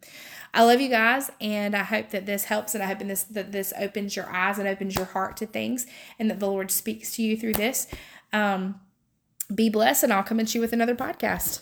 I 0.53 0.63
love 0.63 0.81
you 0.81 0.89
guys 0.89 1.29
and 1.39 1.75
I 1.75 1.83
hope 1.83 2.09
that 2.09 2.25
this 2.25 2.45
helps 2.45 2.73
and 2.73 2.83
I 2.83 2.87
hope 2.87 2.99
this 2.99 3.23
that 3.23 3.51
this 3.51 3.73
opens 3.77 4.15
your 4.15 4.29
eyes 4.29 4.57
and 4.57 4.67
opens 4.67 4.95
your 4.95 5.05
heart 5.05 5.37
to 5.37 5.45
things 5.45 5.85
and 6.17 6.29
that 6.31 6.39
the 6.39 6.47
Lord 6.47 6.71
speaks 6.71 7.11
to 7.15 7.21
you 7.21 7.37
through 7.37 7.53
this. 7.53 7.87
Um, 8.33 8.79
be 9.53 9.69
blessed 9.69 10.03
and 10.03 10.13
I'll 10.13 10.23
come 10.23 10.39
at 10.39 10.55
you 10.55 10.61
with 10.61 10.73
another 10.73 10.95
podcast. 10.95 11.61